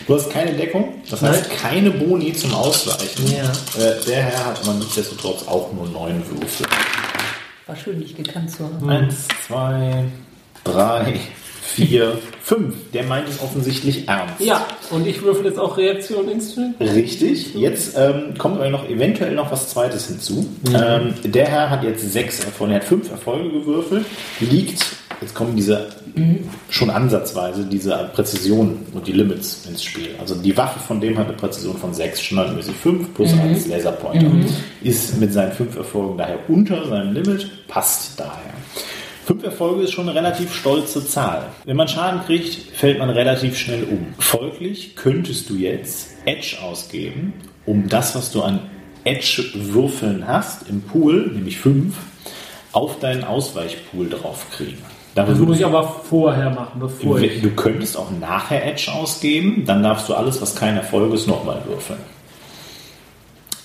Du 0.07 0.15
hast 0.15 0.29
keine 0.29 0.53
Deckung, 0.53 0.93
das 1.09 1.21
heißt 1.21 1.49
keine 1.49 1.91
Boni 1.91 2.31
zum 2.31 2.53
Ausweichen. 2.53 3.25
Ja. 3.27 3.43
Äh, 3.81 4.01
der 4.07 4.23
Herr 4.23 4.45
hat 4.45 4.61
aber 4.63 4.75
nichtsdestotrotz 4.75 5.45
auch 5.45 5.73
nur 5.73 5.85
neun 5.89 6.23
Würfel. 6.29 6.65
War 7.65 7.75
schön, 7.75 7.99
dich 7.99 8.15
gekannt 8.15 8.49
zu 8.49 8.63
haben. 8.63 8.89
Eins, 8.89 9.27
zwei, 9.45 10.05
drei, 10.63 11.19
vier, 11.61 12.17
fünf. 12.41 12.73
Der 12.93 13.03
meint 13.03 13.27
es 13.27 13.41
offensichtlich 13.41 14.07
ernst. 14.07 14.39
Ja, 14.39 14.65
und 14.91 15.05
ich 15.05 15.21
würfel 15.23 15.47
jetzt 15.47 15.59
auch 15.59 15.75
Reaktion 15.75 16.29
Instinct. 16.29 16.79
Richtig. 16.79 17.53
Jetzt 17.53 17.97
ähm, 17.97 18.33
kommt 18.37 18.61
aber 18.61 18.69
noch 18.69 18.87
eventuell 18.87 19.35
noch 19.35 19.51
was 19.51 19.67
Zweites 19.67 20.07
hinzu. 20.07 20.47
Ähm, 20.73 21.15
der 21.25 21.47
Herr 21.49 21.69
hat 21.69 21.83
jetzt 21.83 22.09
sechs 22.13 22.45
Erfolge, 22.45 22.75
er 22.75 22.79
hat 22.79 22.87
fünf 22.87 23.11
Erfolge 23.11 23.49
gewürfelt, 23.49 24.05
liegt, 24.39 24.85
jetzt 25.19 25.35
kommen 25.35 25.57
diese 25.57 25.89
schon 26.69 26.89
ansatzweise 26.89 27.65
diese 27.65 28.09
Präzision 28.13 28.85
und 28.93 29.07
die 29.07 29.11
Limits 29.11 29.65
ins 29.67 29.83
Spiel. 29.83 30.09
Also 30.19 30.35
die 30.35 30.55
Waffe 30.55 30.79
von 30.79 30.99
dem 30.99 31.17
hat 31.17 31.27
eine 31.27 31.35
Präzision 31.35 31.77
von 31.77 31.93
sechs, 31.93 32.21
standardmäßig 32.21 32.75
fünf 32.75 33.13
plus 33.13 33.33
eins 33.33 33.67
Laserpointer. 33.67 34.31
Ist 34.81 35.19
mit 35.19 35.33
seinen 35.33 35.51
fünf 35.51 35.75
Erfolgen 35.75 36.17
daher 36.17 36.39
unter 36.47 36.87
seinem 36.87 37.13
Limit, 37.13 37.67
passt 37.67 38.19
daher. 38.19 38.53
Fünf 39.25 39.43
Erfolge 39.43 39.83
ist 39.83 39.91
schon 39.91 40.07
eine 40.07 40.17
relativ 40.17 40.55
stolze 40.55 41.05
Zahl. 41.05 41.47
Wenn 41.65 41.75
man 41.75 41.89
Schaden 41.89 42.21
kriegt, 42.25 42.55
fällt 42.73 42.97
man 42.97 43.09
relativ 43.09 43.57
schnell 43.57 43.83
um. 43.83 44.13
Folglich 44.19 44.95
könntest 44.95 45.49
du 45.49 45.55
jetzt 45.55 46.11
Edge 46.23 46.55
ausgeben, 46.61 47.33
um 47.65 47.89
das, 47.89 48.15
was 48.15 48.31
du 48.31 48.41
an 48.41 48.61
Edge-Würfeln 49.03 50.27
hast 50.27 50.69
im 50.69 50.81
Pool, 50.81 51.29
nämlich 51.33 51.57
fünf, 51.59 51.95
auf 52.71 52.99
deinen 52.99 53.23
Ausweichpool 53.23 54.09
draufkriegen. 54.09 54.96
Dafür 55.17 55.33
Das 55.33 55.43
muss 55.43 55.57
ich 55.57 55.65
aber 55.65 55.83
vorher 55.83 56.51
machen, 56.51 56.79
bevor 56.79 57.19
ich. 57.19 57.41
du 57.41 57.49
könntest 57.49 57.97
auch 57.97 58.11
nachher 58.11 58.63
Edge 58.63 58.91
ausgeben, 58.93 59.63
dann 59.65 59.81
darfst 59.81 60.07
du 60.07 60.13
alles, 60.13 60.39
was 60.43 60.53
kein 60.53 60.77
Erfolg 60.77 61.11
ist, 61.11 61.25
nochmal 61.25 61.59
würfeln. 61.65 61.97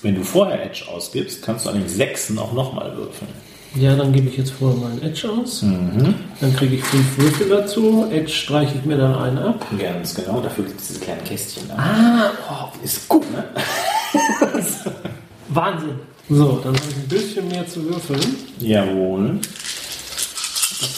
Wenn 0.01 0.15
du 0.15 0.23
vorher 0.25 0.65
Edge 0.65 0.85
ausgibst, 0.91 1.43
kannst 1.43 1.67
du 1.67 1.69
an 1.71 1.75
den 1.75 1.91
Sechsen 1.91 2.39
auch 2.39 2.55
nochmal 2.55 2.97
würfeln. 2.97 3.31
Ja, 3.75 3.95
dann 3.95 4.15
gebe 4.15 4.31
ich 4.31 4.39
jetzt 4.39 4.53
vorher 4.53 4.81
mal 4.81 4.93
einen 4.93 5.03
Edge 5.03 5.29
aus. 5.29 5.61
Dann 5.61 6.57
kriege 6.57 6.77
ich 6.77 6.85
fünf 6.85 7.19
Würfel 7.19 7.51
dazu. 7.51 8.07
Edge 8.11 8.33
streiche 8.33 8.79
ich 8.79 8.87
mir 8.87 8.97
dann 8.97 9.15
einen 9.15 9.39
ab. 9.39 9.67
Ganz 9.79 10.15
genau, 10.15 10.41
dafür 10.41 10.65
gibt 10.65 10.81
es 10.81 10.89
diese 10.89 11.01
kleinen 11.01 11.25
Kästchen. 11.25 11.69
Da. 11.69 11.77
Ah, 11.77 12.31
oh, 12.73 12.83
Ist 12.83 13.07
gut, 13.11 13.31
ne? 13.31 13.45
Wahnsinn. 15.49 16.01
So, 16.31 16.61
dann 16.65 16.75
habe 16.75 16.87
ich 16.89 16.97
ein 16.97 17.09
bisschen 17.09 17.49
mehr 17.49 17.67
zu 17.69 17.85
würfeln. 17.85 18.37
Jawohl. 18.59 19.39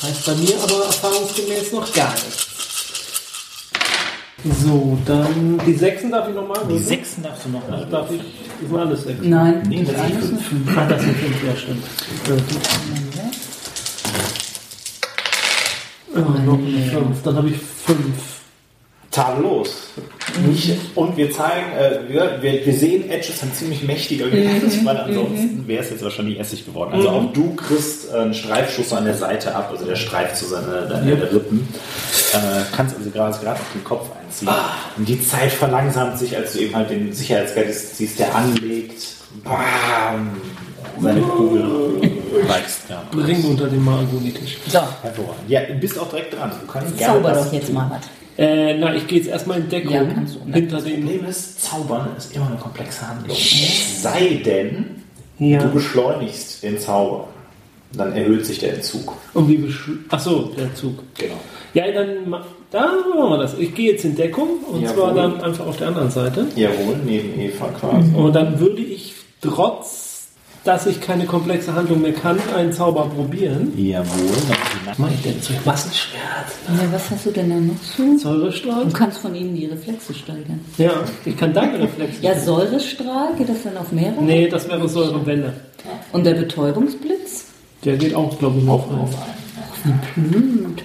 Heißt 0.05 0.27
bei 0.27 0.35
mir 0.35 0.55
aber 0.63 0.85
erfahrungsgemäß 0.85 1.73
noch 1.73 1.91
gar 1.95 2.13
nichts. 2.13 2.47
So, 4.63 4.99
dann 5.07 5.59
die 5.67 5.73
Sechsen 5.73 6.11
darf 6.11 6.29
ich 6.29 6.35
nochmal 6.35 6.61
Die? 6.69 6.79
Sechsen 6.79 7.23
darfst 7.23 7.47
du 7.47 7.49
nochmal 7.49 7.81
Das 7.81 7.91
darf 7.91 8.11
ich, 8.11 8.21
das 8.61 8.69
sind 8.69 8.79
alles 8.79 9.03
Sechsen. 9.05 9.31
Nein, 9.31 9.63
Nee, 9.67 9.83
das 9.85 9.97
das 9.97 10.11
ist 10.11 10.33
ist 10.33 10.43
fünf. 10.43 10.77
Ah, 10.77 10.87
das 10.87 11.01
sind 11.01 11.17
fünf, 11.17 11.45
ja 11.47 11.57
stimmt. 11.57 11.85
Oh, 16.15 16.19
noch 16.19 16.59
eine 16.59 16.91
fünf. 16.91 17.23
Dann 17.23 17.37
habe 17.37 17.49
ich 17.49 17.57
fünf. 17.57 18.34
Tadellos. 19.15 19.71
Nicht, 20.45 20.73
und 20.97 21.17
wir 21.17 21.31
zeigen, 21.31 21.71
äh, 21.79 22.01
wir, 22.12 22.39
wir, 22.41 22.67
wir 22.67 22.75
sehen, 22.75 23.09
Edge 23.09 23.29
ist 23.29 23.43
ein 23.45 23.53
ziemlich 23.53 23.85
mächtiger 23.85 24.29
Gegner, 24.29 24.61
weil 24.85 24.97
ansonsten 24.97 25.65
wäre 25.69 25.85
es 25.85 25.91
jetzt 25.91 26.03
wahrscheinlich 26.03 26.41
Essig 26.41 26.67
geworden. 26.67 26.95
Also 26.95 27.09
auch 27.11 27.33
du 27.33 27.55
kriegst 27.55 28.12
äh, 28.12 28.17
einen 28.17 28.35
Streifschuss 28.35 28.93
an 28.93 29.05
der 29.05 29.15
Seite 29.15 29.55
ab, 29.55 29.69
also 29.71 29.85
der 29.85 29.95
streift 29.95 30.37
so 30.37 30.47
seine, 30.47 30.89
deine 30.89 31.12
Ja. 31.12 31.17
Rippen. 31.27 31.69
Äh, 32.33 32.37
kannst 32.75 32.97
also 32.97 33.11
gerade 33.11 33.39
gerade 33.39 33.61
auf 33.61 33.73
den 33.73 33.85
Kopf 33.85 34.09
einziehen. 34.21 34.49
Und 34.97 35.09
die 35.09 35.25
Zeit 35.25 35.53
verlangsamt 35.53 36.19
sich, 36.19 36.37
als 36.37 36.53
du 36.55 36.59
eben 36.59 36.75
halt 36.75 36.91
den 36.91 37.12
Sicherheitsgeist 37.12 37.97
siehst, 37.97 38.19
der 38.19 38.35
anlegt. 38.35 39.07
Bam! 39.45 40.31
Seine 41.01 41.21
Kugel 41.21 41.65
reißt. 42.49 42.83
Ja. 42.89 43.03
Ring 43.17 43.45
unter 43.45 43.67
dem 43.67 43.85
Margonitisch. 43.85 44.59
So, 44.69 44.79
Hervorragend. 45.03 45.49
Ja, 45.49 45.61
du 45.62 45.75
bist 45.75 45.99
auch 45.99 46.09
direkt 46.09 46.37
dran. 46.37 46.53
Du 46.61 46.73
kannst 46.73 46.97
gerne 46.97 47.15
zauber 47.15 47.33
doch 47.33 47.53
jetzt 47.53 47.73
mal 47.73 47.91
was. 47.91 48.24
Äh, 48.37 48.76
na, 48.78 48.95
ich 48.95 49.07
gehe 49.07 49.18
jetzt 49.18 49.28
erstmal 49.28 49.61
in 49.61 49.68
Deckung. 49.68 49.93
Ja, 49.95 50.05
kannst 50.05 50.35
du, 50.37 50.49
ne? 50.49 50.55
Hinter 50.55 50.76
Das 50.76 50.85
dem. 50.85 51.05
Problem 51.05 51.24
ist, 51.26 51.62
Zaubern 51.64 52.09
ist 52.16 52.35
immer 52.35 52.47
eine 52.49 52.57
komplexe 52.57 53.07
Handlung. 53.09 53.37
Es 53.37 54.03
sei 54.03 54.41
denn, 54.45 55.03
Ja. 55.39 55.62
du 55.62 55.68
beschleunigst 55.70 56.62
den 56.62 56.78
Zauber. 56.78 57.28
Dann 57.97 58.12
erhöht 58.12 58.45
sich 58.45 58.59
der 58.59 58.74
Entzug. 58.74 59.14
Und 59.35 59.49
wie 59.49 59.57
besch 59.57 59.89
Ach 60.09 60.18
so, 60.18 60.51
der 60.59 60.74
Zug. 60.74 60.99
Genau. 61.16 61.35
Ja, 61.74 61.93
dann 61.93 62.09
da 62.72 62.80
machen 62.89 63.30
wir 63.30 63.39
das. 63.39 63.57
Ich 63.57 63.72
gehe 63.72 63.93
jetzt 63.93 64.05
in 64.05 64.16
Deckung 64.16 64.49
und 64.68 64.82
Jawohl. 64.82 64.97
zwar 64.97 65.14
dann 65.14 65.41
einfach 65.41 65.64
auf 65.64 65.76
der 65.76 65.89
anderen 65.89 66.11
Seite. 66.11 66.45
Jawohl, 66.57 66.97
neben 67.05 67.39
Eva 67.41 67.68
quasi. 67.68 68.12
Und 68.16 68.32
dann 68.35 68.59
würde 68.59 68.82
ich 68.82 69.14
trotz, 69.41 70.04
dass 70.65 70.87
ich 70.87 71.01
keine 71.01 71.27
komplexe 71.27 71.75
Handlung 71.75 72.01
mehr 72.01 72.15
kann, 72.15 72.39
einen 72.57 72.73
Zauber 72.73 73.07
probieren. 73.07 73.73
Jawohl. 73.77 74.31
Was 74.87 74.99
mache 74.99 75.12
ich 75.15 75.23
denn 75.23 75.41
zu 75.43 75.53
Massenschwert? 75.65 76.23
Ja, 76.69 76.93
was 76.93 77.11
hast 77.11 77.27
du 77.27 77.31
denn 77.31 77.51
da 77.51 77.57
noch 77.57 77.83
so? 77.83 78.19
Säurestrahl? 78.19 78.85
Du 78.87 78.93
kannst 78.93 79.19
von 79.19 79.35
ihnen 79.35 79.55
die 79.55 79.67
Reflexe 79.67 80.15
steigern. 80.15 80.61
Ja, 80.79 80.93
ich 81.25 81.37
kann 81.37 81.53
deine 81.53 81.81
Reflexe. 81.81 82.23
Ja, 82.23 82.39
Säurestrahl, 82.39 83.35
geht 83.37 83.51
das 83.51 83.62
dann 83.62 83.77
auf 83.77 83.93
mehrere? 83.93 84.23
Nee, 84.23 84.49
das 84.49 84.69
wäre 84.69 84.89
Säurewelle. 84.89 85.53
Und 86.12 86.25
der 86.25 86.35
Betäubungsblitz? 86.35 87.47
Der 87.85 87.97
geht 87.99 88.15
auch, 88.15 88.39
glaube 88.39 88.59
ich, 88.59 88.65
noch 88.65 88.91
auf. 88.91 89.11
Blöd. 90.15 90.84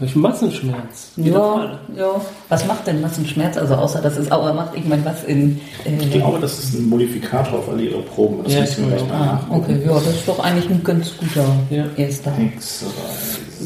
Welchen 0.00 0.22
Massenschmerz? 0.22 1.12
Ja, 1.16 1.78
ja. 1.96 2.20
Was 2.48 2.66
macht 2.66 2.86
denn 2.86 3.00
Massenschmerz? 3.00 3.56
Also 3.56 3.74
außer 3.74 4.00
dass 4.02 4.16
es 4.16 4.30
Auer 4.32 4.52
macht, 4.52 4.74
ich 4.76 4.84
meine, 4.84 5.04
was 5.04 5.22
in... 5.24 5.60
Ich 5.84 5.92
Äh, 6.14 6.18
glaube, 6.18 6.40
das 6.40 6.58
ist 6.58 6.74
ein 6.74 6.88
Modifikator 6.88 7.60
auf 7.60 7.68
alle 7.68 7.82
ihre 7.84 8.02
Proben. 8.02 8.42
Das 8.42 8.52
Ja, 8.54 8.60
müssen 8.62 8.90
wir 8.90 8.96
ich 8.96 9.06
gleich 9.06 9.18
mal 9.18 9.28
ah, 9.28 9.46
okay, 9.50 9.78
ja, 9.86 9.94
das 9.94 10.06
ist 10.08 10.26
doch 10.28 10.38
eigentlich 10.40 10.68
ein 10.70 10.82
ganz 10.82 11.16
guter 11.16 11.46
Ja. 11.70 11.84
erster. 11.96 12.32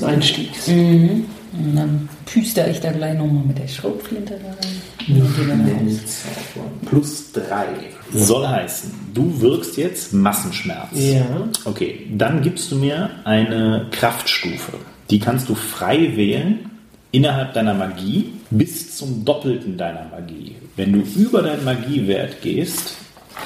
Einstieg. 0.07 0.51
Mhm. 0.67 1.25
Und 1.53 1.75
dann 1.77 2.09
püster 2.27 2.69
ich 2.69 2.81
da 2.81 2.93
gleich 2.93 3.17
nochmal 3.17 3.45
mit 3.45 3.59
der 3.59 3.67
Schrotflinte 3.69 4.35
da 4.35 4.49
rein. 4.51 5.23
Plus 6.87 7.33
drei. 7.33 7.67
Soll 8.13 8.47
heißen, 8.47 8.91
du 9.15 9.41
wirkst 9.41 9.77
jetzt 9.79 10.13
Massenschmerz. 10.13 10.89
Ja. 10.93 11.25
Okay, 11.65 12.07
dann 12.17 12.43
gibst 12.43 12.71
du 12.71 12.77
mir 12.77 13.11
eine 13.25 13.87
Kraftstufe. 13.91 14.73
Die 15.11 15.19
kannst 15.19 15.49
du 15.49 15.55
frei 15.55 16.17
wählen 16.17 16.71
innerhalb 17.13 17.55
deiner 17.55 17.75
Magie 17.75 18.33
bis 18.51 18.97
zum 18.97 19.25
Doppelten 19.25 19.77
deiner 19.77 20.07
Magie. 20.11 20.57
Wenn 20.77 20.93
du 20.93 21.03
über 21.17 21.43
deinen 21.43 21.65
Magiewert 21.65 22.43
gehst, 22.43 22.95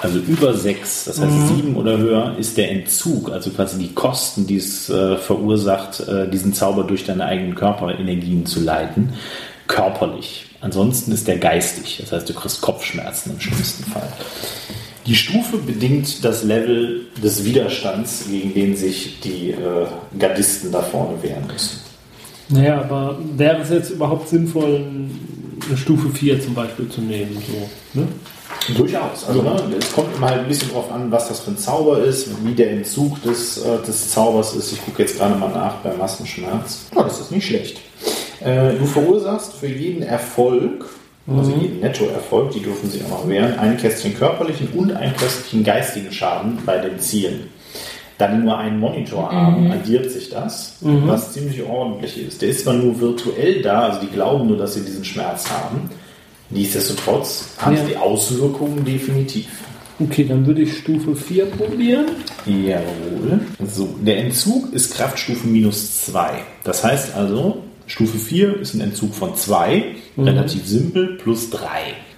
also 0.01 0.19
über 0.19 0.55
6, 0.55 1.05
das 1.05 1.21
heißt 1.21 1.49
7 1.49 1.77
oder 1.77 1.99
höher, 1.99 2.37
ist 2.39 2.57
der 2.57 2.71
Entzug, 2.71 3.31
also 3.31 3.51
quasi 3.51 3.79
die 3.79 3.95
Kosten, 3.95 4.47
die 4.47 4.57
es 4.57 4.89
äh, 4.91 5.17
verursacht, 5.17 6.01
äh, 6.01 6.29
diesen 6.29 6.55
Zauber 6.55 6.85
durch 6.85 7.05
deine 7.05 7.27
eigenen 7.27 7.55
Körperenergien 7.55 8.47
zu 8.47 8.61
leiten, 8.61 9.13
körperlich. 9.69 10.47
Ansonsten 10.61 11.13
ist 11.13 11.29
der 11.29 11.39
geistig, 11.39 11.99
das 12.01 12.13
heißt, 12.13 12.29
du 12.29 12.35
kriegst 12.35 12.61
Kopfschmerzen 12.61 13.33
im 13.33 13.41
schlimmsten 13.41 13.85
Fall. 13.85 14.09
Die 15.07 15.17
Stufe 15.17 15.59
bedingt 15.59 16.25
das 16.25 16.45
Level 16.45 17.07
des 17.23 17.45
Widerstands, 17.45 18.27
gegen 18.31 18.55
den 18.55 18.77
sich 18.77 19.21
die 19.21 19.51
äh, 19.51 19.87
Gardisten 20.19 20.71
da 20.71 20.81
vorne 20.81 21.21
wehren 21.23 21.47
müssen. 21.53 21.81
Naja, 22.49 22.81
aber 22.81 23.19
wäre 23.37 23.63
es 23.63 23.71
jetzt 23.71 23.91
überhaupt 23.91 24.29
sinnvoll, 24.29 24.85
eine 25.67 25.77
Stufe 25.77 26.11
4 26.11 26.41
zum 26.41 26.55
Beispiel 26.55 26.89
zu 26.89 27.01
nehmen? 27.01 27.37
So, 27.47 28.01
ne? 28.01 28.07
Durchaus. 28.77 29.27
Also 29.27 29.43
ne, 29.43 29.77
es 29.79 29.93
kommt 29.93 30.15
immer 30.17 30.29
halt 30.29 30.41
ein 30.43 30.49
bisschen 30.49 30.71
drauf 30.71 30.91
an, 30.93 31.11
was 31.11 31.29
das 31.29 31.41
für 31.41 31.51
ein 31.51 31.59
Zauber 31.59 31.99
ist, 31.99 32.29
wie 32.45 32.55
der 32.55 32.71
Entzug 32.71 33.21
des, 33.23 33.59
äh, 33.59 33.79
des 33.85 34.11
Zaubers 34.11 34.55
ist. 34.55 34.73
Ich 34.73 34.85
gucke 34.85 35.03
jetzt 35.03 35.19
gerade 35.19 35.35
mal 35.35 35.49
nach 35.49 35.77
bei 35.77 35.95
Massenschmerz. 35.95 36.87
Oh, 36.95 37.03
das 37.03 37.21
ist 37.21 37.33
nicht 37.33 37.47
schlecht. 37.47 37.81
Äh, 38.41 38.75
du 38.75 38.87
verursachst 38.87 39.55
für 39.55 39.67
jeden 39.67 40.03
Erfolg, 40.03 40.85
also 41.27 41.53
jeden 41.53 41.81
Nettoerfolg, 41.81 42.51
die 42.53 42.61
dürfen 42.61 42.91
sich 42.91 43.05
auch 43.05 43.11
noch 43.11 43.29
wehren, 43.29 43.59
ein 43.59 43.77
Kästchen 43.77 44.15
körperlichen 44.17 44.69
und 44.75 44.93
ein 44.93 45.15
Kästchen 45.17 45.63
geistigen 45.65 46.13
Schaden 46.13 46.59
bei 46.67 46.79
den 46.79 46.99
Zielen. 46.99 47.49
Da 48.19 48.29
die 48.29 48.39
nur 48.39 48.57
einen 48.59 48.79
Monitor 48.79 49.33
haben, 49.33 49.71
addiert 49.73 50.11
sich 50.11 50.31
das, 50.31 50.77
was 50.81 51.33
ziemlich 51.33 51.63
ordentlich 51.63 52.25
ist. 52.25 52.43
Der 52.43 52.51
ist 52.51 52.63
zwar 52.65 52.75
nur 52.75 53.01
virtuell 53.01 53.63
da, 53.63 53.89
also 53.89 54.01
die 54.01 54.13
glauben 54.13 54.49
nur, 54.49 54.57
dass 54.57 54.75
sie 54.75 54.83
diesen 54.83 55.05
Schmerz 55.05 55.51
haben. 55.51 55.91
Nichtsdestotrotz 56.51 57.49
hat 57.59 57.75
Ja. 57.75 57.85
die 57.85 57.97
Auswirkungen 57.97 58.85
definitiv. 58.85 59.47
Okay, 59.99 60.25
dann 60.29 60.47
würde 60.47 60.63
ich 60.63 60.79
Stufe 60.79 61.17
4 61.17 61.47
probieren. 61.47 62.07
Jawohl. 62.47 63.41
So, 63.67 63.95
der 64.01 64.19
Entzug 64.19 64.73
ist 64.73 64.95
Kraftstufe 64.95 65.47
minus 65.47 66.05
2. 66.05 66.31
Das 66.65 66.85
heißt 66.85 67.15
also, 67.17 67.59
Stufe 67.87 68.19
4 68.19 68.59
ist 68.61 68.75
ein 68.75 68.81
Entzug 68.81 69.15
von 69.15 69.35
2, 69.37 69.85
relativ 70.19 70.67
simpel, 70.67 71.17
plus 71.19 71.51
3. 71.51 71.67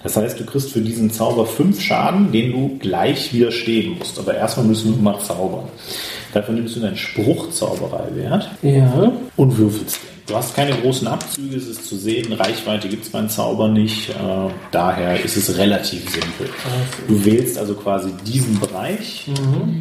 Das 0.03 0.15
heißt, 0.17 0.39
du 0.39 0.45
kriegst 0.45 0.71
für 0.71 0.81
diesen 0.81 1.11
Zauber 1.11 1.45
5 1.47 1.81
Schaden, 1.81 2.31
den 2.31 2.51
du 2.51 2.77
gleich 2.77 3.33
widerstehen 3.33 3.97
musst. 3.97 4.19
Aber 4.19 4.35
erstmal 4.35 4.67
müssen 4.67 4.95
wir 4.95 5.01
mal 5.01 5.19
zaubern. 5.19 5.67
Dafür 6.33 6.53
nimmst 6.53 6.75
du 6.75 6.79
deinen 6.81 6.97
Spruchzaubereiwert 6.97 8.49
Ja. 8.61 9.11
und 9.35 9.57
würfelst 9.57 9.95
den. 9.97 10.15
Du 10.27 10.35
hast 10.35 10.55
keine 10.55 10.73
großen 10.75 11.07
Abzüge, 11.07 11.55
es 11.55 11.67
ist 11.67 11.85
zu 11.87 11.95
sehen, 11.97 12.33
Reichweite 12.33 12.87
gibt 12.89 13.05
es 13.05 13.11
beim 13.11 13.29
Zauber 13.29 13.67
nicht, 13.67 14.09
äh, 14.09 14.13
daher 14.71 15.23
ist 15.23 15.37
es 15.37 15.55
relativ 15.55 16.01
simpel. 16.09 16.49
Du 17.07 17.23
wählst 17.23 17.59
also 17.59 17.75
quasi 17.75 18.09
diesen 18.25 18.59
Bereich 18.59 19.27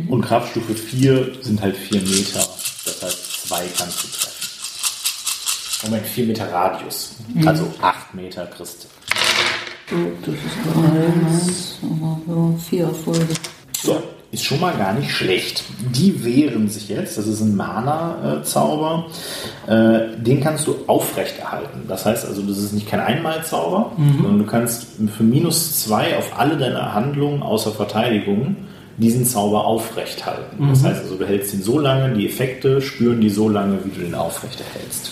und 0.08 0.20
Kraftstufe 0.20 0.74
4 0.74 1.28
sind 1.40 1.62
halt 1.62 1.76
4 1.76 1.98
Meter, 2.02 2.46
das 2.84 3.02
heißt 3.02 3.48
2 3.48 3.56
kannst 3.78 4.02
du 4.02 4.08
treffen. 4.08 4.43
Moment, 5.84 6.06
4 6.06 6.26
Meter 6.26 6.52
Radius, 6.52 7.16
also 7.44 7.66
8 7.80 8.14
Meter 8.14 8.46
kriegst 8.46 8.84
du. 8.84 8.88
Das 10.24 10.34
ist 10.34 10.42
eins. 10.76 11.78
Aber 11.82 12.20
ja, 12.26 12.56
vier 12.58 12.84
Erfolge. 12.84 13.34
So, 13.76 14.02
ist 14.32 14.44
schon 14.44 14.60
mal 14.60 14.74
gar 14.74 14.94
nicht 14.94 15.10
schlecht. 15.10 15.62
Die 15.94 16.24
wehren 16.24 16.68
sich 16.68 16.88
jetzt, 16.88 17.18
das 17.18 17.26
ist 17.26 17.40
ein 17.40 17.54
Mana-Zauber, 17.54 19.06
äh, 19.66 20.16
den 20.16 20.40
kannst 20.40 20.66
du 20.66 20.76
aufrechterhalten. 20.86 21.82
Das 21.86 22.06
heißt 22.06 22.26
also, 22.26 22.42
das 22.42 22.58
ist 22.58 22.72
nicht 22.72 22.88
kein 22.88 23.00
Einmalzauber, 23.00 23.92
sondern 24.16 24.38
du 24.38 24.46
kannst 24.46 24.86
für 25.16 25.22
minus 25.22 25.82
zwei 25.84 26.16
auf 26.16 26.38
alle 26.38 26.56
deine 26.56 26.94
Handlungen 26.94 27.42
außer 27.42 27.72
Verteidigung 27.72 28.56
diesen 28.96 29.26
Zauber 29.26 29.64
aufrechthalten. 29.66 30.68
Das 30.70 30.82
heißt 30.82 31.02
also, 31.02 31.16
du 31.16 31.26
hältst 31.26 31.52
ihn 31.54 31.62
so 31.62 31.78
lange, 31.78 32.14
die 32.14 32.26
Effekte 32.26 32.80
spüren 32.80 33.20
die 33.20 33.30
so 33.30 33.48
lange, 33.48 33.78
wie 33.84 33.90
du 33.90 34.00
den 34.00 34.14
aufrechterhältst. 34.14 35.10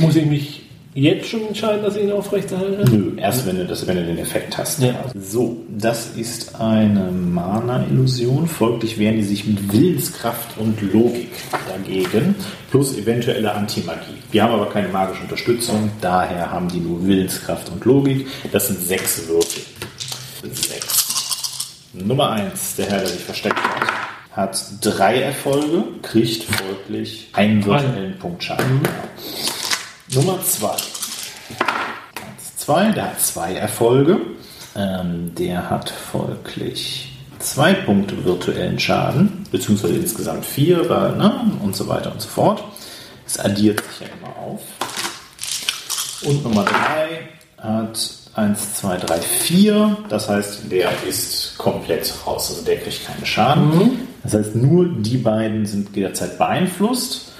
Muss 0.00 0.16
ich 0.16 0.26
mich 0.26 0.62
jetzt 0.94 1.28
schon 1.28 1.46
entscheiden, 1.46 1.82
dass 1.82 1.96
ich 1.96 2.04
ihn 2.04 2.12
aufrechterhalte? 2.12 2.84
Nö, 2.90 3.12
erst 3.16 3.46
wenn 3.46 3.56
du, 3.56 3.66
das, 3.66 3.86
wenn 3.86 3.96
du 3.96 4.04
den 4.04 4.18
Effekt 4.18 4.56
hast. 4.58 4.80
Ja. 4.80 4.94
So, 5.14 5.56
das 5.68 6.16
ist 6.16 6.60
eine 6.60 7.10
Mana-Illusion. 7.10 8.46
Folglich 8.46 8.98
wehren 8.98 9.16
die 9.16 9.22
sich 9.22 9.46
mit 9.46 9.72
Willenskraft 9.72 10.58
und 10.58 10.80
Logik 10.92 11.30
dagegen, 11.68 12.34
plus 12.70 12.96
eventuelle 12.96 13.52
Antimagie. 13.54 14.18
Wir 14.30 14.44
haben 14.44 14.52
aber 14.52 14.68
keine 14.68 14.88
magische 14.88 15.22
Unterstützung, 15.22 15.90
daher 16.00 16.50
haben 16.50 16.68
die 16.68 16.80
nur 16.80 17.06
Willenskraft 17.06 17.70
und 17.70 17.84
Logik. 17.84 18.26
Das 18.50 18.68
sind 18.68 18.80
sechs 18.80 19.26
Würfel. 19.28 19.62
Sechs. 20.52 21.88
Nummer 21.94 22.30
eins, 22.30 22.76
der 22.76 22.86
Herr, 22.86 22.98
der 23.00 23.08
sich 23.08 23.20
versteckt 23.20 23.56
hat, 23.56 23.88
hat 24.32 24.64
drei 24.80 25.20
Erfolge, 25.20 25.84
kriegt 26.00 26.44
folglich 26.44 27.28
einen 27.34 27.64
virtuellen 27.64 28.18
Punkt 28.18 28.42
Schaden. 28.42 28.80
Nummer 30.14 30.38
zwei. 30.44 30.76
Zwei, 32.56 32.90
der 32.90 33.04
hat 33.04 33.20
zwei 33.20 33.54
Erfolge. 33.54 34.20
Ähm, 34.76 35.34
der 35.34 35.70
hat 35.70 35.88
folglich 35.88 37.12
zwei 37.38 37.72
Punkte 37.72 38.22
virtuellen 38.24 38.78
Schaden, 38.78 39.46
beziehungsweise 39.50 39.94
insgesamt 39.94 40.44
vier, 40.44 40.88
weil, 40.88 41.16
ne, 41.16 41.50
und 41.62 41.74
so 41.74 41.88
weiter 41.88 42.12
und 42.12 42.20
so 42.20 42.28
fort. 42.28 42.62
Es 43.26 43.38
addiert 43.38 43.82
sich 43.82 44.00
ja 44.00 44.06
immer 44.20 44.36
auf. 44.36 44.60
Und 46.24 46.44
Nummer 46.44 46.64
drei 46.64 47.28
hat 47.58 47.98
eins, 48.34 48.74
zwei, 48.74 48.98
drei, 48.98 49.18
vier. 49.18 49.96
Das 50.10 50.28
heißt, 50.28 50.70
der 50.70 50.90
ist 51.08 51.56
komplett 51.56 52.12
raus. 52.26 52.50
Also 52.50 52.62
der 52.64 52.78
kriegt 52.78 53.06
keine 53.06 53.24
Schaden. 53.24 54.08
Das 54.22 54.34
heißt, 54.34 54.56
nur 54.56 54.86
die 54.86 55.16
beiden 55.16 55.64
sind 55.64 55.96
jederzeit 55.96 56.36
beeinflusst. 56.36 57.31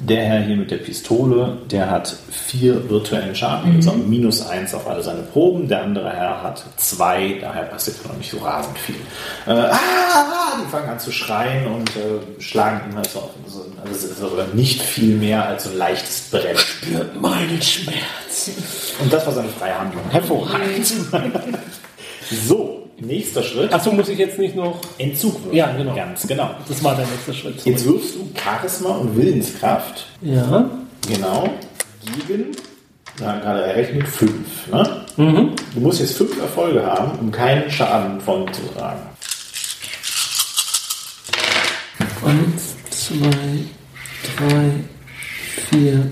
Der 0.00 0.24
Herr 0.24 0.40
hier 0.40 0.56
mit 0.56 0.70
der 0.70 0.78
Pistole, 0.78 1.58
der 1.70 1.90
hat 1.90 2.16
vier 2.30 2.88
virtuellen 2.88 3.34
Schaden, 3.34 3.76
also 3.76 3.92
minus 3.92 4.46
eins 4.46 4.72
auf 4.72 4.88
alle 4.88 5.02
seine 5.02 5.22
Proben. 5.22 5.68
Der 5.68 5.82
andere 5.82 6.10
Herr 6.10 6.42
hat 6.42 6.64
zwei, 6.78 7.38
daher 7.38 7.64
passiert 7.64 8.02
noch 8.06 8.16
nicht 8.16 8.30
so 8.30 8.38
rasend 8.38 8.78
viel. 8.78 8.96
Äh, 9.46 9.50
ah, 9.50 10.56
die 10.58 10.70
fangen 10.70 10.88
an 10.88 10.98
zu 10.98 11.12
schreien 11.12 11.66
und 11.66 11.90
äh, 11.90 12.40
schlagen 12.40 12.94
halt 12.96 13.10
so 13.10 13.18
auf. 13.18 13.30
Also, 13.44 13.66
also 13.82 13.94
es 13.94 14.04
ist 14.04 14.22
aber 14.22 14.46
nicht 14.54 14.80
viel 14.80 15.16
mehr 15.16 15.46
als 15.46 15.64
so 15.64 15.70
ein 15.70 15.76
leichtes 15.76 16.30
Brennen. 16.30 16.56
Spürt 16.56 17.20
meinen 17.20 17.60
Schmerz. 17.60 18.50
Und 19.02 19.12
das 19.12 19.26
war 19.26 19.34
seine 19.34 19.48
freie 19.48 19.78
Handlung. 19.78 20.02
Hervorragend. 20.08 20.86
so, 22.48 22.79
nächster 23.00 23.42
Schritt. 23.42 23.72
Achso, 23.72 23.92
muss 23.92 24.08
ich 24.08 24.18
jetzt 24.18 24.38
nicht 24.38 24.56
noch. 24.56 24.80
Entzug. 24.98 25.34
würfeln. 25.36 25.54
Ja, 25.56 25.72
genau. 25.76 25.94
Ganz 25.94 26.26
genau. 26.26 26.50
Das 26.68 26.82
war 26.84 26.94
der 26.96 27.06
nächste 27.06 27.34
Schritt. 27.34 27.64
Jetzt 27.64 27.84
wirfst 27.86 28.14
du 28.14 28.28
Charisma 28.38 28.90
und 28.96 29.16
Willenskraft. 29.16 30.06
Ja. 30.22 30.70
Genau. 31.08 31.48
Gegen, 32.28 32.46
na, 33.20 33.38
gerade 33.38 33.62
errechnet, 33.62 34.08
fünf. 34.08 34.66
Ne? 34.70 35.04
Du 35.16 35.80
musst 35.80 36.00
jetzt 36.00 36.16
fünf 36.16 36.40
Erfolge 36.40 36.84
haben, 36.84 37.18
um 37.18 37.30
keinen 37.30 37.70
Schaden 37.70 38.20
von 38.20 38.50
zu 38.52 38.62
tragen. 38.74 39.00
Eins, 42.24 42.76
zwei, 42.90 43.64
drei, 44.36 44.70
vier, 45.70 46.10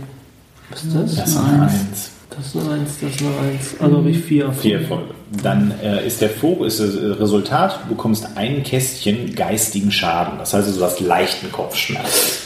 Was 0.70 0.84
ist 0.84 0.94
das? 0.94 1.16
Das 1.16 1.28
ist 1.28 1.36
eine 1.36 1.48
eine 1.48 1.62
Eins. 1.62 2.10
Das 2.30 2.46
ist 2.46 2.56
eine 2.56 2.70
Eins, 2.72 2.90
das 3.00 3.10
ist 3.10 3.22
eine 3.22 3.38
Eins. 3.48 3.74
Also 3.78 3.96
habe 3.96 4.10
ich 4.10 4.18
vier. 4.18 4.52
Vier 4.52 4.80
Erfolge. 4.80 5.14
Dann 5.30 5.74
äh, 5.82 6.06
ist 6.06 6.20
der 6.20 6.30
Fokus, 6.30 6.80
ist 6.80 6.96
das 6.96 7.20
Resultat, 7.20 7.80
du 7.84 7.94
bekommst 7.94 8.26
ein 8.34 8.62
Kästchen 8.62 9.34
geistigen 9.34 9.92
Schaden. 9.92 10.38
Das 10.38 10.54
heißt, 10.54 10.66
also, 10.66 10.78
du 10.78 10.86
hast 10.86 11.00
leichten 11.00 11.52
Kopfschmerz. 11.52 12.38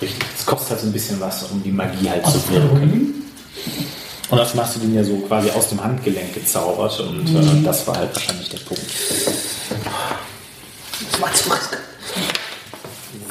Richtig. 0.00 0.24
Es 0.36 0.46
kostet 0.46 0.70
halt 0.70 0.80
so 0.80 0.86
ein 0.86 0.92
bisschen 0.92 1.20
was, 1.20 1.44
um 1.44 1.62
die 1.62 1.70
Magie 1.70 2.08
halt 2.08 2.26
zu 2.26 2.40
wirken. 2.50 3.14
Und 4.30 4.38
das 4.38 4.54
machst 4.54 4.76
du 4.76 4.80
dir 4.80 4.94
ja 4.94 5.04
so 5.04 5.18
quasi 5.18 5.50
aus 5.50 5.68
dem 5.68 5.84
Handgelenk 5.84 6.32
gezaubert 6.34 6.98
und 7.00 7.28
äh, 7.28 7.62
das 7.62 7.86
war 7.86 7.98
halt 7.98 8.14
wahrscheinlich 8.14 8.48
der 8.48 8.58
Punkt. 8.58 8.82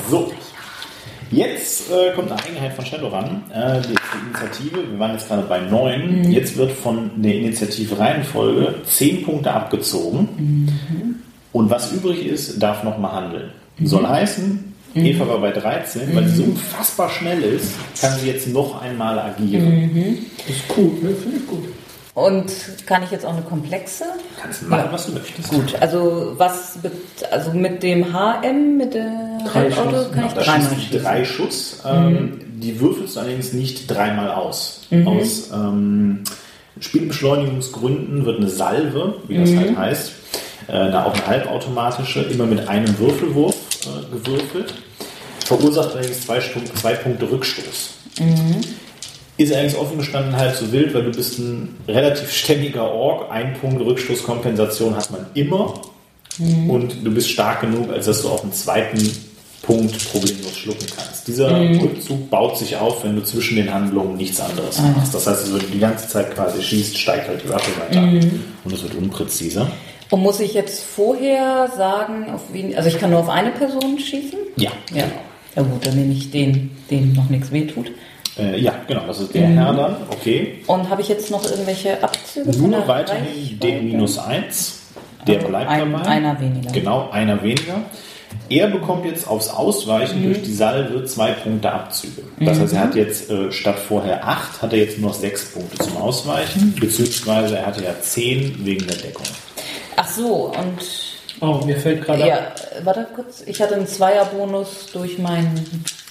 So. 0.09 0.31
Jetzt 1.31 1.89
äh, 1.89 2.11
kommt 2.13 2.29
eine 2.31 2.43
Eigenheit 2.43 2.73
von 2.73 2.85
Shadowrun, 2.85 3.43
äh, 3.53 3.81
die, 3.81 3.87
die 3.87 4.27
Initiative. 4.27 4.91
Wir 4.91 4.99
waren 4.99 5.13
jetzt 5.13 5.27
gerade 5.29 5.43
bei 5.43 5.59
9. 5.61 6.29
Jetzt 6.29 6.57
wird 6.57 6.71
von 6.73 7.09
der 7.21 7.35
Initiativreihenfolge 7.35 8.75
10 8.83 9.23
Punkte 9.23 9.51
abgezogen. 9.51 10.67
Und 11.53 11.69
was 11.69 11.91
übrig 11.93 12.25
ist, 12.25 12.61
darf 12.61 12.83
nochmal 12.83 13.13
handeln. 13.13 13.51
Soll 13.83 14.05
heißen, 14.05 14.73
Eva 14.93 15.27
war 15.27 15.39
bei 15.39 15.51
13, 15.51 16.13
weil 16.13 16.27
sie 16.27 16.35
so 16.35 16.43
unfassbar 16.43 17.09
schnell 17.09 17.41
ist, 17.41 17.73
kann 18.01 18.17
sie 18.19 18.27
jetzt 18.27 18.47
noch 18.49 18.81
einmal 18.81 19.17
agieren. 19.17 20.25
Das 20.37 20.55
ist 20.55 20.67
gut, 20.67 21.01
ne? 21.01 21.15
Finde 21.15 21.37
ich 21.37 21.47
gut. 21.47 21.63
Und 22.13 22.51
kann 22.85 23.03
ich 23.03 23.11
jetzt 23.11 23.25
auch 23.25 23.33
eine 23.33 23.41
komplexe? 23.41 24.03
Kannst 24.41 24.67
machen, 24.67 24.89
was 24.91 25.05
du 25.05 25.13
möchtest. 25.13 25.49
Gut, 25.49 25.75
also 25.79 26.33
was 26.37 26.77
mit, 26.83 26.91
also 27.31 27.53
mit 27.53 27.81
dem 27.83 28.13
HM, 28.13 28.75
mit 28.77 28.93
der 28.93 29.30
Drei 29.45 29.71
Schuss, 29.71 30.11
kann 30.11 30.25
ich 30.27 30.33
dreimal 30.33 30.69
schießt 30.69 30.83
schießen. 30.83 31.03
drei 31.03 31.25
Schuss. 31.25 31.79
Ähm, 31.85 32.39
Die 32.57 32.79
würfelst 32.79 33.15
du 33.15 33.19
allerdings 33.21 33.53
nicht 33.53 33.89
dreimal 33.89 34.31
aus. 34.31 34.81
Aus 35.05 35.49
ähm, 35.53 36.23
Spielbeschleunigungsgründen 36.79 38.25
wird 38.25 38.39
eine 38.39 38.49
Salve, 38.49 39.15
wie 39.27 39.37
das 39.37 39.55
halt 39.55 39.77
heißt, 39.77 40.11
äh, 40.67 40.71
da 40.91 41.05
auch 41.05 41.13
eine 41.13 41.27
halbautomatische, 41.27 42.21
immer 42.23 42.45
mit 42.45 42.67
einem 42.67 42.97
Würfelwurf 42.99 43.55
äh, 43.85 44.15
gewürfelt. 44.15 44.73
Verursacht 45.45 45.93
allerdings 45.95 46.21
zwei, 46.25 46.39
zwei 46.39 46.93
Punkte 46.93 47.29
Rückstoß. 47.29 47.89
Ist 49.37 49.51
allerdings 49.53 49.75
offen 49.75 49.97
gestanden 49.97 50.35
halb 50.35 50.55
so 50.55 50.71
wild, 50.71 50.93
weil 50.93 51.03
du 51.03 51.11
bist 51.11 51.39
ein 51.39 51.75
relativ 51.87 52.31
stämmiger 52.31 52.89
Ork. 52.91 53.31
Ein 53.31 53.55
Punkt 53.59 53.81
Rückstoßkompensation 53.81 54.95
hat 54.95 55.09
man 55.11 55.25
immer. 55.33 55.73
Und 56.39 57.03
du 57.03 57.11
bist 57.13 57.29
stark 57.29 57.61
genug, 57.61 57.91
als 57.91 58.05
dass 58.05 58.21
du 58.21 58.29
auch 58.29 58.43
einen 58.43 58.53
zweiten 58.53 58.97
Punkt 59.61 60.11
problemlos 60.11 60.57
schlucken 60.57 60.85
kannst. 60.95 61.27
Dieser 61.27 61.51
Rückzug 61.81 62.29
baut 62.29 62.57
sich 62.57 62.75
auf, 62.77 63.03
wenn 63.03 63.15
du 63.15 63.23
zwischen 63.23 63.57
den 63.57 63.71
Handlungen 63.73 64.15
nichts 64.17 64.39
anderes 64.41 64.79
machst. 64.81 65.13
Das 65.13 65.27
heißt, 65.27 65.53
wenn 65.53 65.59
du 65.59 65.65
die 65.67 65.79
ganze 65.79 66.07
Zeit 66.07 66.33
quasi 66.33 66.61
schießt, 66.63 66.97
steigt 66.97 67.27
halt 67.27 67.43
die 67.43 67.49
Waffe 67.49 67.71
weiter. 67.79 68.01
Und 68.01 68.73
es 68.73 68.81
wird 68.83 68.95
unpräziser. 68.95 69.67
Und 70.09 70.21
muss 70.21 70.39
ich 70.39 70.53
jetzt 70.55 70.83
vorher 70.83 71.69
sagen, 71.77 72.31
auf 72.33 72.41
wen, 72.51 72.75
also 72.75 72.89
ich 72.89 72.97
kann 72.99 73.11
nur 73.11 73.19
auf 73.19 73.29
eine 73.29 73.51
Person 73.51 73.97
schießen? 73.99 74.39
Ja, 74.57 74.71
Ja. 74.93 75.03
Ja 75.55 75.63
gut, 75.63 75.85
dann 75.85 75.95
nehme 75.95 76.13
ich 76.13 76.31
den, 76.31 76.71
dem 76.89 77.11
noch 77.13 77.29
nichts 77.29 77.51
wehtut. 77.51 77.91
Äh, 78.39 78.57
ja, 78.61 78.73
genau, 78.87 79.05
das 79.05 79.19
ist 79.19 79.33
der 79.33 79.47
Herr 79.47 79.73
dann. 79.73 79.95
Okay. 80.09 80.59
Und 80.65 80.89
habe 80.89 81.01
ich 81.01 81.09
jetzt 81.09 81.29
noch 81.29 81.43
irgendwelche 81.43 82.01
Abzüge 82.01 82.49
Nur 82.57 82.87
weiterhin 82.87 83.59
den 83.59 83.83
minus 83.85 84.17
1. 84.17 84.79
Der 85.27 85.35
Also 85.35 85.47
bleibt 85.49 85.69
ein- 85.69 85.91
dabei. 85.91 86.05
einer 86.05 86.39
weniger. 86.39 86.71
Genau, 86.71 87.09
einer 87.11 87.43
weniger. 87.43 87.81
Er 88.51 88.67
bekommt 88.67 89.05
jetzt 89.05 89.27
aufs 89.27 89.47
Ausweichen 89.47 90.19
Mhm. 90.21 90.25
durch 90.25 90.41
die 90.43 90.53
Salve 90.53 91.05
zwei 91.05 91.31
Punkte 91.31 91.71
Abzüge. 91.71 92.21
Das 92.41 92.59
heißt, 92.59 92.73
er 92.73 92.79
hat 92.81 92.95
jetzt 92.95 93.29
äh, 93.29 93.51
statt 93.51 93.77
vorher 93.79 94.27
acht, 94.27 94.61
hat 94.61 94.73
er 94.73 94.79
jetzt 94.79 94.99
nur 94.99 95.09
noch 95.11 95.17
sechs 95.17 95.45
Punkte 95.45 95.77
zum 95.77 95.95
Ausweichen, 95.97 96.73
Mhm. 96.75 96.79
beziehungsweise 96.79 97.57
er 97.57 97.65
hatte 97.67 97.83
ja 97.83 97.95
zehn 98.01 98.57
wegen 98.65 98.85
der 98.87 98.97
Deckung. 98.97 99.25
Ach 99.95 100.07
so, 100.09 100.51
und 100.57 100.81
Oh, 101.43 101.65
mir 101.65 101.77
fällt 101.77 102.05
gerade 102.05 102.27
ja, 102.27 102.35
ab. 102.37 102.55
äh, 102.79 102.85
warte 102.85 103.07
kurz, 103.15 103.41
ich 103.45 103.59
hatte 103.61 103.73
einen 103.75 103.87
Zweierbonus 103.87 104.87
durch 104.93 105.17
meinen 105.17 105.55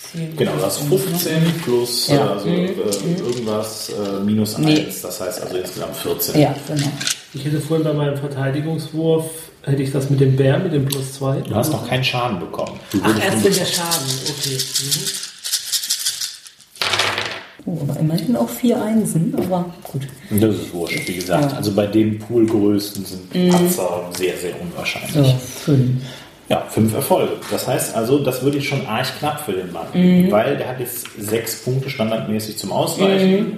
Ziel. 0.00 0.32
Genau, 0.36 0.52
du 0.56 0.62
hast 0.64 0.78
15 0.78 1.60
plus 1.62 2.08
äh, 2.08 2.14
Ja. 2.16 2.24
Mhm. 2.24 2.30
also, 2.30 2.48
äh, 2.48 3.28
irgendwas 3.28 3.90
äh, 3.90 4.24
minus 4.24 4.58
Nee. 4.58 4.86
1, 4.86 5.02
das 5.02 5.20
heißt 5.20 5.42
also 5.42 5.56
insgesamt 5.56 5.94
14. 5.96 6.40
Ja, 6.40 6.54
genau. 6.66 6.88
Ich 7.34 7.44
hätte 7.44 7.60
vorhin 7.60 7.84
bei 7.84 7.92
meinem 7.92 8.16
Verteidigungswurf, 8.16 9.26
hätte 9.64 9.82
ich 9.82 9.92
das 9.92 10.10
mit 10.10 10.20
dem 10.20 10.36
Bär, 10.36 10.58
mit 10.58 10.72
dem 10.72 10.86
plus 10.86 11.14
zwei. 11.14 11.36
Du 11.40 11.54
hast 11.54 11.72
noch 11.72 11.88
keinen 11.88 12.04
Schaden 12.04 12.40
bekommen. 12.40 12.78
Du 12.92 13.00
Ach, 13.02 13.24
erst 13.24 13.44
mit 13.44 13.58
der 13.58 13.66
Schaden. 13.66 14.06
Okay. 14.28 14.56
Mhm. 14.56 15.30
Oh, 17.66 17.78
aber 17.82 18.00
immerhin 18.00 18.36
auch 18.36 18.48
vier 18.48 18.82
Einsen, 18.82 19.34
aber 19.36 19.66
gut. 19.84 20.08
Das 20.30 20.54
ist 20.54 20.72
wurscht, 20.72 21.06
wie 21.06 21.14
gesagt. 21.14 21.52
Ja. 21.52 21.56
Also 21.58 21.72
bei 21.72 21.86
den 21.86 22.18
Poolgrößen 22.18 23.04
sind 23.04 23.30
Patzer 23.50 24.08
sehr, 24.16 24.36
sehr 24.36 24.60
unwahrscheinlich. 24.60 25.12
So, 25.12 25.24
fünf. 25.64 26.02
Ja, 26.48 26.66
fünf 26.68 26.94
Erfolge. 26.94 27.34
Das 27.50 27.68
heißt 27.68 27.94
also, 27.94 28.18
das 28.24 28.42
würde 28.42 28.58
ich 28.58 28.68
schon 28.68 28.84
arg 28.86 29.06
knapp 29.18 29.44
für 29.44 29.52
den 29.52 29.70
Mann. 29.72 29.86
Weil 29.92 30.56
der 30.56 30.68
hat 30.68 30.80
jetzt 30.80 31.06
sechs 31.18 31.62
Punkte 31.62 31.90
standardmäßig 31.90 32.56
zum 32.58 32.72
Ausweichen, 32.72 33.52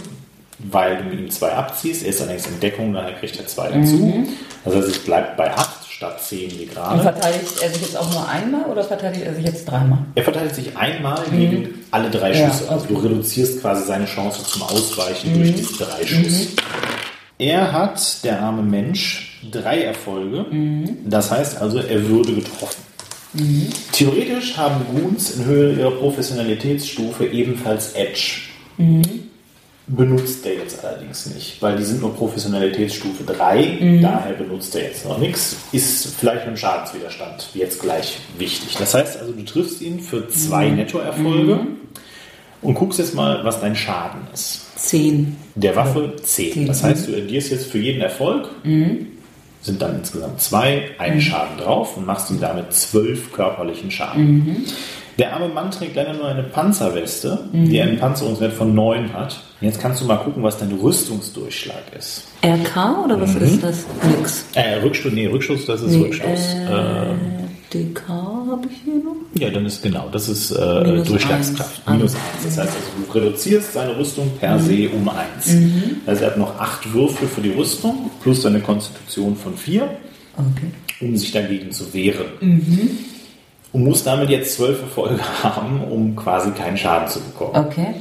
weil 0.58 0.98
du 0.98 1.04
mit 1.04 1.20
ihm 1.20 1.30
zwei 1.30 1.52
abziehst. 1.52 2.02
Er 2.02 2.10
ist 2.10 2.20
allerdings 2.20 2.46
in 2.48 2.60
Deckung, 2.60 2.92
daher 2.92 3.14
kriegt 3.14 3.38
er 3.38 3.46
zwei 3.46 3.70
dazu. 3.70 4.26
Das 4.64 4.74
heißt, 4.74 4.88
es 4.88 4.98
bleibt 4.98 5.38
bei 5.38 5.54
acht 5.54 5.81
statt 6.02 6.20
zehn 6.20 6.50
wie 6.58 6.64
Und 6.64 6.74
gerade. 6.74 7.00
verteidigt 7.02 7.62
er 7.62 7.70
sich 7.70 7.82
jetzt 7.82 7.96
auch 7.96 8.10
nur 8.12 8.28
einmal 8.28 8.64
oder 8.64 8.82
verteidigt 8.82 9.24
er 9.24 9.34
sich 9.34 9.44
jetzt 9.44 9.64
dreimal? 9.68 9.98
Er 10.16 10.24
verteidigt 10.24 10.56
sich 10.56 10.76
einmal 10.76 11.22
gegen 11.30 11.68
alle 11.92 12.10
drei 12.10 12.32
Ja, 12.32 12.50
Schüsse. 12.50 12.68
Also 12.68 12.86
du 12.86 12.96
reduzierst 12.96 13.60
quasi 13.60 13.84
seine 13.86 14.06
Chance 14.06 14.42
zum 14.42 14.62
Ausweichen 14.62 15.32
durch 15.34 15.54
diese 15.54 15.84
drei 15.84 16.04
Schuss. 16.04 16.48
Er 17.38 17.72
hat, 17.72 18.24
der 18.24 18.42
arme 18.42 18.62
Mensch, 18.62 19.40
drei 19.50 19.82
Erfolge. 19.82 20.46
Das 21.06 21.30
heißt 21.30 21.60
also, 21.60 21.78
er 21.78 22.08
würde 22.08 22.34
getroffen. 22.34 22.82
Theoretisch 23.92 24.56
haben 24.56 24.84
Goons 24.92 25.36
in 25.36 25.44
Höhe 25.44 25.72
ihrer 25.74 25.92
Professionalitätsstufe 25.92 27.26
ebenfalls 27.26 27.92
Edge. 27.92 28.40
Benutzt 29.88 30.46
er 30.46 30.54
jetzt 30.54 30.84
allerdings 30.84 31.26
nicht, 31.26 31.60
weil 31.60 31.76
die 31.76 31.82
sind 31.82 32.00
nur 32.00 32.14
Professionalitätsstufe 32.14 33.24
3, 33.24 33.98
daher 34.00 34.32
benutzt 34.34 34.74
er 34.76 34.84
jetzt 34.84 35.04
noch 35.04 35.18
nichts. 35.18 35.56
Ist 35.72 36.06
vielleicht 36.18 36.46
im 36.46 36.56
Schadenswiderstand 36.56 37.48
jetzt 37.54 37.80
gleich 37.80 38.18
wichtig. 38.38 38.76
Das 38.78 38.94
heißt 38.94 39.18
also, 39.18 39.32
du 39.32 39.42
triffst 39.44 39.80
ihn 39.82 39.98
für 40.00 40.28
zwei 40.28 40.68
Nettoerfolge 40.70 41.66
und 42.62 42.74
guckst 42.74 43.00
jetzt 43.00 43.14
mal, 43.16 43.44
was 43.44 43.60
dein 43.60 43.74
Schaden 43.74 44.20
ist. 44.32 44.60
Zehn. 44.78 45.36
Der 45.56 45.74
Waffe 45.74 46.12
10. 46.22 46.52
Zehn, 46.52 46.66
Das 46.66 46.82
heißt, 46.84 47.08
du 47.08 47.16
addierst 47.16 47.50
jetzt 47.50 47.66
für 47.66 47.78
jeden 47.78 48.00
Erfolg, 48.02 48.48
sind 49.62 49.82
dann 49.82 49.96
insgesamt 49.96 50.40
zwei, 50.40 50.90
einen 50.98 51.20
Schaden 51.20 51.58
drauf 51.58 51.96
und 51.96 52.06
machst 52.06 52.30
ihm 52.30 52.40
damit 52.40 52.72
zwölf 52.72 53.32
körperlichen 53.32 53.90
Schaden. 53.90 54.64
Der 55.18 55.34
arme 55.34 55.48
Mann 55.48 55.70
trägt 55.70 55.94
leider 55.96 56.14
nur 56.14 56.26
eine 56.26 56.42
Panzerweste, 56.42 57.38
die 57.52 57.80
einen 57.80 57.98
Panzerungswert 57.98 58.52
von 58.54 58.74
9 58.74 59.12
hat. 59.12 59.42
Und 59.60 59.66
jetzt 59.66 59.80
kannst 59.80 60.00
du 60.00 60.06
mal 60.06 60.16
gucken, 60.16 60.42
was 60.42 60.56
dein 60.58 60.72
Rüstungsdurchschlag 60.72 61.82
ist. 61.98 62.24
RK 62.44 63.04
oder 63.04 63.20
was 63.20 63.34
ist 63.34 63.62
das? 63.62 63.84
Nix. 64.18 64.46
Äh, 64.54 64.76
Rückstoß, 64.82 65.12
nee, 65.12 65.26
Rückstoß, 65.26 65.66
das 65.66 65.82
ist 65.82 65.92
Nee, 65.92 66.04
Rückstoß. 66.04 66.54
Äh, 66.54 67.74
DK 67.74 68.08
habe 68.08 68.68
ich 68.70 68.78
hier 68.84 68.94
noch. 69.02 69.16
ja, 69.34 69.50
dann 69.50 69.64
ist 69.66 69.82
genau, 69.82 70.08
das 70.12 70.28
ist 70.28 70.50
äh, 70.50 70.82
Minus 70.84 71.08
Durchschlagskraft. 71.08 71.82
eins. 71.86 71.96
Minus 71.96 72.14
1. 72.14 72.22
Das 72.44 72.58
heißt 72.58 72.58
also, 72.76 72.78
du 73.06 73.12
reduzierst 73.18 73.72
seine 73.74 73.96
Rüstung 73.98 74.30
per 74.38 74.58
se 74.58 74.88
um 74.90 75.08
1. 75.08 75.56
Also 76.06 76.24
er 76.24 76.30
hat 76.30 76.38
noch 76.38 76.58
8 76.58 76.92
Würfel 76.92 77.28
für 77.28 77.40
die 77.40 77.50
Rüstung, 77.50 78.10
plus 78.22 78.42
seine 78.42 78.60
Konstitution 78.60 79.36
von 79.36 79.56
4, 79.56 79.82
Okay. 80.34 81.06
um 81.06 81.14
sich 81.16 81.30
dagegen 81.32 81.70
zu 81.72 81.92
wehren. 81.92 82.26
Und 83.72 83.84
muss 83.84 84.04
damit 84.04 84.28
jetzt 84.30 84.54
12 84.56 84.82
Erfolge 84.82 85.20
haben, 85.42 85.82
um 85.84 86.14
quasi 86.16 86.50
keinen 86.50 86.76
Schaden 86.76 87.08
zu 87.08 87.20
bekommen. 87.20 87.52
Okay. 87.54 87.94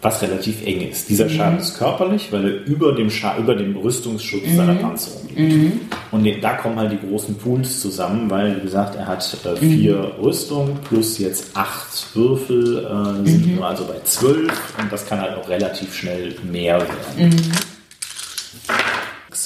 Was 0.00 0.20
relativ 0.20 0.66
eng 0.66 0.80
ist. 0.88 1.08
Dieser 1.08 1.28
Schaden 1.28 1.60
ist 1.60 1.78
körperlich, 1.78 2.32
weil 2.32 2.44
er 2.44 2.64
über 2.64 2.92
dem, 2.92 3.08
Scha 3.08 3.36
über 3.38 3.54
dem 3.54 3.76
Rüstungsschutz 3.76 4.42
seiner 4.56 4.74
Panzerung 4.74 5.28
liegt. 5.32 5.74
Und 6.10 6.26
da 6.42 6.54
kommen 6.54 6.76
halt 6.76 6.90
die 6.90 7.06
großen 7.06 7.36
Pools 7.36 7.80
zusammen, 7.80 8.28
weil, 8.28 8.56
wie 8.56 8.62
gesagt, 8.62 8.96
er 8.96 9.06
hat 9.06 9.38
äh, 9.44 9.56
vier 9.56 10.16
Rüstungen 10.20 10.78
plus 10.88 11.18
jetzt 11.18 11.56
acht 11.56 12.16
Würfel, 12.16 12.78
äh, 12.78 13.28
sind 13.28 13.56
wir 13.56 13.64
also 13.64 13.84
bei 13.84 14.00
zwölf 14.02 14.74
und 14.80 14.90
das 14.90 15.06
kann 15.06 15.20
halt 15.20 15.36
auch 15.36 15.48
relativ 15.48 15.94
schnell 15.94 16.34
mehr 16.50 16.80
werden. 16.80 17.40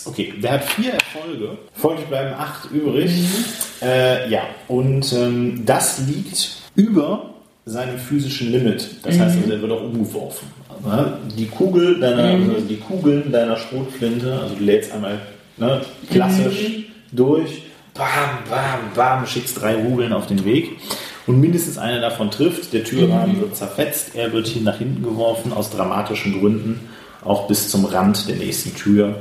Okay, 0.07 0.35
der 0.43 0.53
hat 0.53 0.65
vier 0.65 0.95
Erfolge, 0.95 1.59
folglich 1.75 2.07
bleiben 2.07 2.35
acht 2.35 2.71
übrig. 2.71 3.11
Äh, 3.83 4.31
ja, 4.31 4.43
und 4.69 5.13
ähm, 5.13 5.63
das 5.65 6.01
liegt 6.07 6.57
über 6.75 7.31
seinem 7.65 7.99
physischen 7.99 8.53
Limit. 8.53 8.89
Das 9.03 9.19
heißt, 9.19 9.39
also, 9.39 9.53
er 9.53 9.61
wird 9.61 9.73
auch 9.73 9.83
umgeworfen. 9.83 10.49
Also, 10.85 11.13
die 11.37 11.47
Kugel 11.47 11.99
deiner, 12.01 12.23
also 12.25 12.61
die 12.69 12.77
Kugeln 12.77 13.33
deiner 13.33 13.57
Schrotflinte, 13.57 14.41
also 14.41 14.55
du 14.55 14.65
lädst 14.65 14.93
einmal 14.93 15.19
ne, 15.57 15.81
klassisch 16.11 16.85
durch, 17.13 17.63
bam, 17.95 18.39
bam, 18.49 18.81
bam, 18.95 19.27
schickst 19.27 19.61
drei 19.61 19.75
Kugeln 19.75 20.13
auf 20.13 20.27
den 20.27 20.45
Weg. 20.45 20.79
und 21.27 21.41
mindestens 21.41 21.79
einer 21.79 22.01
davon 22.01 22.31
trifft. 22.31 22.73
Der 22.73 22.85
Türrahmen 22.85 23.41
wird 23.41 23.57
zerfetzt, 23.57 24.15
er 24.15 24.33
wird 24.33 24.47
hier 24.47 24.63
nach 24.63 24.79
hinten 24.79 25.03
geworfen, 25.03 25.53
aus 25.53 25.71
dramatischen 25.71 26.39
Gründen, 26.39 26.89
auch 27.25 27.49
bis 27.49 27.69
zum 27.69 27.85
Rand 27.85 28.29
der 28.29 28.37
nächsten 28.37 28.75
Tür 28.75 29.17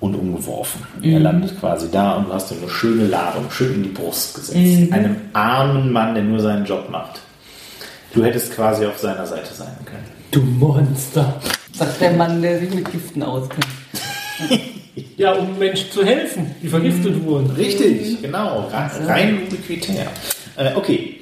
und 0.00 0.14
umgeworfen. 0.14 0.82
Er 1.02 1.20
landet 1.20 1.58
quasi 1.60 1.90
da 1.90 2.14
und 2.14 2.28
du 2.28 2.32
hast 2.32 2.50
ihm 2.52 2.58
eine 2.62 2.70
schöne 2.70 3.06
Ladung, 3.06 3.50
schön 3.50 3.74
in 3.74 3.82
die 3.84 3.88
Brust 3.90 4.34
gesetzt. 4.34 4.92
Einem 4.92 5.16
armen 5.34 5.92
Mann, 5.92 6.14
der 6.14 6.24
nur 6.24 6.40
seinen 6.40 6.64
Job 6.64 6.88
macht. 6.90 7.20
Du 8.12 8.24
hättest 8.24 8.54
quasi 8.54 8.86
auf 8.86 8.98
seiner 8.98 9.26
Seite 9.26 9.52
sein 9.54 9.76
können. 9.84 10.04
Du 10.30 10.40
Monster. 10.40 11.40
Sagt 11.72 12.00
der 12.00 12.12
Mann, 12.12 12.40
der 12.42 12.58
sich 12.58 12.72
mit 12.74 12.90
Giften 12.90 13.22
auskennt. 13.22 13.66
Ja, 15.16 15.34
um 15.34 15.58
Menschen 15.58 15.90
zu 15.92 16.04
helfen, 16.04 16.54
die 16.62 16.68
vergiftet 16.68 17.22
wurden. 17.24 17.50
Richtig, 17.50 18.20
genau. 18.22 18.68
Ra- 18.72 18.90
Rein 19.06 19.42
ubiquitär. 19.46 20.06
Äh, 20.56 20.74
okay. 20.74 21.20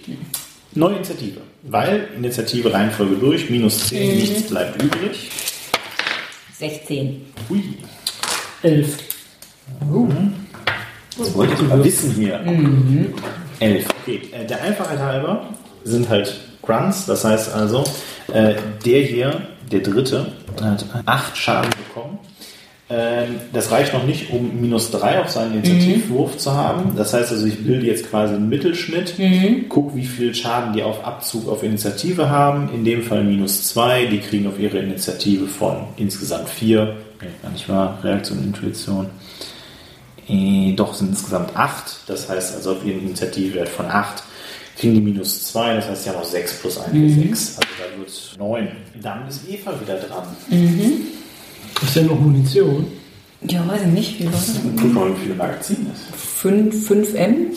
Neue 0.74 0.97
Initiative. 0.97 1.41
Weil 1.64 2.09
Initiative 2.16 2.72
Reihenfolge 2.72 3.16
durch, 3.16 3.51
minus 3.51 3.89
10, 3.89 4.16
nichts 4.16 4.43
bleibt 4.49 4.81
übrig. 4.83 5.31
16. 6.59 7.22
Hui. 7.49 7.62
Elf. 8.63 8.99
Das 11.17 11.35
wollte 11.35 11.55
ich 11.55 11.63
mal 11.63 11.85
wissen 11.85 12.13
hier. 12.13 12.41
Elf. 13.61 13.87
Okay. 14.03 14.21
Äh, 14.33 14.47
der 14.47 14.63
Einfachheit 14.63 14.99
halber 14.99 15.49
sind 15.85 16.09
halt 16.09 16.41
Grunts, 16.63 17.07
das 17.07 17.25
heißt 17.25 17.55
also, 17.55 17.85
äh, 18.33 18.55
der 18.85 19.03
hier, 19.03 19.41
der 19.71 19.81
dritte, 19.81 20.33
hat 20.61 20.85
acht 21.07 21.37
Schaden 21.37 21.71
bekommen. 21.71 22.19
Ähm, 22.91 23.37
das 23.53 23.71
reicht 23.71 23.93
noch 23.93 24.05
nicht, 24.05 24.31
um 24.31 24.61
minus 24.61 24.91
drei 24.91 25.21
auf 25.21 25.29
seinen 25.29 25.63
Initiativwurf 25.63 26.39
zu 26.39 26.53
haben. 26.53 26.97
Das 26.97 27.13
heißt 27.13 27.31
also, 27.31 27.47
ich 27.47 27.65
bilde 27.65 27.87
jetzt 27.87 28.09
quasi 28.09 28.35
einen 28.35 28.49
Mittelschnitt, 28.49 29.15
guck, 29.69 29.95
wie 29.95 30.07
viel 30.07 30.35
Schaden 30.35 30.73
die 30.73 30.83
auf 30.83 31.05
Abzug 31.05 31.49
auf 31.49 31.63
Initiative 31.63 32.31
haben. 32.31 32.71
In 32.75 32.85
dem 32.85 33.03
Fall 33.03 33.25
minus 33.25 33.69
zwei. 33.69 34.07
Die 34.07 34.21
kriegen 34.21 34.47
auf 34.47 34.59
ihre 34.59 34.79
Initiative 34.79 35.47
von 35.47 35.77
insgesamt 35.97 36.49
vier. 36.49 36.97
Nee, 37.21 37.29
gar 37.43 37.51
nicht 37.51 37.69
wahr. 37.69 37.99
Reaktion, 38.03 38.43
Intuition. 38.43 39.11
Äh, 40.29 40.73
doch, 40.75 40.95
sind 40.95 41.11
insgesamt 41.11 41.57
8. 41.57 42.01
Das 42.07 42.29
heißt 42.29 42.55
also 42.55 42.73
auf 42.73 42.85
ihren 42.85 43.01
Initiativwert 43.01 43.69
von 43.69 43.87
8 43.87 44.23
kriegen 44.79 44.95
die 44.95 45.01
minus 45.01 45.45
2. 45.47 45.75
Das 45.75 45.89
heißt, 45.89 46.05
sie 46.05 46.11
haben 46.11 46.19
noch 46.19 46.25
6 46.25 46.61
plus 46.61 46.79
1 46.79 46.93
mhm. 46.95 47.29
6. 47.29 47.57
Also 47.57 47.69
da 47.79 47.99
wird 47.99 48.39
9. 48.39 48.69
Dann 49.03 49.29
ist 49.29 49.49
Eva 49.49 49.73
wieder 49.81 49.97
dran. 49.97 50.25
Ist 51.83 51.97
denn 51.97 52.07
noch 52.07 52.19
Munition? 52.19 52.87
Ja, 53.43 53.66
weiß 53.69 53.83
ich 53.83 53.89
nicht, 53.89 54.21
wie? 54.21 54.29
Guck 54.81 54.93
mal, 54.93 55.11
wie 55.11 55.21
viele 55.23 55.35
Magazin 55.35 55.87
ist. 55.93 56.16
5, 56.16 56.91
5M? 56.91 57.57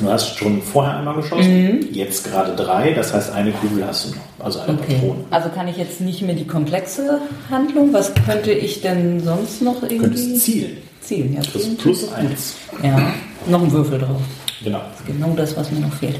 Du 0.00 0.08
hast 0.10 0.38
schon 0.38 0.62
vorher 0.62 0.96
einmal 0.98 1.14
geschossen, 1.16 1.88
jetzt 1.92 2.24
gerade 2.24 2.54
3. 2.56 2.92
Das 2.94 3.12
heißt, 3.12 3.32
eine 3.32 3.52
Kugel 3.52 3.86
hast 3.86 4.06
du 4.06 4.10
noch. 4.16 4.44
Also 4.46 4.60
eine 4.60 4.78
Okay. 4.78 4.94
Patrone. 4.94 5.24
Also 5.30 5.48
kann 5.50 5.68
ich 5.68 5.76
jetzt 5.76 6.00
nicht 6.00 6.22
mehr 6.22 6.34
die 6.34 6.46
komplexe 6.46 7.20
Handlung? 7.50 7.92
Was 7.92 8.12
könnte 8.26 8.50
ich 8.52 8.80
denn 8.80 9.20
sonst 9.22 9.60
noch 9.60 9.80
Du 9.80 9.86
irgendwie 9.86 9.98
könntest 10.04 10.40
zielen. 10.40 10.76
zielen? 11.02 11.34
Ja, 11.34 11.40
Das 11.40 11.52
zielen 11.52 11.72
ist 11.74 11.78
plus. 11.82 12.12
1. 12.12 12.54
Ja, 12.82 13.12
noch 13.46 13.62
ein 13.62 13.70
Würfel 13.72 13.98
drauf. 13.98 14.22
Genau. 14.64 14.80
Genau 15.06 15.34
das, 15.36 15.56
was 15.56 15.70
mir 15.70 15.80
noch 15.80 15.92
fehlt. 15.92 16.16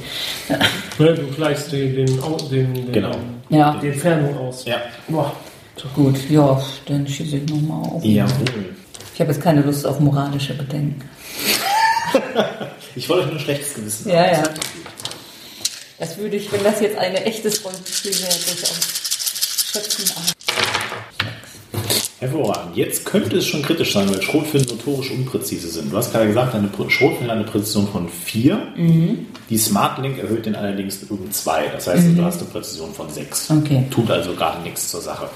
Ja. 0.49 0.59
Du 0.99 1.27
gleichst 1.35 1.73
den, 1.73 1.95
den, 1.95 2.07
den, 2.51 2.75
den, 2.75 2.93
Genau. 2.93 3.11
Ja, 3.49 3.79
die 3.83 3.89
Entfernung 3.89 4.37
aus. 4.39 4.65
Ja. 4.67 4.77
Boah. 5.09 5.33
gut. 5.95 6.17
Ja, 6.31 6.61
dann 6.87 7.07
schieße 7.07 7.37
ich 7.39 7.49
nochmal 7.51 7.83
auf. 7.91 8.05
Jawohl. 8.05 8.45
Ich 9.15 9.21
habe 9.21 9.33
jetzt 9.33 9.43
keine 9.43 9.63
Lust 9.63 9.87
auf 9.87 10.01
moralische 10.01 10.55
Bedenken. 10.55 11.03
Ich 12.97 13.09
wollte 13.09 13.23
euch 13.25 13.31
nur 13.31 13.39
ein 13.41 13.45
schlechtes 13.45 13.75
Gewissen 13.75 14.11
Ja, 14.11 14.23
machen. 14.23 14.33
ja. 14.45 14.51
Das 15.99 16.17
würde 16.19 16.37
ich, 16.37 16.51
wenn 16.51 16.65
das 16.65 16.81
jetzt 16.81 16.99
eine 16.99 17.25
echtes 17.25 17.65
Rollenspiel 17.65 18.13
wäre, 18.13 18.33
durchaus 18.33 18.81
schätzen. 19.73 20.13
Aber 20.17 20.25
Hervorragend. 22.21 22.77
Jetzt 22.77 23.07
könnte 23.07 23.37
es 23.39 23.47
schon 23.47 23.63
kritisch 23.63 23.95
sein, 23.95 24.11
weil 24.11 24.21
Schrotflinten 24.21 24.77
notorisch 24.77 25.11
unpräzise 25.11 25.69
sind. 25.69 25.91
Du 25.91 25.97
hast 25.97 26.13
gerade 26.13 26.27
gesagt, 26.27 26.55
eine 26.55 26.69
Schrotflinte 26.89 27.25
hat 27.31 27.31
eine 27.31 27.45
Präzision 27.45 27.89
von 27.89 28.09
4. 28.11 28.75
Die 29.49 29.59
Smart 29.59 29.99
Link 30.03 30.19
erhöht 30.19 30.45
den 30.45 30.55
allerdings 30.55 30.99
um 31.09 31.31
2. 31.31 31.69
Das 31.69 31.87
heißt, 31.87 32.09
du 32.15 32.23
hast 32.23 32.41
eine 32.41 32.51
Präzision 32.51 32.93
von 32.93 33.09
6. 33.09 33.51
Okay. 33.53 33.85
Tut 33.91 34.11
also 34.11 34.35
gerade 34.35 34.61
nichts 34.63 34.89
zur 34.91 35.01
Sache. 35.01 35.31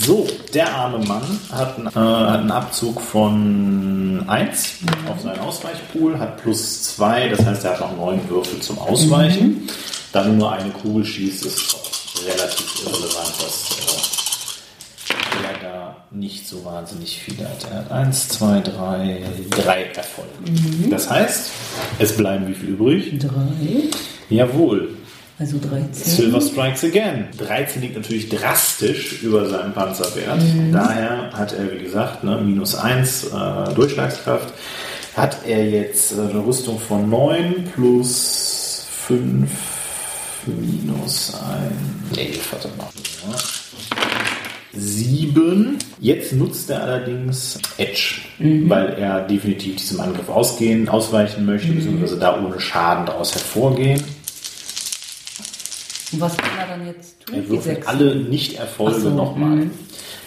So, 0.00 0.26
der 0.54 0.72
arme 0.74 1.04
Mann 1.04 1.40
hat, 1.50 1.76
einen- 1.76 1.86
äh, 1.88 1.90
hat 1.90 2.40
einen 2.40 2.50
Abzug 2.50 3.00
von 3.00 4.24
1 4.28 4.76
auf 5.10 5.20
seinen 5.20 5.40
Ausweichpool, 5.40 6.18
hat 6.18 6.40
plus 6.42 6.82
2, 6.84 7.28
das 7.28 7.44
heißt, 7.44 7.64
er 7.64 7.72
hat 7.72 7.80
noch 7.80 7.96
9 7.96 8.20
Würfel 8.28 8.60
zum 8.60 8.78
Ausweichen. 8.78 9.68
Da 10.12 10.22
du 10.22 10.30
nur 10.32 10.52
eine 10.52 10.70
Kugel 10.70 11.04
schießt, 11.04 11.44
ist 11.46 11.76
relativ 12.26 12.82
irrelevant, 12.84 13.32
dass 13.40 13.76
äh, 15.10 15.46
er 15.52 15.68
da 15.70 15.96
nicht 16.10 16.48
so 16.48 16.64
wahnsinnig 16.64 17.18
viel 17.20 17.38
hat. 17.44 17.66
Er 17.70 17.78
hat 17.78 17.90
1, 17.90 18.28
2, 18.28 18.60
3, 18.60 19.20
3 19.50 19.82
Erfolge. 19.94 20.30
Das 20.90 21.10
heißt, 21.10 21.50
es 21.98 22.16
bleiben 22.16 22.46
wie 22.48 22.54
viel 22.54 22.70
übrig? 22.70 23.18
drei, 23.18 23.90
Jawohl, 24.30 24.96
also 25.38 25.58
13. 25.58 25.92
Silver 25.92 26.40
Strikes 26.40 26.84
Again. 26.84 27.28
13 27.38 27.82
liegt 27.82 27.96
natürlich 27.96 28.28
drastisch 28.28 29.22
über 29.22 29.48
seinem 29.48 29.72
Panzerwert. 29.72 30.40
Daher 30.72 31.30
hat 31.32 31.52
er, 31.52 31.72
wie 31.72 31.82
gesagt, 31.82 32.24
ne, 32.24 32.40
minus 32.44 32.74
1 32.74 33.24
äh, 33.24 33.74
Durchschlagskraft. 33.74 34.52
Hat 35.16 35.46
er 35.46 35.68
jetzt 35.68 36.12
äh, 36.12 36.22
eine 36.22 36.44
Rüstung 36.44 36.80
von 36.80 37.08
9 37.08 37.70
plus 37.74 38.86
5 39.06 39.48
minus 40.46 41.34
1. 42.12 42.18
11 42.18 42.52
hat 42.52 42.64
er 42.64 42.70
noch. 42.76 42.92
Ja. 43.30 43.38
7. 44.72 45.78
Jetzt 46.00 46.32
nutzt 46.32 46.70
er 46.70 46.82
allerdings 46.82 47.58
Edge, 47.78 48.20
weil 48.38 48.90
er 48.94 49.20
definitiv 49.22 49.76
diesem 49.76 50.00
Angriff 50.00 50.28
ausgehen, 50.28 50.88
ausweichen 50.88 51.44
möchte, 51.46 51.72
beziehungsweise 51.72 52.18
da 52.18 52.40
ohne 52.40 52.60
Schaden 52.60 53.06
daraus 53.06 53.34
hervorgehen. 53.34 54.02
Und 56.12 56.20
was 56.20 56.36
kann 56.36 56.50
er 56.58 56.66
dann 56.76 56.86
jetzt 56.86 57.20
tun? 57.24 57.34
Er 57.36 57.48
würfelt 57.48 57.86
alle 57.86 58.16
Nicht-Erfolge 58.16 59.00
so, 59.00 59.10
nochmal. 59.10 59.56
mhm. 59.56 59.70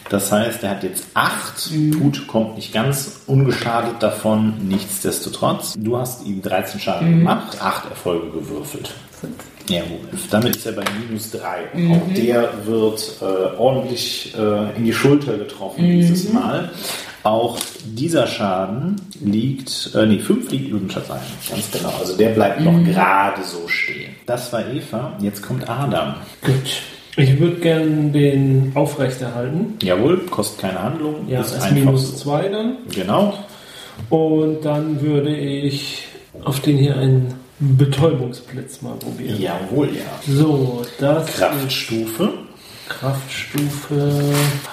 Das 0.10 0.30
heißt, 0.30 0.62
er 0.64 0.72
hat 0.72 0.84
jetzt 0.84 1.06
8, 1.14 1.72
tut, 1.94 2.28
kommt 2.28 2.56
nicht 2.58 2.74
ganz 2.74 3.22
ungeschadet 3.28 4.04
davon, 4.04 4.56
nichtsdestotrotz. 4.68 5.76
Du 5.78 5.98
hast 5.98 6.26
ihm 6.26 6.42
13 6.42 6.82
Schaden 6.82 7.20
gemacht, 7.20 7.62
8 7.62 7.90
Erfolge 7.92 8.30
gewürfelt. 8.32 8.94
Fünf. 9.20 9.36
Jawohl. 9.70 10.00
Damit 10.30 10.58
ist 10.58 10.66
er 10.66 10.74
bei 10.74 10.84
minus 11.08 11.32
3. 11.32 11.40
Auch 11.94 12.14
der 12.14 12.50
wird 12.66 13.10
äh, 13.22 13.58
ordentlich 13.58 14.34
äh, 14.38 14.76
in 14.76 14.84
die 14.84 14.92
Schulter 14.94 15.38
getroffen 15.38 15.86
dieses 15.86 16.34
Mal. 16.34 16.72
Auch 17.24 17.60
dieser 17.86 18.26
Schaden 18.26 18.96
liegt, 19.24 19.92
äh, 19.96 20.06
nee, 20.06 20.20
5 20.20 20.52
liegt 20.52 20.70
über 20.70 20.80
dem 20.80 20.90
Schatz 20.90 21.12
ein. 21.12 21.20
Ganz 21.50 21.72
genau. 21.72 21.94
Also 22.00 22.18
der 22.18 22.30
bleibt 22.30 22.62
noch 22.62 22.84
gerade 22.84 23.44
so 23.44 23.68
stehen. 23.68 24.16
Das 24.26 24.52
war 24.52 24.68
Eva. 24.68 25.14
Jetzt 25.20 25.44
kommt 25.44 25.70
Adam. 25.70 26.16
Gut. 26.42 26.54
Ich 27.18 27.40
würde 27.40 27.58
gern 27.58 28.14
den 28.14 28.72
aufrechterhalten. 28.74 29.78
Jawohl, 29.84 30.20
kostet 30.28 30.62
keine 30.62 30.82
Handlung. 30.82 31.28
Ja, 31.28 31.42
ist 31.42 31.52
ist 31.58 31.72
minus 31.72 32.12
so. 32.12 32.30
2 32.32 32.48
dann. 32.50 32.78
Genau. 32.90 33.38
Und 34.10 34.62
dann 34.64 35.02
würde 35.02 35.36
ich 35.36 36.08
auf 36.44 36.62
den 36.62 36.78
hier 36.78 36.98
einen 36.98 37.34
Betäubungsblitz 37.60 38.82
mal 38.82 38.96
probieren. 38.96 39.40
Jawohl, 39.40 39.90
ja. 39.90 40.34
So, 40.34 40.82
das 41.00 41.30
ist 41.30 41.38
Kraftstufe. 41.38 42.30
Kraftstufe. 42.90 44.12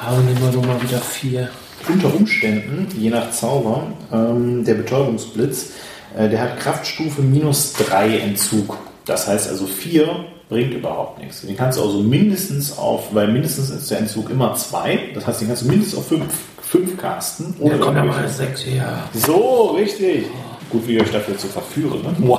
Ah, 0.00 0.16
nehmen 0.16 0.52
wir 0.52 0.66
mal 0.66 0.80
wieder 0.82 0.98
4. 0.98 1.48
Unter 1.88 2.14
Umständen, 2.14 2.86
je 2.98 3.10
nach 3.10 3.30
Zauber, 3.30 3.86
ähm, 4.12 4.64
der 4.64 4.74
Betäubungsblitz, 4.74 5.70
äh, 6.16 6.28
der 6.28 6.40
hat 6.40 6.60
Kraftstufe 6.60 7.22
minus 7.22 7.72
3 7.74 8.18
Entzug. 8.18 8.76
Das 9.06 9.26
heißt 9.26 9.48
also 9.48 9.66
4 9.66 10.08
bringt 10.48 10.72
überhaupt 10.74 11.18
nichts. 11.18 11.42
Den 11.42 11.56
kannst 11.56 11.78
du 11.78 11.82
also 11.82 12.00
mindestens 12.00 12.76
auf, 12.78 13.14
weil 13.14 13.28
mindestens 13.28 13.70
ist 13.70 13.90
der 13.90 13.98
Entzug 13.98 14.30
immer 14.30 14.54
2, 14.54 15.10
das 15.14 15.26
heißt, 15.26 15.40
den 15.40 15.48
kannst 15.48 15.62
du 15.62 15.68
mindestens 15.68 15.98
auf 15.98 16.06
5 16.08 16.24
5 16.62 16.98
casten. 16.98 17.54
Ohne 17.60 17.76
irgendwelche- 17.76 18.28
6 18.28 18.60
hier. 18.60 18.84
So, 19.14 19.70
richtig. 19.78 20.26
Gut, 20.68 20.86
wie 20.86 20.96
ich 20.96 21.02
euch 21.02 21.10
dafür 21.12 21.38
zu 21.38 21.46
verführen. 21.46 22.02
Ne? 22.02 22.38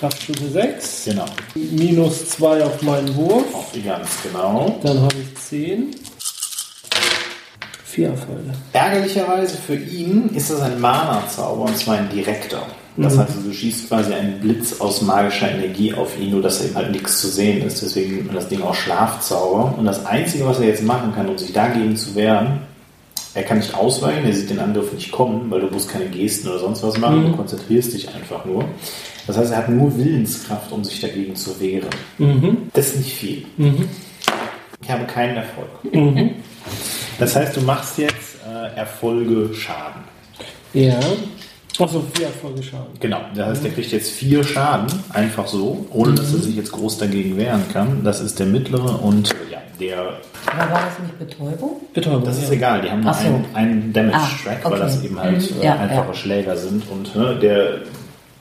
Kraftstufe 0.00 0.48
6. 0.48 1.04
Genau. 1.06 1.24
Minus 1.54 2.30
2 2.30 2.64
auf 2.64 2.82
meinen 2.82 3.14
Wurf. 3.14 3.44
Ganz 3.84 4.08
genau. 4.24 4.78
Dann 4.82 5.00
habe 5.02 5.14
ich 5.22 5.40
10. 5.40 5.94
4 7.98 8.10
Erfolge. 8.10 8.52
Ärgerlicherweise 8.72 9.56
für 9.56 9.74
ihn 9.74 10.30
ist 10.32 10.50
das 10.50 10.60
ein 10.60 10.80
Mana-Zauber 10.80 11.62
und 11.62 11.76
zwar 11.76 11.96
ein 11.96 12.08
direkter. 12.08 12.62
Das 12.96 13.18
heißt, 13.18 13.32
du 13.44 13.52
schießt 13.52 13.88
quasi 13.88 14.12
einen 14.12 14.38
Blitz 14.40 14.80
aus 14.80 15.02
magischer 15.02 15.50
Energie 15.50 15.92
auf 15.94 16.18
ihn, 16.18 16.30
nur 16.30 16.42
dass 16.42 16.64
eben 16.64 16.76
halt 16.76 16.92
nichts 16.92 17.20
zu 17.20 17.28
sehen 17.28 17.64
ist. 17.66 17.82
Deswegen 17.82 18.14
nennt 18.14 18.26
man 18.26 18.36
das 18.36 18.48
Ding 18.48 18.62
auch 18.62 18.74
Schlafzauber. 18.74 19.74
Und 19.76 19.84
das 19.84 20.06
Einzige, 20.06 20.46
was 20.46 20.60
er 20.60 20.66
jetzt 20.68 20.84
machen 20.84 21.12
kann, 21.12 21.28
um 21.28 21.38
sich 21.38 21.52
dagegen 21.52 21.96
zu 21.96 22.14
wehren, 22.14 22.60
er 23.34 23.42
kann 23.42 23.58
nicht 23.58 23.74
ausweichen, 23.74 24.24
er 24.24 24.32
sieht 24.32 24.50
den 24.50 24.60
Angriff 24.60 24.92
nicht 24.92 25.10
kommen, 25.10 25.50
weil 25.50 25.60
du 25.60 25.66
musst 25.68 25.88
keine 25.88 26.06
Gesten 26.06 26.48
oder 26.48 26.60
sonst 26.60 26.82
was 26.84 26.98
machen, 26.98 27.26
du 27.26 27.36
konzentrierst 27.36 27.94
dich 27.94 28.14
einfach 28.14 28.44
nur. 28.44 28.64
Das 29.26 29.36
heißt, 29.36 29.52
er 29.52 29.58
hat 29.58 29.68
nur 29.68 29.96
Willenskraft, 29.96 30.70
um 30.70 30.84
sich 30.84 31.00
dagegen 31.00 31.34
zu 31.34 31.60
wehren. 31.60 31.90
Das 32.74 32.88
ist 32.88 32.96
nicht 32.98 33.12
viel. 33.12 33.44
Ich 34.82 34.90
habe 34.90 35.04
keinen 35.04 35.36
Erfolg. 35.36 35.68
Das 37.18 37.34
heißt, 37.36 37.56
du 37.56 37.60
machst 37.62 37.98
jetzt 37.98 38.36
äh, 38.48 38.76
Erfolge 38.78 39.52
Schaden. 39.54 40.02
Ja. 40.72 40.98
Achso, 41.80 42.02
vier 42.14 42.26
Erfolge 42.26 42.62
Schaden. 42.62 42.86
Genau, 43.00 43.20
das 43.34 43.46
heißt, 43.48 43.64
der 43.64 43.70
kriegt 43.72 43.92
jetzt 43.92 44.10
vier 44.10 44.42
Schaden, 44.42 44.86
einfach 45.12 45.46
so, 45.46 45.86
ohne 45.90 46.12
dass 46.14 46.32
er 46.32 46.40
sich 46.40 46.56
jetzt 46.56 46.72
groß 46.72 46.98
dagegen 46.98 47.36
wehren 47.36 47.62
kann. 47.72 48.02
Das 48.04 48.20
ist 48.20 48.38
der 48.38 48.46
mittlere 48.46 49.00
und 49.02 49.34
ja, 49.50 49.58
der, 49.78 49.98
Aber 50.46 50.72
war 50.72 50.82
das 50.88 50.98
nicht 50.98 51.18
Betäubung? 51.18 51.80
Betäubung. 51.94 52.24
das 52.24 52.38
ist 52.38 52.48
ja. 52.48 52.54
egal, 52.54 52.82
die 52.82 52.90
haben 52.90 53.00
nur 53.02 53.14
so. 53.14 53.20
einen, 53.26 53.44
einen 53.54 53.92
Damage-Track, 53.92 54.58
Ah, 54.64 54.70
weil 54.70 54.72
okay. 54.72 54.80
das 54.82 55.04
eben 55.04 55.20
halt 55.20 55.50
Mhm, 55.54 55.60
äh, 55.60 55.64
ja, 55.64 55.76
einfache 55.76 56.08
ja. 56.08 56.14
Schläger 56.14 56.56
sind 56.56 56.82
und 56.90 57.14
ne, 57.14 57.36
der 57.36 57.78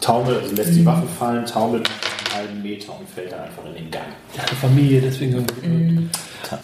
taumelt, 0.02 0.42
also 0.42 0.56
lässt 0.56 0.74
die 0.76 0.80
Mhm. 0.82 0.86
Waffe 0.86 1.08
fallen, 1.20 1.46
taumelt 1.46 1.90
halben 2.38 2.62
Meter 2.62 2.98
und 3.00 3.10
fällt 3.10 3.32
dann 3.32 3.42
einfach 3.42 3.64
in 3.66 3.76
den 3.84 3.92
Gang. 3.92 4.06
Ja, 4.36 4.44
die 4.50 4.56
Familie, 4.56 5.02
deswegen. 5.02 5.36
haben 5.36 5.46
wir 5.62 5.70
Mhm. 5.70 6.10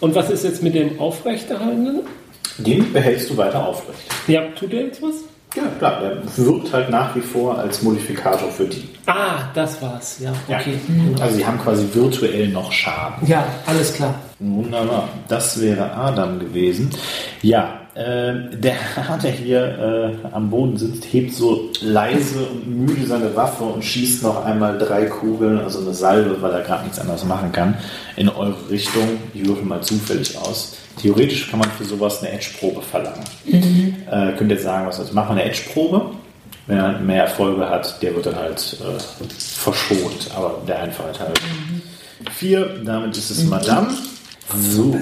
Und 0.00 0.14
was 0.14 0.30
ist 0.30 0.44
jetzt 0.44 0.62
mit 0.62 0.74
dem 0.74 0.98
Aufrechterhaltenden? 0.98 2.00
Den 2.58 2.92
behältst 2.92 3.30
du 3.30 3.36
weiter 3.36 3.66
aufrecht. 3.66 3.98
Ja, 4.28 4.42
tut 4.58 4.72
der 4.72 4.82
jetzt 4.82 5.02
was? 5.02 5.14
Ja, 5.56 5.62
klar, 5.78 6.00
der 6.00 6.16
wirkt 6.36 6.72
halt 6.72 6.90
nach 6.90 7.14
wie 7.14 7.20
vor 7.20 7.58
als 7.58 7.80
Modifikator 7.82 8.50
für 8.50 8.64
die. 8.64 8.88
Ah, 9.06 9.48
das 9.54 9.80
war's. 9.80 10.18
Ja, 10.20 10.32
Ja. 10.48 10.58
okay. 10.58 10.74
Also 11.20 11.36
sie 11.36 11.46
haben 11.46 11.58
quasi 11.60 11.86
virtuell 11.92 12.48
noch 12.48 12.72
Schaden. 12.72 13.26
Ja, 13.28 13.44
alles 13.66 13.94
klar. 13.94 14.14
Wunderbar. 14.40 15.08
Das 15.28 15.60
wäre 15.60 15.92
Adam 15.92 16.40
gewesen. 16.40 16.90
Ja, 17.42 17.80
äh, 17.94 18.34
der 18.56 18.74
Herr, 18.96 19.18
der 19.18 19.30
hier 19.30 20.18
äh, 20.22 20.34
am 20.34 20.50
Boden 20.50 20.76
sitzt, 20.76 21.04
hebt 21.12 21.32
so 21.32 21.70
leise 21.80 22.46
und 22.46 22.66
müde 22.66 23.06
seine 23.06 23.34
Waffe 23.36 23.64
und 23.64 23.84
schießt 23.84 24.22
noch 24.22 24.44
einmal 24.44 24.78
drei 24.78 25.06
Kugeln, 25.06 25.58
also 25.60 25.80
eine 25.80 25.94
Salve, 25.94 26.40
weil 26.42 26.52
er 26.52 26.62
gerade 26.62 26.84
nichts 26.84 26.98
anderes 26.98 27.24
machen 27.24 27.52
kann, 27.52 27.76
in 28.16 28.28
eure 28.28 28.56
Richtung. 28.70 29.20
Ich 29.32 29.46
würfel 29.46 29.64
mal 29.64 29.80
zufällig 29.80 30.36
aus. 30.38 30.76
Theoretisch 31.00 31.50
kann 31.50 31.60
man 31.60 31.70
für 31.70 31.84
sowas 31.84 32.20
eine 32.22 32.32
Edge-Probe 32.32 32.82
verlangen. 32.82 33.24
Äh, 33.46 34.32
könnt 34.36 34.50
ihr 34.50 34.56
jetzt 34.56 34.64
sagen, 34.64 34.86
was 34.86 34.98
das 34.98 35.12
Macht 35.12 35.28
man 35.28 35.38
eine 35.38 35.48
Edge-Probe? 35.48 36.10
Wenn 36.66 36.78
er 36.78 36.98
mehr 36.98 37.24
Erfolge 37.24 37.68
hat, 37.68 38.00
der 38.02 38.14
wird 38.14 38.26
dann 38.26 38.36
halt 38.36 38.78
äh, 38.80 38.98
verschont, 39.38 40.30
aber 40.34 40.62
der 40.66 40.80
Einfachheit 40.80 41.20
halt. 41.20 41.40
Vier, 42.32 42.80
damit 42.84 43.16
ist 43.16 43.30
es 43.30 43.44
Madame. 43.44 43.88
So. 44.52 44.96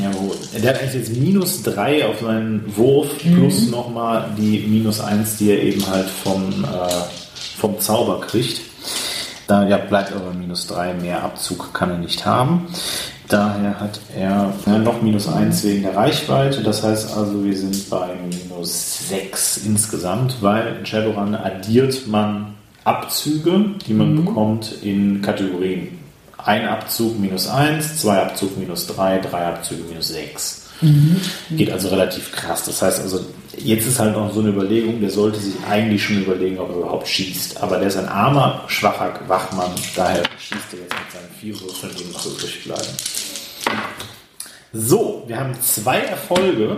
Jawohl. 0.00 0.36
Der 0.62 0.70
hat 0.70 0.80
eigentlich 0.80 0.94
jetzt 0.94 1.16
minus 1.16 1.62
3 1.62 2.06
auf 2.06 2.20
seinen 2.20 2.76
Wurf 2.76 3.18
plus 3.18 3.68
nochmal 3.68 4.30
die 4.38 4.64
minus 4.68 5.00
1, 5.00 5.36
die 5.36 5.50
er 5.50 5.62
eben 5.62 5.86
halt 5.86 6.08
vom, 6.08 6.64
äh, 6.64 7.58
vom 7.58 7.78
Zauber 7.80 8.20
kriegt. 8.20 8.60
Da 9.46 9.68
ja, 9.68 9.76
bleibt 9.76 10.12
aber 10.12 10.32
minus 10.32 10.66
3, 10.68 10.94
mehr 10.94 11.22
Abzug 11.22 11.74
kann 11.74 11.90
er 11.90 11.98
nicht 11.98 12.24
haben. 12.24 12.66
Daher 13.28 13.80
hat 13.80 14.00
er 14.16 14.52
ja, 14.66 14.78
noch 14.78 15.02
minus 15.02 15.28
1 15.28 15.64
wegen 15.64 15.82
der 15.82 15.96
Reichweite. 15.96 16.62
Das 16.62 16.82
heißt 16.82 17.16
also, 17.16 17.44
wir 17.44 17.56
sind 17.56 17.90
bei 17.90 18.10
minus 18.30 19.08
6 19.08 19.58
insgesamt, 19.66 20.36
weil 20.40 20.76
in 20.78 20.86
Shadowrun 20.86 21.34
addiert 21.34 22.06
man 22.06 22.54
Abzüge, 22.84 23.64
die 23.86 23.94
man 23.94 24.24
bekommt 24.24 24.72
in 24.82 25.22
Kategorien. 25.22 26.03
Ein 26.44 26.68
Abzug 26.68 27.18
minus 27.18 27.48
1, 27.48 28.00
zwei 28.00 28.20
Abzug 28.20 28.56
minus 28.58 28.86
3, 28.88 29.18
drei 29.20 29.46
Abzüge 29.46 29.82
minus 29.84 30.08
6. 30.08 30.62
Geht 31.56 31.70
also 31.70 31.88
relativ 31.88 32.32
krass. 32.32 32.64
Das 32.64 32.82
heißt 32.82 33.00
also, 33.00 33.24
jetzt 33.56 33.86
ist 33.86 33.98
halt 33.98 34.14
noch 34.14 34.32
so 34.32 34.40
eine 34.40 34.50
Überlegung, 34.50 35.00
der 35.00 35.10
sollte 35.10 35.38
sich 35.38 35.54
eigentlich 35.68 36.04
schon 36.04 36.22
überlegen, 36.22 36.58
ob 36.58 36.70
er 36.70 36.76
überhaupt 36.76 37.08
schießt. 37.08 37.62
Aber 37.62 37.78
der 37.78 37.88
ist 37.88 37.96
ein 37.96 38.08
armer, 38.08 38.64
schwacher 38.66 39.18
Wachmann, 39.26 39.70
daher 39.96 40.22
schießt 40.38 40.72
er 40.72 40.80
jetzt 40.80 40.92
mit 40.92 41.12
seinen 41.12 41.30
vier 41.40 41.58
Würfeln, 41.60 41.92
die 41.98 42.12
noch 42.12 42.26
übrig 42.26 42.64
bleiben. 42.64 42.88
So, 44.72 45.22
wir 45.28 45.38
haben 45.38 45.54
zwei 45.62 46.00
Erfolge, 46.00 46.76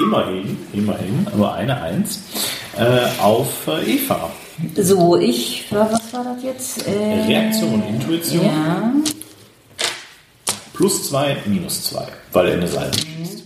immerhin, 0.00 0.58
immerhin, 0.72 1.26
nur 1.36 1.52
eine 1.52 1.82
Eins, 1.82 2.22
äh, 2.78 3.20
auf 3.20 3.66
äh, 3.66 3.96
Eva. 3.96 4.30
So, 4.76 5.16
ich, 5.16 5.66
was 5.70 6.12
war 6.12 6.24
das 6.24 6.42
jetzt? 6.42 6.86
Äh, 6.86 7.24
Reaktion 7.26 7.74
und 7.74 7.88
Intuition 7.88 8.44
Ja. 8.44 8.92
plus 10.74 11.08
zwei, 11.08 11.36
minus 11.46 11.84
zwei, 11.84 12.06
weil 12.32 12.48
er 12.48 12.52
eine 12.54 12.68
Salve 12.68 12.92
schießt. 12.98 13.42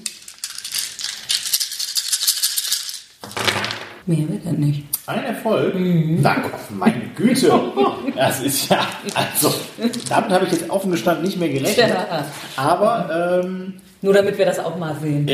Mehr 4.07 4.28
wird 4.28 4.44
er 4.46 4.52
nicht. 4.52 4.84
Ein 5.07 5.24
Erfolg? 5.24 5.74
Na 5.76 6.34
Gott, 6.40 6.52
meine 6.70 7.02
Güte. 7.16 7.52
Das 8.16 8.40
ist 8.40 8.70
ja, 8.70 8.78
also, 9.14 9.52
damit 10.09 10.30
habe 10.30 10.46
ich 10.46 10.52
jetzt 10.52 10.70
offen 10.70 10.90
gestanden 10.90 11.24
nicht 11.26 11.38
mehr 11.38 11.50
gerechnet. 11.50 11.90
Ja. 11.90 12.24
Aber, 12.57 13.42
ähm, 13.44 13.74
Nur 14.07 14.14
damit 14.14 14.38
wir 14.38 14.46
das 14.46 14.61
auch 14.61 14.78
mal 14.78 14.94
sehen. 15.02 15.26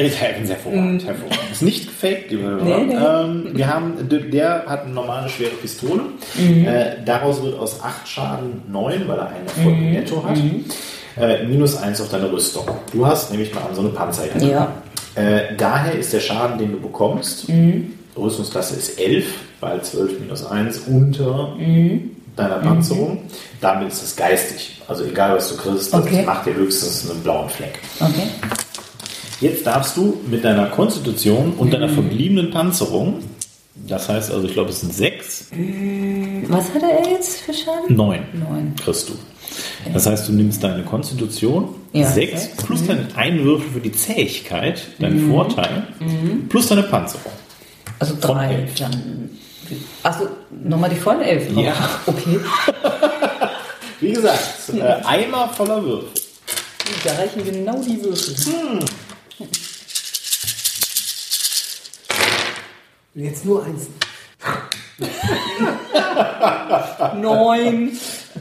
äh, 0.48 0.54
hervorragend, 0.54 1.04
hervorragend. 1.04 1.52
Ist 1.52 1.60
nicht 1.60 1.88
gefaked, 1.88 2.30
Hörer. 2.30 2.64
Nee, 2.64 2.84
nee. 2.86 2.94
Ähm, 2.94 3.50
wir 3.52 3.66
haben, 3.66 4.08
der 4.08 4.64
hat 4.66 4.84
eine 4.84 4.94
normale 4.94 5.28
schwere 5.28 5.50
Pistole. 5.50 6.00
Äh, 6.38 7.04
daraus 7.04 7.42
wird 7.42 7.58
aus 7.58 7.82
8 7.82 8.08
Schaden 8.08 8.62
9, 8.68 9.06
weil 9.06 9.18
er 9.18 9.26
einen 9.28 9.46
Erfolg 9.46 9.78
netto 9.78 10.24
hat. 10.26 10.38
Äh, 11.20 11.44
minus 11.44 11.76
1 11.76 12.00
auf 12.00 12.08
deine 12.08 12.32
Rüstung. 12.32 12.64
Du 12.94 13.06
hast 13.06 13.30
nämlich 13.30 13.54
mal 13.54 13.60
an 13.60 13.74
so 13.74 13.82
eine 13.82 13.90
Panzerjacke. 13.90 14.50
Ja. 14.50 14.72
Äh, 15.16 15.54
daher 15.58 15.92
ist 15.92 16.14
der 16.14 16.20
Schaden, 16.20 16.56
den 16.56 16.72
du 16.72 16.80
bekommst, 16.80 17.48
Rüstungsklasse 18.16 18.76
ist 18.76 18.98
11, 18.98 19.26
weil 19.60 19.82
12 19.82 20.18
minus 20.20 20.46
1 20.46 20.78
unter 20.88 21.58
deiner 22.37 22.57
Panzerung. 22.59 23.18
Damit 23.61 23.89
ist 23.93 24.03
es 24.03 24.16
geistig. 24.16 24.80
Also 24.89 25.05
egal, 25.05 25.37
was 25.37 25.49
du 25.51 25.57
kriegst, 25.57 25.93
das 25.93 26.01
Okay. 26.01 26.22
macht 26.24 26.47
dir 26.47 26.55
höchstens 26.55 27.11
einen 27.11 27.20
blauen 27.22 27.49
Fleck. 27.49 27.78
Okay. 28.01 28.28
Jetzt 29.41 29.66
darfst 29.66 29.97
du 29.97 30.20
mit 30.28 30.45
deiner 30.45 30.66
Konstitution 30.66 31.55
und 31.55 31.72
deiner 31.72 31.89
verbliebenen 31.89 32.51
Panzerung, 32.51 33.20
das 33.89 34.09
heißt 34.09 34.30
also, 34.30 34.47
ich 34.47 34.53
glaube, 34.53 34.70
es 34.70 34.80
sind 34.80 34.95
6, 34.95 35.49
Was 36.49 36.72
hatte 36.72 36.87
er 36.87 37.11
jetzt 37.11 37.41
für 37.41 37.53
Schaden? 37.53 37.97
9 37.97 38.20
Neun. 38.35 38.74
kriegst 38.83 39.09
du. 39.09 39.14
Das 39.93 40.07
heißt, 40.07 40.28
du 40.28 40.33
nimmst 40.33 40.62
deine 40.62 40.83
Konstitution, 40.85 41.70
Ja, 41.93 42.09
6 42.09 42.43
sechs. 42.45 42.57
plus 42.64 42.87
deinen 42.87 43.09
Einwürfel 43.16 43.68
für 43.72 43.80
die 43.80 43.93
Zähigkeit, 43.93 44.80
deinen 45.01 45.28
Vorteil, 45.30 45.89
plus 46.49 46.68
deine 46.68 46.85
Panzerung. 46.85 47.33
Also 47.99 48.14
drei. 48.20 48.68
Dann. 48.78 49.30
Achso, 50.02 50.28
nochmal 50.50 50.90
die 50.90 50.96
vollen 50.96 51.22
elf. 51.22 51.52
drauf. 51.52 51.64
Ja. 51.64 51.74
Okay. 52.06 52.40
Wie 54.00 54.12
gesagt, 54.12 54.40
äh, 54.74 54.82
Eimer 55.04 55.48
voller 55.48 55.82
Würfel. 55.84 56.08
Da 57.04 57.14
reichen 57.14 57.44
genau 57.44 57.80
die 57.80 58.02
Würfel. 58.02 58.34
Jetzt 63.14 63.44
nur 63.44 63.64
eins. 63.64 63.86
Neun. 67.20 67.93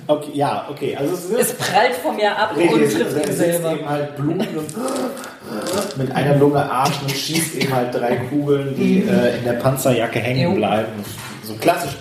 Okay, 0.08 0.32
ja, 0.34 0.66
okay. 0.70 0.95
Also 0.95 1.14
es 1.14 1.30
Es 1.30 1.54
prallt 1.54 1.95
von 1.95 2.16
mir 2.16 2.36
ab 2.38 2.56
und 2.56 2.70
trifft 2.70 3.12
sitzt 3.12 3.38
selber. 3.38 3.74
eben 3.74 3.89
halt 3.89 4.16
Blut 4.16 4.47
und 4.56 5.97
mit 5.97 6.16
einer 6.16 6.36
Lunge 6.36 6.70
atmen 6.70 7.04
und 7.04 7.12
schießt 7.12 7.56
eben 7.56 7.74
halt 7.74 7.93
drei 7.93 8.16
Kugeln, 8.16 8.76
die 8.76 8.99
äh, 8.99 9.38
in 9.38 9.43
der 9.43 9.54
Panzerjacke 9.54 10.20
hängen 10.20 10.56
bleiben. 10.56 11.04
So 11.43 11.54
klassisch. 11.56 11.97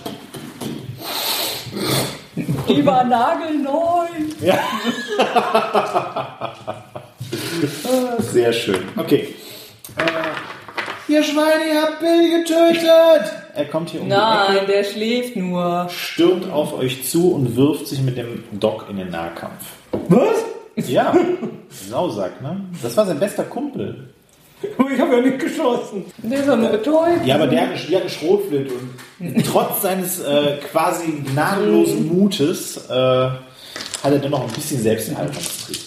Die 2.68 2.86
war 2.86 3.05
nagelneu. 3.05 4.07
Sehr 8.18 8.53
schön. 8.53 8.82
Okay. 8.96 9.34
Äh, 9.96 10.03
ihr 11.11 11.22
Schweine, 11.22 11.64
ihr 11.72 11.82
habt 11.82 12.00
Bill 12.00 12.40
getötet! 12.42 13.32
Er 13.54 13.64
kommt 13.66 13.90
hier 13.90 14.00
um 14.00 14.06
die 14.08 14.14
Nein, 14.14 14.56
Ecke, 14.56 14.66
der 14.66 14.84
schläft 14.84 15.36
nur. 15.36 15.88
stürmt 15.90 16.50
auf 16.50 16.72
euch 16.78 17.08
zu 17.08 17.32
und 17.32 17.56
wirft 17.56 17.86
sich 17.86 18.00
mit 18.00 18.16
dem 18.16 18.44
Doc 18.52 18.86
in 18.88 18.96
den 18.96 19.11
Nahkampf. 19.11 19.64
Was? 20.08 20.88
Ja, 20.88 21.14
Sausack, 21.68 22.40
ne? 22.40 22.61
Das 22.82 22.96
war 22.96 23.04
sein 23.06 23.18
bester 23.18 23.44
Kumpel. 23.44 24.08
Ich 24.92 25.00
habe 25.00 25.16
ja 25.16 25.22
nicht 25.22 25.38
geschossen. 25.38 26.04
Der 26.18 26.40
ist 26.40 26.46
doch 26.48 26.56
nur 26.58 26.68
betäubt. 26.68 27.24
Ja, 27.24 27.36
aber 27.36 27.46
der 27.46 27.62
hat 27.62 27.68
eine, 27.70 27.78
die 27.78 27.94
hat 27.94 28.02
eine 28.02 28.11
Schrotflinte 28.11 28.74
und 29.18 29.46
trotz 29.46 29.80
seines 29.80 30.20
äh, 30.20 30.58
quasi 30.70 31.12
gnadenlosen 31.32 32.06
Mutes 32.14 32.76
äh, 32.90 32.92
hat 32.92 33.40
er 34.04 34.18
dennoch 34.18 34.42
ein 34.46 34.52
bisschen 34.52 34.82
Selbsterhaltungstrieb. 34.82 35.78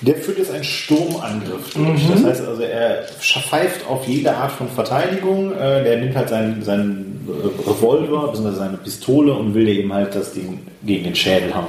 Der 0.00 0.14
führt 0.14 0.38
jetzt 0.38 0.52
einen 0.52 0.64
Sturmangriff 0.64 1.74
durch. 1.74 2.08
Das 2.08 2.24
heißt 2.24 2.46
also, 2.46 2.62
er 2.62 3.02
pfeift 3.18 3.86
auf 3.88 4.06
jede 4.06 4.36
Art 4.36 4.52
von 4.52 4.68
Verteidigung. 4.68 5.52
Äh, 5.52 5.82
der 5.82 5.98
nimmt 5.98 6.16
halt 6.16 6.28
seinen, 6.28 6.62
seinen 6.62 7.28
Revolver 7.66 8.28
bzw. 8.28 8.56
seine 8.56 8.76
Pistole 8.76 9.32
und 9.32 9.54
will 9.54 9.68
eben 9.68 9.92
halt 9.92 10.14
das 10.14 10.32
Ding 10.32 10.60
gegen 10.84 11.04
den 11.04 11.16
Schädel 11.16 11.54
hauen. 11.54 11.66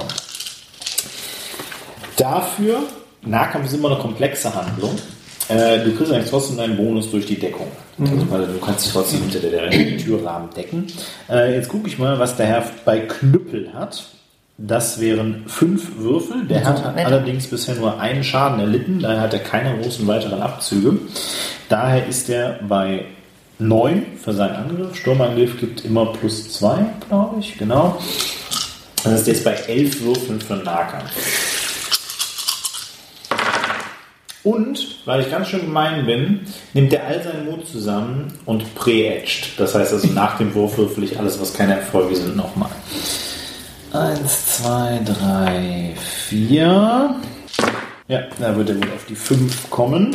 Dafür, 2.16 2.80
Nahkampf 3.22 3.66
ist 3.66 3.74
immer 3.74 3.90
eine 3.90 4.00
komplexe 4.00 4.54
Handlung. 4.54 4.96
Äh, 5.48 5.80
du 5.84 5.92
kriegst 5.96 6.12
eigentlich 6.12 6.30
trotzdem 6.30 6.58
deinen 6.58 6.76
Bonus 6.76 7.10
durch 7.10 7.26
die 7.26 7.38
Deckung. 7.38 7.66
Also, 7.98 8.30
weil 8.30 8.46
du 8.46 8.58
kannst 8.60 8.86
dich 8.86 8.92
trotzdem 8.92 9.22
hinter 9.22 9.40
der, 9.40 9.68
der 9.68 9.98
Türrahmen 9.98 10.50
decken. 10.56 10.86
Äh, 11.28 11.56
jetzt 11.56 11.68
gucke 11.68 11.88
ich 11.88 11.98
mal, 11.98 12.18
was 12.18 12.36
der 12.36 12.46
Herr 12.46 12.64
bei 12.84 13.00
Knüppel 13.00 13.72
hat. 13.74 14.04
Das 14.62 15.00
wären 15.00 15.44
fünf 15.46 15.96
Würfel. 15.96 16.44
Der 16.46 16.64
hat 16.66 16.84
Wetter. 16.84 17.06
allerdings 17.06 17.46
bisher 17.46 17.76
nur 17.76 17.98
einen 17.98 18.22
Schaden 18.22 18.60
erlitten, 18.60 19.00
daher 19.00 19.22
hat 19.22 19.32
er 19.32 19.38
keine 19.38 19.80
großen 19.80 20.06
weiteren 20.06 20.42
Abzüge. 20.42 20.98
Daher 21.70 22.06
ist 22.06 22.28
er 22.28 22.58
bei 22.68 23.06
9 23.58 24.18
für 24.22 24.34
seinen 24.34 24.56
Angriff. 24.56 24.96
Sturmangriff 24.96 25.58
gibt 25.58 25.86
immer 25.86 26.12
plus 26.12 26.52
2, 26.52 26.76
glaube 27.08 27.40
ich, 27.40 27.56
genau. 27.56 27.98
Das 29.02 29.20
ist 29.20 29.28
jetzt 29.28 29.44
bei 29.44 29.54
11 29.54 30.02
Würfeln 30.02 30.42
für 30.42 30.56
Nahkampf. 30.56 31.10
Und, 34.42 34.98
weil 35.06 35.22
ich 35.22 35.30
ganz 35.30 35.48
schön 35.48 35.60
gemein 35.60 36.04
bin, 36.04 36.40
nimmt 36.74 36.92
er 36.92 37.06
all 37.06 37.22
seinen 37.22 37.46
Mut 37.46 37.66
zusammen 37.66 38.32
und 38.44 38.74
pre-edged. 38.74 39.58
Das 39.58 39.74
heißt 39.74 39.94
also, 39.94 40.08
nach 40.08 40.36
dem 40.36 40.54
Wurf 40.54 40.76
würfel 40.76 41.04
ich 41.04 41.18
alles, 41.18 41.40
was 41.40 41.54
keine 41.54 41.76
Erfolge 41.76 42.14
sind, 42.14 42.36
nochmal. 42.36 42.70
Eins, 43.92 44.58
zwei, 44.58 45.00
drei, 45.04 45.94
vier. 46.28 47.16
Ja, 48.06 48.20
da 48.38 48.56
wird 48.56 48.70
er 48.70 48.76
wohl 48.76 48.92
auf 48.94 49.04
die 49.08 49.16
fünf 49.16 49.68
kommen. 49.68 50.14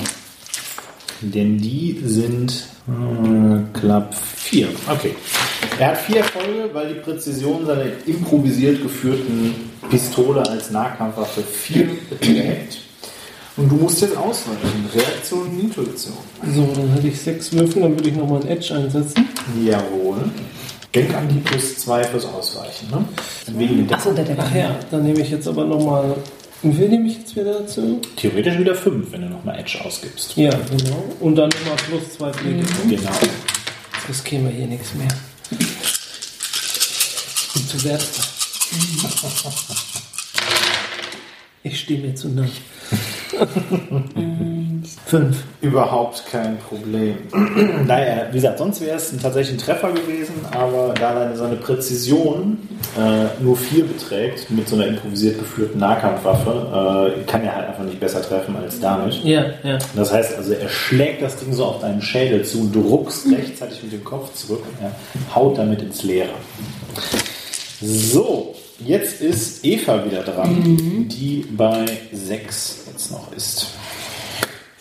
Denn 1.20 1.58
die 1.58 2.02
sind 2.06 2.68
äh, 2.88 3.78
knapp 3.78 4.14
vier. 4.14 4.70
Okay. 4.90 5.16
Er 5.78 5.90
hat 5.90 5.98
vier 5.98 6.18
Erfolge, 6.18 6.70
weil 6.72 6.94
die 6.94 7.00
Präzision 7.02 7.66
seiner 7.66 7.86
improvisiert 8.06 8.82
geführten 8.82 9.72
Pistole 9.90 10.48
als 10.48 10.72
Nahkampfwaffe 10.72 11.42
vier 11.42 11.90
beträgt. 12.10 12.78
Und 13.58 13.70
du 13.70 13.76
musst 13.76 14.02
jetzt 14.02 14.16
ausweichen. 14.16 14.90
Reaktion 14.94 15.50
und 15.50 15.60
Intuition. 15.60 16.18
So, 16.54 16.66
dann 16.76 16.94
hätte 16.94 17.08
ich 17.08 17.20
sechs 17.20 17.52
Würfel, 17.52 17.82
dann 17.82 17.96
würde 17.96 18.10
ich 18.10 18.16
nochmal 18.16 18.42
ein 18.42 18.48
Edge 18.48 18.74
einsetzen. 18.74 19.28
Jawohl. 19.66 20.30
Denk 20.96 21.14
an 21.14 21.28
die 21.28 21.40
plus 21.40 21.78
zwei 21.80 22.06
fürs 22.06 22.26
Ausweichen. 22.26 22.90
Ne? 22.90 23.06
Wegen 23.48 23.86
der 23.86 23.98
Achso, 23.98 24.14
der. 24.14 24.26
Ach 24.38 24.56
ja, 24.56 24.80
dann 24.90 25.04
nehme 25.04 25.20
ich 25.20 25.30
jetzt 25.30 25.46
aber 25.46 25.66
nochmal. 25.66 26.16
Wie 26.62 26.74
viel 26.74 26.88
nehme 26.88 27.08
ich 27.08 27.18
jetzt 27.18 27.36
wieder 27.36 27.60
dazu? 27.60 28.00
Theoretisch 28.16 28.58
wieder 28.58 28.74
fünf, 28.74 29.12
wenn 29.12 29.20
du 29.22 29.28
nochmal 29.28 29.60
Edge 29.60 29.78
ausgibst. 29.84 30.38
Ja, 30.38 30.52
genau. 30.52 31.04
Und 31.20 31.36
dann 31.36 31.50
nochmal 31.50 31.76
plus 31.90 32.14
zwei 32.14 32.32
Pflege. 32.32 32.64
Genau. 32.88 32.96
Jetzt 32.96 33.10
riskieren 34.10 34.46
wir 34.46 34.52
hier 34.52 34.68
nichts 34.68 34.96
mehr. 34.96 35.10
Ich 35.52 35.58
bin 37.54 37.68
zu 37.68 37.84
wertvoll. 37.84 38.26
Ich 41.64 41.80
stehe 41.80 42.00
mir 42.00 42.16
zu 42.16 42.30
nah. 42.30 42.46
Fünf. 45.06 45.38
Überhaupt 45.62 46.24
kein 46.32 46.58
Problem. 46.60 47.18
naja, 47.88 48.28
wie 48.32 48.36
gesagt, 48.36 48.58
sonst 48.60 48.82
wäre 48.82 48.98
es 48.98 49.12
ein- 49.12 49.20
tatsächlich 49.22 49.56
ein 49.56 49.60
Treffer 49.60 49.92
gewesen, 49.92 50.34
aber 50.52 50.94
da 50.94 51.32
seine, 51.36 51.56
Präzision 51.56 52.58
äh, 52.98 53.42
nur 53.44 53.58
vier 53.58 53.86
beträgt 53.86 54.50
mit 54.52 54.68
so 54.70 54.76
einer 54.76 54.88
improvisiert 54.88 55.40
geführten 55.40 55.80
Nahkampfwaffe, 55.80 57.14
äh, 57.18 57.24
kann 57.30 57.44
er 57.44 57.56
halt 57.56 57.68
einfach 57.70 57.84
nicht 57.84 58.00
besser 58.00 58.22
treffen 58.22 58.56
als 58.56 58.80
damit. 58.80 59.24
Ja, 59.24 59.46
ja. 59.64 59.78
Das 59.96 60.12
heißt 60.14 60.38
also, 60.38 60.54
er 60.54 60.70
schlägt 60.70 61.22
das 61.22 61.38
Ding 61.38 61.54
so 61.54 61.66
auf 61.66 61.80
deinen 61.82 62.02
Schädel 62.02 62.44
zu 62.44 62.62
und 62.62 62.74
du 62.76 62.82
ruckst 62.82 63.26
rechtzeitig 63.32 63.82
mit 63.84 63.92
dem 63.94 64.04
Kopf 64.04 64.34
zurück 64.34 64.64
und 64.66 64.86
er 64.86 64.92
haut 65.36 65.58
damit 65.58 65.82
ins 65.82 66.04
Leere. 66.04 66.30
So, 67.82 68.56
jetzt 68.86 69.22
ist 69.22 69.64
Eva 69.66 70.04
wieder 70.06 70.24
dran, 70.24 71.08
die 71.10 71.46
bei 71.56 71.86
6 72.14 72.86
jetzt 72.92 73.12
noch 73.12 73.32
ist. 73.36 73.68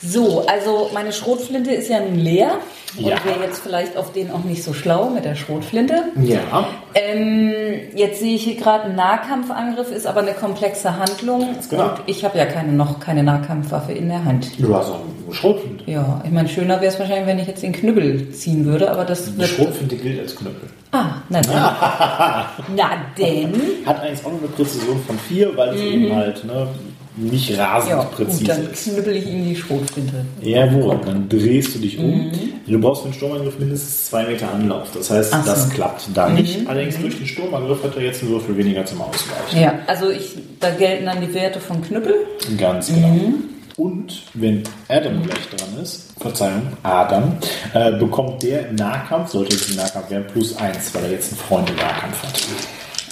So, 0.06 0.44
also 0.46 0.90
meine 0.92 1.12
Schrotflinte 1.12 1.70
ist 1.72 1.88
ja 1.88 2.00
nun 2.00 2.16
leer. 2.18 2.52
Und 2.96 3.06
Ja. 3.06 3.16
wäre 3.24 3.40
jetzt 3.44 3.58
vielleicht 3.60 3.96
auf 3.96 4.12
den 4.12 4.30
auch 4.30 4.44
nicht 4.44 4.62
so 4.62 4.72
schlau 4.72 5.10
mit 5.10 5.24
der 5.24 5.34
Schrotflinte. 5.34 5.94
Ja, 6.22 6.68
Ähm, 6.94 7.52
jetzt 7.96 8.20
sehe 8.20 8.36
ich 8.36 8.44
hier 8.44 8.54
gerade 8.54 8.84
einen 8.84 8.94
Nahkampfangriff, 8.94 9.90
ist 9.90 10.06
aber 10.06 10.20
eine 10.20 10.32
komplexe 10.32 10.96
Handlung. 10.96 11.56
genau. 11.68 11.82
Und 11.86 11.92
ich 12.06 12.24
habe 12.24 12.38
ja 12.38 12.44
keine, 12.46 12.70
noch 12.72 13.00
keine 13.00 13.24
Nahkampfwaffe 13.24 13.92
in 13.92 14.08
der 14.08 14.24
Hand. 14.24 14.48
du 14.58 14.72
hast 14.76 14.90
auch 14.90 15.00
eine 15.26 15.34
Schrotflinte. 15.34 15.90
Ja, 15.90 16.20
ich 16.24 16.30
meine, 16.30 16.48
schöner 16.48 16.76
wäre 16.80 16.92
es 16.92 16.98
wahrscheinlich, 17.00 17.26
wenn 17.26 17.38
ich 17.40 17.48
jetzt 17.48 17.64
den 17.64 17.72
Knüppel 17.72 18.30
ziehen 18.30 18.64
würde, 18.64 18.88
aber 18.90 19.04
das 19.04 19.24
Die 19.24 19.38
wird. 19.38 19.48
Schrotflinte 19.48 19.96
gilt 19.96 20.20
als 20.20 20.36
Knüppel. 20.36 20.68
Ah, 20.92 21.06
na 21.28 21.40
dann. 21.40 21.52
na 22.76 22.90
denn. 23.18 23.54
Hat 23.84 24.00
eigentlich 24.00 24.24
auch 24.24 24.28
eine 24.28 24.48
Präzision 24.54 25.02
von 25.04 25.18
4, 25.18 25.56
weil 25.56 25.74
es 25.74 25.80
eben 25.80 26.14
halt 26.14 26.44
ne, 26.44 26.68
nicht 27.16 27.56
rasend 27.58 27.90
Ja, 27.90 28.02
präzise 28.02 28.38
gut, 28.40 28.48
dann 28.48 28.70
ist. 28.72 28.84
knüppel 28.84 29.16
ich 29.16 29.26
ihm 29.26 29.44
die 29.48 29.56
Schrotflinte. 29.56 30.24
Jawohl, 30.42 30.98
dann 31.04 31.28
drehst 31.28 31.74
du 31.74 31.78
dich 31.78 31.98
um. 31.98 32.32
Du 32.66 32.80
brauchst 32.80 33.02
für 33.02 33.08
den 33.08 33.14
Sturmangriff 33.14 33.58
mindestens 33.58 34.06
zwei 34.06 34.24
Meter 34.24 34.50
Anlauf. 34.52 34.88
Das 34.94 35.10
heißt, 35.10 35.30
so. 35.30 35.38
das 35.44 35.70
klappt 35.70 36.08
da 36.14 36.28
nicht. 36.28 36.66
Allerdings 36.66 36.98
durch 36.98 37.16
den 37.16 37.26
Sturmangriff 37.26 37.82
hat 37.84 37.96
er 37.96 38.02
jetzt 38.02 38.22
einen 38.22 38.32
Würfel 38.32 38.56
weniger 38.56 38.84
zum 38.84 39.00
Ausweichen. 39.02 39.60
Ja, 39.60 39.74
also 39.86 40.10
ich, 40.10 40.36
da 40.60 40.70
gelten 40.70 41.06
dann 41.06 41.20
die 41.20 41.32
Werte 41.34 41.60
von 41.60 41.82
Knüppel. 41.82 42.14
Ganz 42.58 42.88
genau. 42.88 43.34
Und 43.76 44.22
wenn 44.34 44.62
Adam 44.88 45.22
gleich 45.24 45.48
dran 45.56 45.82
ist, 45.82 46.12
Verzeihung, 46.20 46.62
Adam, 46.84 47.36
äh, 47.74 47.90
bekommt 47.92 48.42
der 48.44 48.68
im 48.68 48.76
Nahkampf, 48.76 49.30
sollte 49.32 49.56
es 49.56 49.68
im 49.70 49.76
Nahkampf 49.76 50.10
werden, 50.10 50.26
plus 50.32 50.56
eins, 50.56 50.94
weil 50.94 51.04
er 51.04 51.10
jetzt 51.10 51.32
einen 51.32 51.40
Freund 51.40 51.70
im 51.70 51.76
Nahkampf 51.76 52.22
hat. 52.22 52.42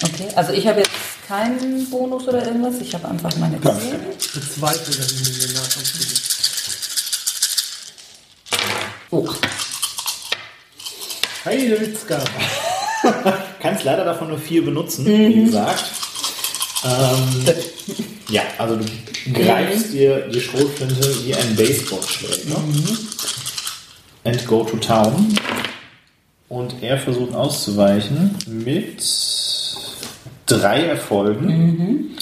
Okay, 0.03 0.27
also 0.35 0.53
ich 0.53 0.65
habe 0.65 0.79
jetzt 0.79 0.91
keinen 1.33 1.89
Bonus 1.89 2.27
oder 2.27 2.45
irgendwas, 2.45 2.79
ich 2.79 2.93
habe 2.93 3.07
einfach 3.07 3.35
meine 3.37 3.59
10. 3.59 3.61
genau. 3.61 3.77
Ich 4.19 4.31
bezweifle, 4.33 4.95
dass 4.95 5.11
ich 5.11 5.19
mir 5.21 5.47
den 5.47 5.53
Nahkampf 5.55 5.93
kriege. 5.97 6.21
Oh, 9.09 9.27
Heide 11.45 11.81
Witzka. 11.81 12.23
Kannst 13.59 13.83
leider 13.83 14.05
davon 14.05 14.29
nur 14.29 14.37
vier 14.37 14.63
benutzen, 14.63 15.05
wie 15.05 15.45
gesagt. 15.45 15.85
Ähm, 16.85 17.45
ja, 18.29 18.43
also 18.59 18.75
du 18.75 18.85
greifst 19.33 19.91
dir 19.91 20.27
die 20.27 20.39
Schrotflinte 20.39 21.25
wie 21.25 21.33
ein 21.33 21.55
Baseballschläger 21.55 22.63
and 24.23 24.45
go 24.45 24.63
to 24.63 24.77
town. 24.77 25.35
Und 26.47 26.83
er 26.83 26.99
versucht 26.99 27.33
auszuweichen 27.33 28.37
mit 28.45 29.01
drei 30.45 30.83
Erfolgen. 30.85 32.15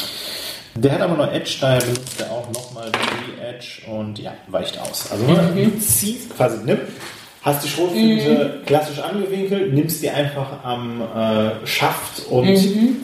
Der 0.75 0.93
hat 0.93 1.01
aber 1.01 1.17
noch 1.17 1.31
Edge, 1.31 1.57
daher 1.59 1.81
benutzt 1.81 2.21
er 2.21 2.31
auch 2.31 2.49
nochmal 2.53 2.91
die 2.91 3.41
Edge 3.41 3.81
und 3.91 4.17
ja, 4.19 4.33
weicht 4.47 4.79
aus. 4.79 5.11
Also 5.11 5.25
du 5.25 5.79
ziehst 5.79 6.35
quasi, 6.35 6.63
nimm, 6.63 6.79
hast 7.41 7.65
die 7.65 7.69
Schrotflinte 7.69 8.61
klassisch 8.65 8.99
angewinkelt, 8.99 9.73
nimmst 9.73 10.01
die 10.01 10.09
einfach 10.09 10.63
am 10.63 11.01
äh, 11.01 11.67
Schaft 11.67 12.25
und 12.29 12.57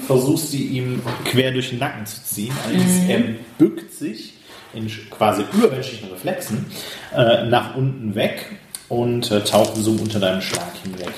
versuchst 0.06 0.54
die 0.54 0.66
ihm 0.68 1.02
quer 1.26 1.52
durch 1.52 1.72
den 1.72 1.80
Nacken 1.80 2.06
zu 2.06 2.24
ziehen. 2.24 2.54
Allerdings 2.64 3.10
er 3.10 3.20
bückt 3.58 3.94
sich 3.94 4.36
in 4.74 4.90
quasi 5.10 5.44
übermenschlichen 5.54 6.10
Reflexen 6.10 6.68
äh, 7.16 7.46
nach 7.46 7.76
unten 7.76 8.16
weg 8.16 8.46
und 8.90 9.30
äh, 9.32 9.42
taucht 9.42 9.76
so 9.76 9.92
unter 9.92 10.20
deinem 10.20 10.42
Schlag 10.42 10.72
hinweg. 10.84 11.14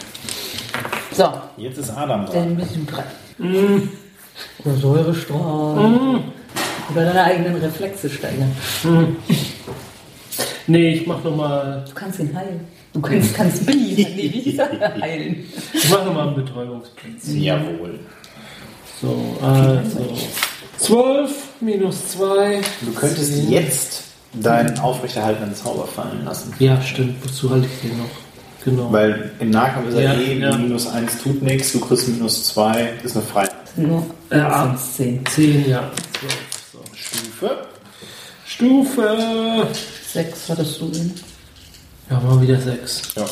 So, 1.20 1.34
Jetzt 1.57 1.78
ist 1.78 1.89
Adam 1.89 2.26
dran. 2.26 2.34
dann 2.34 2.55
bist 2.55 2.76
du 2.78 2.86
dran. 2.86 3.89
Oder 4.63 4.76
Säurestrahl. 4.76 6.22
Oder 6.91 7.05
deine 7.05 7.24
eigenen 7.26 7.55
Reflexe 7.57 8.09
steigern. 8.09 8.55
Nee, 10.67 10.93
ich 10.93 11.05
mach 11.07 11.22
nochmal 11.22 11.84
Du 11.86 11.93
kannst 11.93 12.20
ihn 12.20 12.34
heilen. 12.34 12.61
Du 12.93 13.01
kannst, 13.01 13.36
kannst 13.36 13.65
Billy, 13.65 13.95
nee, 14.15 14.57
heilen. 15.01 15.45
ich 15.74 15.89
mach 15.89 16.05
noch 16.05 16.13
mal 16.13 16.28
einen 16.28 16.36
Betäubungsprinz. 16.36 17.24
Jawohl. 17.34 17.99
So, 19.01 19.38
also 19.41 20.15
12 20.78 21.32
minus 21.59 22.11
2. 22.11 22.61
Du 22.82 22.93
könntest 22.93 23.49
jetzt 23.49 24.03
deinen 24.34 24.80
aufrechterhaltenen 24.80 25.53
Zauber 25.53 25.86
fallen 25.86 26.24
lassen. 26.24 26.53
Ja, 26.59 26.82
stimmt. 26.82 27.22
Wozu 27.26 27.49
halte 27.49 27.67
ich 27.67 27.89
den 27.89 27.97
noch? 27.97 28.28
Genau. 28.66 28.91
Weil 28.91 29.32
im 29.39 29.49
Nahkampf 29.51 29.89
ist 29.89 29.95
er 29.95 30.01
Ja, 30.01 30.14
eh 30.14 30.38
ja. 30.39 30.57
minus 30.57 30.88
1 30.88 31.22
tut 31.24 31.41
nichts, 31.41 31.72
du 31.72 31.80
kriegst 31.80 32.07
minus 32.10 32.45
2, 32.47 32.93
ist 33.03 33.16
eine 33.16 33.26
Freiheit. 33.26 33.55
Nur 33.78 34.05
Ja. 34.32 34.68
15. 34.72 35.26
10, 35.26 35.70
ja. 35.70 35.89
12. 36.20 36.34
So. 36.74 36.80
Stufe. 36.95 37.68
Stufe. 38.45 39.68
6 40.14 40.39
hattest 40.49 40.82
du 40.82 40.86
ihn. 40.88 41.14
Ja, 42.10 42.20
mal 42.20 42.41
wieder 42.41 42.60
6. 42.60 43.01
Ja. 43.16 43.26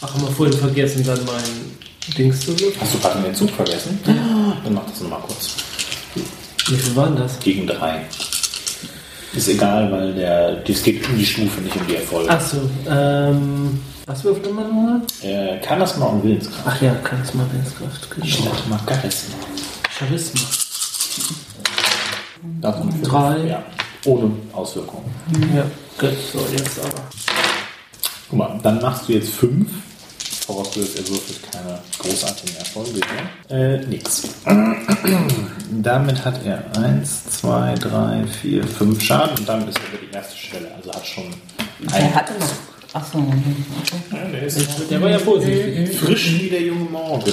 Ach, 0.00 0.14
haben 0.14 0.22
wir 0.22 0.30
vorhin 0.32 0.56
vergessen, 0.58 1.04
dann 1.04 1.24
mein 1.24 2.14
Dings 2.16 2.40
zu 2.40 2.48
würfeln? 2.58 2.74
Hast 2.80 2.94
du 2.94 2.98
gerade 2.98 3.22
den 3.22 3.34
Zug 3.34 3.50
vergessen? 3.50 3.98
Dann 4.04 4.74
mach 4.74 4.86
das 4.88 5.00
nochmal 5.00 5.20
kurz. 5.26 5.50
Wie 6.68 6.76
viel 6.76 6.96
waren 6.96 7.16
das? 7.16 7.38
Gegen 7.40 7.66
3. 7.66 8.06
Ist 9.34 9.48
egal, 9.48 9.92
weil 9.92 10.14
der, 10.14 10.62
es 10.68 10.82
geht 10.82 11.06
um 11.08 11.16
die 11.16 11.26
Stufe, 11.26 11.60
nicht 11.60 11.76
um 11.76 11.86
die 11.86 11.96
Erfolge. 11.96 12.30
Achso, 12.30 12.58
ähm. 12.88 13.80
Was 14.06 14.24
würfelt 14.24 14.54
man 14.54 14.66
nochmal? 14.68 15.02
Äh, 15.22 15.58
kann 15.58 15.78
das 15.80 15.96
mal 15.98 16.06
um 16.06 16.22
Willenskraft? 16.22 16.62
Ach 16.66 16.80
ja, 16.80 16.96
Charisma, 17.06 17.44
Willenskraft. 17.52 18.10
Genau. 18.10 18.26
Statt 18.26 18.68
mal 18.70 18.80
Charisma. 18.86 19.34
Charisma. 19.90 20.40
Fünf. 22.62 23.02
Drei. 23.02 23.46
Ja, 23.48 23.62
ohne 24.06 24.30
Auswirkungen. 24.54 25.14
Ja, 25.54 25.64
gut. 25.98 26.16
So, 26.32 26.38
jetzt 26.50 26.78
aber. 26.80 27.02
Guck 28.30 28.38
mal, 28.38 28.58
dann 28.62 28.80
machst 28.80 29.08
du 29.08 29.12
jetzt 29.12 29.30
fünf. 29.30 29.68
Vorausgesetzt, 30.48 30.98
er 30.98 31.08
würfelt 31.08 31.52
keine 31.52 31.78
großartigen 31.98 32.56
Erfolge. 32.56 33.00
Äh, 33.50 33.84
nix. 33.86 34.22
damit 35.82 36.24
hat 36.24 36.42
er 36.42 36.64
eins, 36.82 37.26
zwei, 37.26 37.74
drei, 37.74 38.24
vier, 38.40 38.64
fünf 38.66 39.02
Schaden 39.02 39.36
und 39.38 39.46
damit 39.46 39.68
ist 39.68 39.78
er 39.78 39.88
über 39.98 40.06
die 40.10 40.14
erste 40.16 40.34
Schwelle. 40.38 40.70
Also 40.74 40.90
hat 40.90 41.06
schon 41.06 41.24
Er 41.94 42.14
hatte 42.14 42.32
noch. 42.40 42.48
Achso, 42.94 43.18
okay. 43.18 44.30
der 44.32 44.42
ist 44.44 44.66
Der 44.90 45.02
war 45.02 45.10
ja 45.10 45.18
vorsichtig. 45.18 45.98
frisch 45.98 46.40
wie 46.40 46.48
der 46.48 46.62
junge 46.62 46.88
Morgen. 46.88 47.30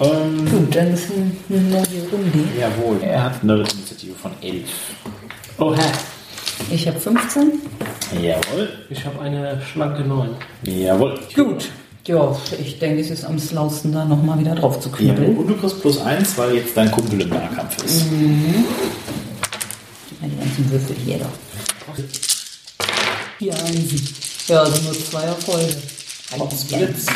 Ähm, 0.00 0.50
Gut, 0.50 0.74
dann 0.74 0.92
ist 0.94 1.04
eine 1.48 1.60
neue 1.60 1.80
Runde. 2.10 2.44
jawohl. 2.58 3.00
Er 3.04 3.22
hat 3.22 3.40
eine 3.44 3.54
Initiative 3.58 4.14
von 4.16 4.32
11. 4.42 4.64
Oha. 5.58 5.76
Ich 6.72 6.88
habe 6.88 6.98
15. 6.98 7.52
Jawohl. 8.20 8.68
Ich 8.90 9.04
habe 9.06 9.20
eine 9.20 9.62
schlanke 9.72 10.02
9. 10.02 10.30
Jawohl. 10.64 11.20
Gut. 11.36 11.68
Ja, 12.04 12.36
ich 12.60 12.80
denke, 12.80 13.00
es 13.00 13.10
ist 13.10 13.24
am 13.24 13.38
slausten, 13.38 13.92
da 13.92 14.04
nochmal 14.04 14.38
wieder 14.40 14.56
drauf 14.56 14.80
zu 14.80 14.90
knüppeln. 14.90 15.36
Und 15.36 15.46
du 15.46 15.56
kriegst 15.56 15.80
plus 15.80 16.00
eins, 16.00 16.36
weil 16.36 16.56
jetzt 16.56 16.76
dein 16.76 16.90
Kumpel 16.90 17.20
im 17.20 17.28
Nahkampf 17.28 17.84
ist. 17.84 18.06
Ja, 20.20 20.28
die 20.28 20.36
ganzen 20.36 20.70
Würfel 20.70 20.96
hier 21.04 21.18
doch. 21.18 21.28
Hier 23.38 23.54
ein 23.54 23.88
Sieg. 23.88 24.02
Ja, 24.48 24.62
also 24.62 24.82
nur 24.82 24.94
zwei 24.94 25.22
Erfolge. 25.22 25.76
Blitz. 26.68 27.06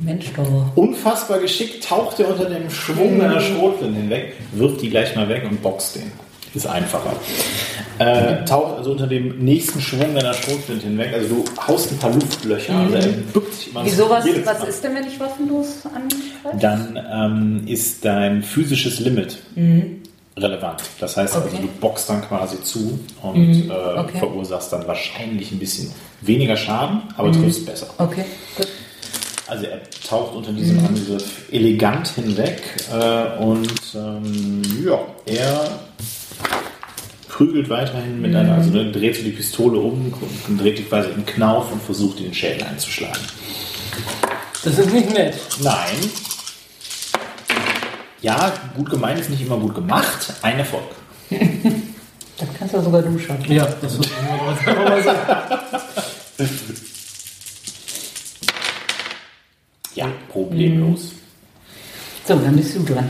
Mensch, 0.00 0.26
doch. 0.34 0.76
Unfassbar 0.76 1.40
geschickt 1.40 1.84
taucht 1.84 2.20
er 2.20 2.28
unter 2.28 2.48
dem 2.48 2.70
Schwung 2.70 3.18
deiner 3.18 3.40
Schrotflinte 3.40 4.00
hinweg, 4.00 4.34
wirft 4.52 4.80
die 4.80 4.90
gleich 4.90 5.14
mal 5.14 5.28
weg 5.28 5.44
und 5.48 5.62
boxt 5.62 5.96
den. 5.96 6.12
Ist 6.54 6.66
einfacher. 6.66 7.12
Äh, 7.98 8.44
taucht 8.44 8.78
also 8.78 8.92
unter 8.92 9.06
dem 9.06 9.38
nächsten 9.44 9.80
Schwung 9.80 10.14
deiner 10.14 10.34
Schrotflinte 10.34 10.86
hinweg. 10.86 11.12
Also 11.14 11.28
du 11.34 11.44
haust 11.66 11.90
ein 11.92 11.98
paar 11.98 12.12
Luftlöcher. 12.12 12.74
Also 12.76 12.94
er 12.94 13.06
bückt 13.08 13.54
sich 13.54 13.70
immer 13.70 13.84
Wieso, 13.84 14.08
was, 14.08 14.24
was 14.44 14.58
Mal. 14.60 14.68
ist 14.68 14.84
denn, 14.84 14.94
wenn 14.94 15.06
ich 15.06 15.18
waffenlos 15.18 15.78
angreife? 15.84 16.58
Dann 16.60 17.00
ähm, 17.12 17.62
ist 17.66 18.04
dein 18.04 18.42
physisches 18.42 19.00
Limit 19.00 19.38
relevant. 20.36 20.82
Das 21.00 21.16
heißt 21.16 21.34
also, 21.36 21.48
Okay. 21.48 21.58
du 21.62 21.68
boxst 21.80 22.08
dann 22.10 22.22
quasi 22.22 22.60
zu 22.62 22.98
und 23.22 23.68
äh, 23.68 23.98
okay. 23.98 24.18
verursachst 24.18 24.72
dann 24.72 24.86
wahrscheinlich 24.86 25.52
ein 25.52 25.58
bisschen 25.58 25.92
weniger 26.20 26.56
Schaden, 26.56 27.02
aber 27.16 27.30
triffst 27.32 27.66
besser. 27.66 27.86
Okay, 27.98 28.24
gut. 28.56 28.66
Also 29.46 29.66
er 29.66 29.80
taucht 30.08 30.34
unter 30.34 30.52
diesem 30.52 30.78
Angriff 30.84 31.52
elegant 31.52 32.08
hinweg 32.08 32.62
äh, 32.92 33.42
und 33.42 33.70
ähm, 33.94 34.62
ja, 34.84 34.98
er 35.26 35.78
prügelt 37.34 37.68
weiterhin 37.68 38.20
mit 38.20 38.32
einer, 38.34 38.54
also 38.54 38.70
ne, 38.70 38.92
dreht 38.92 39.16
so 39.16 39.22
die 39.24 39.32
Pistole 39.32 39.80
um 39.80 40.14
und 40.48 40.56
dreht 40.56 40.78
die 40.78 40.84
quasi 40.84 41.08
im 41.10 41.26
Knauf 41.26 41.72
und 41.72 41.82
versucht 41.82 42.20
den 42.20 42.32
Schädel 42.32 42.62
einzuschlagen. 42.62 43.18
Das 44.62 44.78
ist 44.78 44.92
nicht 44.92 45.12
nett. 45.12 45.34
Nein. 45.60 46.10
Ja, 48.22 48.52
gut 48.76 48.88
gemeint 48.88 49.18
ist 49.18 49.30
nicht 49.30 49.42
immer 49.42 49.56
gut 49.58 49.74
gemacht. 49.74 50.32
Ein 50.42 50.60
Erfolg. 50.60 50.84
Das 52.36 52.48
kannst 52.58 52.74
du 52.74 52.82
sogar 52.82 53.00
du 53.00 53.16
schaffen. 53.16 53.52
Ja, 53.52 53.64
das 53.80 53.92
so. 53.92 54.02
Ja, 59.94 60.08
problemlos. 60.32 61.12
So, 62.26 62.34
dann 62.34 62.56
bist 62.56 62.74
du 62.74 62.82
dran. 62.82 63.08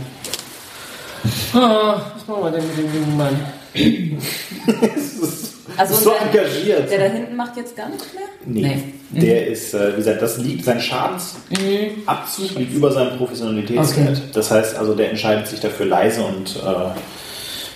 Ah, 1.55 2.13
was 2.15 2.27
machen 2.29 2.45
wir 2.45 2.51
denn 2.51 2.67
mit 2.69 2.77
dem 2.77 2.95
jungen 2.95 3.17
Mann? 3.17 3.64
Also 5.77 5.95
so 5.95 6.11
der, 6.11 6.43
engagiert. 6.43 6.91
der 6.91 6.99
da 7.09 7.15
hinten 7.15 7.37
macht 7.37 7.57
jetzt 7.57 7.77
gar 7.77 7.89
nichts 7.89 8.07
mehr? 8.15 8.23
Nee, 8.47 8.79
der 9.11 9.47
ist, 9.49 9.75
äh, 9.75 9.93
wie 9.93 9.97
gesagt, 9.97 10.23
das 10.23 10.39
liegt, 10.39 10.65
sein 10.65 10.81
Schadensabzug 10.81 12.55
liegt 12.57 12.75
über 12.75 12.93
seinem 12.93 13.17
Professionalitätswert. 13.17 14.17
Okay. 14.17 14.29
Das 14.33 14.51
heißt 14.51 14.77
also, 14.77 14.95
der 14.95 15.11
entscheidet 15.11 15.49
sich 15.49 15.61
dafür 15.61 15.87
leise 15.87 16.23
und 16.23 16.57
äh, 16.57 16.99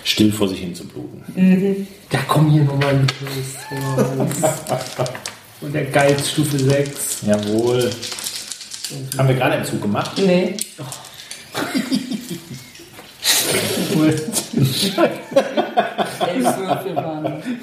still 0.03 0.31
vor 0.31 0.47
sich 0.47 0.59
hin 0.59 0.73
zu 0.73 0.85
bluten. 0.85 1.87
Ja, 2.11 2.19
komm 2.27 2.49
hier 2.51 2.63
nochmal 2.63 2.93
mit 2.93 3.13
los. 3.21 5.07
Und 5.61 5.73
der 5.75 5.85
Geiz 5.85 6.29
Stufe 6.29 6.57
6. 6.57 7.23
Jawohl. 7.27 7.89
Haben 9.17 9.27
wir 9.27 9.35
gerade 9.35 9.57
im 9.57 9.65
Zug 9.65 9.81
gemacht? 9.81 10.11
Nee. 10.15 10.55
Cool. 11.53 11.81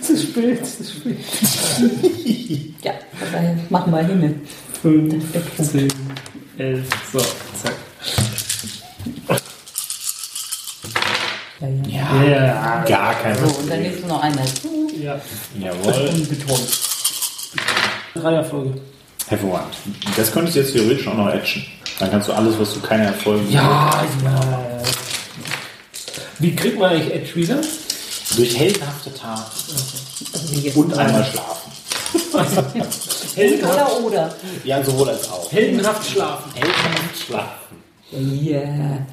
Zu 0.01 0.17
spät, 0.17 0.67
zu 0.67 0.85
spät. 0.85 1.19
Ja, 2.83 2.93
daher 3.33 3.57
machen 3.71 3.93
wir 3.93 3.99
Himmel. 4.03 4.35
5, 4.83 5.25
10, 5.73 5.89
11. 6.59 6.87
So, 7.13 7.19
zack. 7.19 7.75
Ja, 11.61 11.69
ja. 11.89 12.25
Ja. 12.25 12.25
Ja, 12.29 12.85
Gar 12.87 13.15
kein 13.15 13.35
So, 13.37 13.47
und 13.47 13.71
dann 13.71 13.83
nimmst 13.83 14.03
du 14.03 14.07
noch 14.09 14.23
einen 14.23 14.37
dazu. 14.37 14.91
ja. 15.01 15.21
Jawohl. 15.59 16.09
Unbetont. 16.09 16.81
Dreierfolge. 18.15 18.75
Hervorragend. 19.29 19.75
Das 20.17 20.31
könntest 20.33 20.57
du 20.57 20.61
jetzt 20.61 20.73
theoretisch 20.73 21.07
auch 21.09 21.17
noch 21.17 21.29
etchen. 21.33 21.65
Dann 21.99 22.11
kannst 22.11 22.29
du 22.29 22.33
alles, 22.33 22.59
was 22.59 22.75
du 22.75 22.81
keine 22.81 23.07
Erfolge 23.07 23.45
Ja, 23.51 24.05
ja. 24.23 24.41
Wie 26.39 26.55
kriegt 26.55 26.79
man 26.79 26.91
eigentlich 26.91 27.15
Edge 27.15 27.35
wieder? 27.37 27.59
Durch 28.37 28.59
heldenhafte 28.59 29.15
Taten 29.15 29.43
Also 30.33 30.53
wie 30.53 30.61
jetzt. 30.61 30.77
und 30.77 30.93
einmal 30.97 31.25
schlafen. 31.25 31.73
Oder, 33.37 34.01
oder. 34.05 34.35
Ja, 34.65 34.83
sowohl 34.83 35.11
als 35.11 35.29
auch. 35.31 35.51
Heldenhaft 35.53 36.11
schlafen. 36.11 36.51
Heldenhaft 36.55 37.19
schlafen. 37.27 37.77
Yeah. 38.43 39.07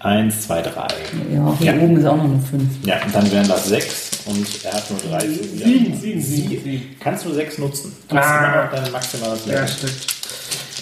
Eins, 0.00 0.42
zwei, 0.46 0.62
drei. 0.62 0.88
Ja, 1.34 1.54
hier 1.58 1.74
Ja. 1.74 1.82
oben 1.82 1.96
ist 1.98 2.06
auch 2.06 2.16
noch 2.16 2.24
eine 2.24 2.40
5. 2.40 2.86
Ja, 2.86 3.02
und 3.04 3.14
dann 3.14 3.30
wären 3.32 3.48
das 3.48 3.66
sechs 3.66 4.10
und 4.26 4.46
er 4.64 4.72
hat 4.72 4.90
nur 4.90 4.98
drei. 5.00 5.26
Sieben, 5.28 5.98
sieben, 6.00 6.22
sieben. 6.22 6.96
Kannst 7.00 7.24
du 7.26 7.34
sechs 7.34 7.58
nutzen? 7.58 7.94
Du 8.08 8.16
hast 8.16 8.24
Ah. 8.26 8.38
immer 8.54 8.64
noch 8.64 8.72
dein 8.72 8.92
maximales 8.92 9.40
Ja, 9.46 9.52
Level. 9.54 9.68
stimmt. 9.68 9.92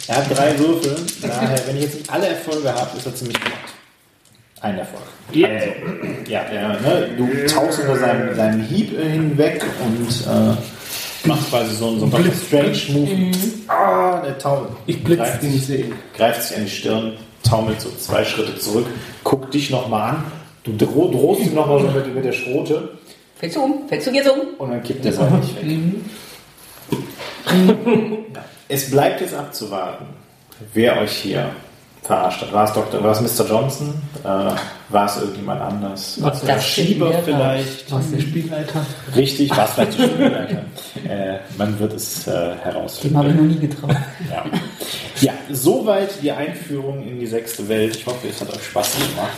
Er 0.08 0.16
hat 0.18 0.36
drei 0.38 0.58
Würfel. 0.58 0.96
Daher, 1.22 1.66
wenn 1.66 1.76
ich 1.76 1.82
jetzt 1.84 1.94
nicht 1.96 2.10
alle 2.10 2.28
Erfolge 2.28 2.72
habe, 2.72 2.96
ist 2.96 3.06
er 3.06 3.14
ziemlich 3.14 3.40
gut. 3.40 3.52
Ein 4.60 4.78
Erfolg. 4.78 5.02
Yeah. 5.34 5.50
Also, 5.50 5.66
ja, 6.28 6.42
ne, 6.80 7.10
du 7.16 7.46
tauchst 7.46 7.80
unter 7.80 7.96
seinem, 7.98 8.34
seinem 8.34 8.62
Hieb 8.62 8.98
äh, 8.98 9.10
hinweg 9.10 9.62
und 9.84 10.08
äh, 10.26 11.28
machst 11.28 11.50
quasi 11.50 11.74
so, 11.76 11.88
einen- 11.88 11.98
so 12.00 12.04
einen 12.06 12.12
Doctor 12.12 12.32
Strange 12.34 12.78
Move. 12.98 13.32
Ah, 13.68 14.20
der 14.22 14.38
taumelt. 14.38 14.70
Ich 14.86 15.02
blitz 15.04 15.18
Greift 15.18 15.42
den 15.42 15.52
sich- 15.52 15.66
sehen. 15.66 15.92
greift 16.16 16.42
sich 16.42 16.56
an 16.56 16.64
die 16.64 16.70
Stirn, 16.70 17.12
taumelt 17.42 17.80
so 17.80 17.90
zwei 17.98 18.24
Schritte 18.24 18.56
zurück, 18.58 18.86
guckt 19.24 19.52
dich 19.52 19.70
nochmal 19.70 20.10
an. 20.10 20.24
Du 20.64 20.72
droh, 20.76 21.10
drohst 21.10 21.42
ihm 21.42 21.54
nochmal 21.54 21.80
so 21.80 21.88
mit, 21.88 22.14
mit 22.14 22.24
der 22.24 22.32
Schrote 22.32 22.90
Fällst 23.36 23.56
du 23.56 23.60
um? 23.60 23.88
Fällst 23.88 24.06
du 24.06 24.10
jetzt 24.12 24.28
um? 24.30 24.40
und 24.58 24.70
dann 24.70 24.82
kippt 24.82 25.04
er 25.04 25.12
seitlich 25.12 25.54
weg. 25.56 25.72
es 28.68 28.90
bleibt 28.90 29.20
jetzt 29.20 29.34
abzuwarten, 29.34 30.06
wer 30.72 30.98
euch 31.00 31.12
hier 31.12 31.50
verarscht 32.06 32.42
hat. 32.42 32.52
War 32.52 32.64
es, 32.64 32.72
Dr., 32.72 33.02
war 33.02 33.12
es 33.12 33.20
Mr. 33.20 33.46
Johnson? 33.48 33.94
Äh, 34.24 34.28
war 34.88 35.06
es 35.06 35.16
irgendjemand 35.18 35.60
anders? 35.60 36.22
War 36.22 36.32
es 36.32 36.40
der 36.40 36.54
Das 36.56 36.66
Schieber 36.66 37.10
finden 37.12 37.26
wir 37.26 37.34
vielleicht? 37.36 37.92
Was 37.92 38.10
der 38.10 38.20
Spielleiter? 38.20 38.86
Richtig, 39.14 39.56
war 39.56 39.64
es 39.64 39.70
vielleicht 39.72 39.98
der 39.98 40.04
Spielleiter? 40.08 40.62
äh, 41.08 41.38
man 41.58 41.78
wird 41.78 41.92
es 41.94 42.26
äh, 42.26 42.30
Dem 42.30 42.38
habe 42.38 42.54
ich 42.58 42.64
herausfinden. 42.64 43.36
noch 43.36 43.54
nie 43.54 43.58
getraut. 43.58 43.96
Ja. 44.30 44.44
ja, 45.20 45.32
soweit 45.50 46.10
die 46.22 46.30
Einführung 46.32 47.02
in 47.06 47.18
die 47.20 47.26
sechste 47.26 47.68
Welt. 47.68 47.96
Ich 47.96 48.06
hoffe, 48.06 48.28
es 48.28 48.40
hat 48.40 48.54
euch 48.54 48.64
Spaß 48.64 48.94
gemacht. 48.94 49.36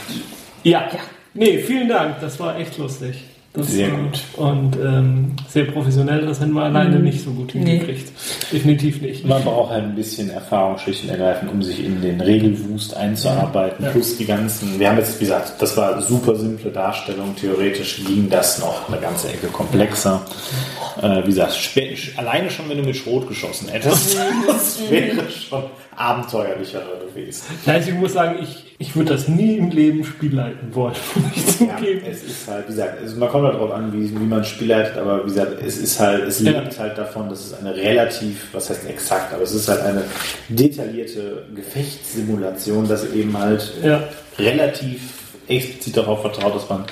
Ja. 0.63 0.81
ja. 0.93 0.99
Nee, 1.35 1.59
vielen 1.59 1.89
Dank. 1.89 2.21
Das 2.21 2.39
war 2.41 2.57
echt 2.59 2.77
lustig. 2.79 3.25
Das 3.59 3.73
Sehr 3.73 3.91
gut. 3.91 4.21
Und 4.37 4.77
ähm, 4.77 5.33
sehr 5.49 5.65
professionell. 5.65 6.25
Das 6.27 6.41
hätten 6.41 6.53
wir 6.53 6.63
alleine 6.63 7.01
nicht 7.01 7.25
so 7.25 7.33
gut 7.33 7.57
Nee. 7.57 7.65
hingekriegt. 7.65 8.13
Definitiv 8.53 9.03
nicht. 9.03 9.27
Man 9.27 9.43
braucht 9.43 9.73
halt 9.73 9.83
ein 9.83 9.97
bisschen 9.97 10.31
Erfahrung, 10.31 10.79
schlicht 10.79 11.03
und 11.03 11.11
ergreifend, 11.11 11.51
um 11.51 11.61
sich 11.61 11.85
in 11.85 12.01
den 12.01 12.21
Regelwust 12.21 12.97
einzuarbeiten. 12.97 13.85
Ja. 13.85 13.91
Plus 13.91 14.17
die 14.17 14.27
ganzen, 14.27 14.79
wir 14.79 14.89
haben 14.89 14.99
jetzt, 14.99 15.19
wie 15.19 15.25
gesagt, 15.25 15.55
das 15.61 15.77
war 15.77 16.01
super 16.03 16.37
simple 16.37 16.71
Darstellung. 16.71 17.35
Theoretisch 17.35 18.05
ging 18.07 18.31
das 18.31 18.61
noch 18.61 18.89
eine 18.89 19.01
ganze 19.01 19.29
Ecke 19.29 19.49
komplexer. 19.49 20.25
Äh, 21.03 21.23
wie 21.25 21.31
gesagt, 21.31 21.59
alleine 22.17 22.51
schon, 22.51 22.69
wenn 22.69 22.79
du 22.79 22.85
mit 22.85 22.95
Schrot 22.97 23.27
geschossen 23.27 23.69
hättest, 23.71 24.17
das 24.47 24.79
wäre 24.89 25.29
schon 25.31 25.65
abenteuerlicher 25.99 26.81
gewesen. 27.09 27.43
Also 27.67 27.91
ich 27.91 27.95
muss 27.97 28.13
sagen, 28.13 28.39
ich, 28.43 28.75
ich 28.79 28.95
würde 28.95 29.11
das 29.15 29.27
nie 29.29 29.57
im 29.57 29.71
Leben 29.71 30.05
spielleiten 30.05 30.75
wollen. 30.75 30.95
muss 31.15 31.33
ich 31.61 31.61
Ja, 31.67 31.77
zugeben. 31.77 32.03
es 32.09 32.23
ist 32.23 32.47
halt, 32.49 32.65
wie 32.67 32.73
gesagt, 32.73 33.01
also 33.03 33.17
man 33.17 33.29
kommt 33.29 33.45
halt 33.45 33.55
darauf 33.55 33.73
an, 33.73 33.93
wie, 33.93 34.11
wie 34.11 34.25
man 34.25 34.39
ein 34.41 34.45
Spiel 34.45 34.69
leitet, 34.69 34.97
aber 34.97 35.23
wie 35.25 35.29
gesagt, 35.29 35.61
es 35.67 35.77
ist 35.79 35.99
halt, 35.99 36.25
es 36.29 36.41
Ja. 36.41 36.53
lebt 36.61 36.79
halt 36.79 36.97
davon, 36.97 37.29
dass 37.29 37.41
es 37.47 37.55
eine 37.55 37.75
relativ, 37.75 38.47
was 38.53 38.71
heißt 38.71 38.89
exakt, 38.89 39.33
aber 39.35 39.43
es 39.43 39.53
ist 39.55 39.69
halt 39.69 39.81
eine 39.83 40.05
detaillierte 40.49 41.45
Gefechtssimulation, 41.55 42.87
dass 42.89 43.13
eben 43.13 43.37
halt 43.37 43.73
Ja. 43.83 44.03
relativ 44.39 45.01
explizit 45.49 45.97
darauf 45.97 46.21
vertraut, 46.23 46.55
dass 46.55 46.69
man 46.69 46.85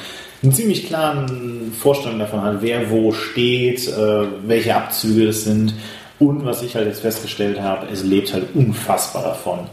einen 0.43 0.53
ziemlich 0.53 0.87
klaren 0.87 1.73
Vorstellung 1.79 2.19
davon 2.19 2.43
hat, 2.43 2.57
wer 2.61 2.91
wo 2.91 3.13
steht, 3.13 3.87
äh, 3.89 4.25
welche 4.47 4.75
Abzüge 4.75 5.29
es 5.29 5.45
sind. 5.45 5.75
Und 6.19 6.45
was 6.45 6.63
ich 6.63 6.75
halt 6.75 6.87
jetzt 6.87 7.01
festgestellt 7.01 7.61
habe, 7.61 7.87
es 7.89 8.03
lebt 8.03 8.33
halt 8.33 8.55
unfassbar 8.55 9.23
davon, 9.23 9.67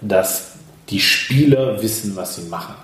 dass 0.00 0.52
die 0.88 1.00
Spieler 1.00 1.82
wissen, 1.82 2.16
was 2.16 2.36
sie 2.36 2.42
machen 2.42 2.74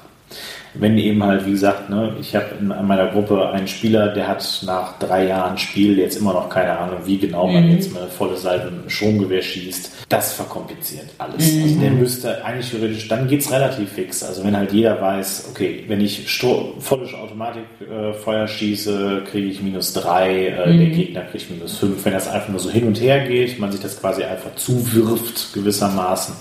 wenn 0.79 0.99
eben 0.99 1.23
halt, 1.23 1.47
wie 1.47 1.53
gesagt, 1.53 1.91
ne, 1.91 2.15
ich 2.21 2.35
habe 2.35 2.47
in 2.61 2.69
meiner 2.69 3.09
Gruppe 3.09 3.51
einen 3.51 3.69
Spieler, 3.69 4.09
der 4.09 4.29
hat 4.29 4.63
nach 4.67 4.99
drei 4.99 5.27
Jahren 5.27 5.59
Spiel 5.59 5.99
jetzt 5.99 6.17
immer 6.17 6.33
noch 6.33 6.49
keine 6.49 6.79
Ahnung, 6.79 6.99
wie 7.05 7.19
genau 7.19 7.47
man 7.47 7.67
mhm. 7.67 7.73
jetzt 7.73 7.93
mal 7.93 8.07
volle 8.09 8.37
Salve 8.37 8.71
mit 8.71 8.81
einem 8.81 8.91
Schongewehr 8.91 9.43
schießt. 9.43 10.07
Das 10.09 10.35
verkompliziert 10.35 11.07
alles. 11.19 11.53
Mhm. 11.53 11.63
Also 11.63 11.81
der 11.81 11.91
müsste 11.91 12.45
eigentlich 12.45 12.71
theoretisch, 12.71 13.09
dann 13.09 13.27
geht's 13.29 13.51
relativ 13.51 13.91
fix. 13.91 14.23
Also 14.23 14.45
wenn 14.45 14.57
halt 14.57 14.73
jeder 14.73 15.01
weiß, 15.01 15.49
okay, 15.51 15.85
wenn 15.89 16.01
ich 16.01 16.31
Sto 16.31 16.75
volles 16.79 17.15
Automatikfeuer 17.15 18.45
äh, 18.45 18.49
schieße, 18.49 19.23
kriege 19.31 19.49
ich 19.49 19.63
minus 19.63 19.93
drei, 19.93 20.49
äh, 20.49 20.73
mhm. 20.73 20.79
der 20.79 20.89
Gegner 20.91 21.23
kriegt 21.23 21.51
minus 21.51 21.79
fünf. 21.79 22.05
Wenn 22.05 22.13
das 22.13 22.29
einfach 22.29 22.49
nur 22.49 22.61
so 22.61 22.71
hin 22.71 22.87
und 22.87 23.01
her 23.01 23.27
geht, 23.27 23.59
man 23.59 23.73
sich 23.73 23.81
das 23.81 24.01
quasi 24.01 24.23
einfach 24.23 24.55
zuwirft 24.57 25.53
gewissermaßen, 25.55 26.35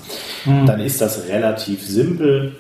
mhm. 0.45 0.66
dann 0.66 0.80
ist 0.80 1.02
das 1.02 1.28
relativ 1.28 1.82
simpel 1.82 2.53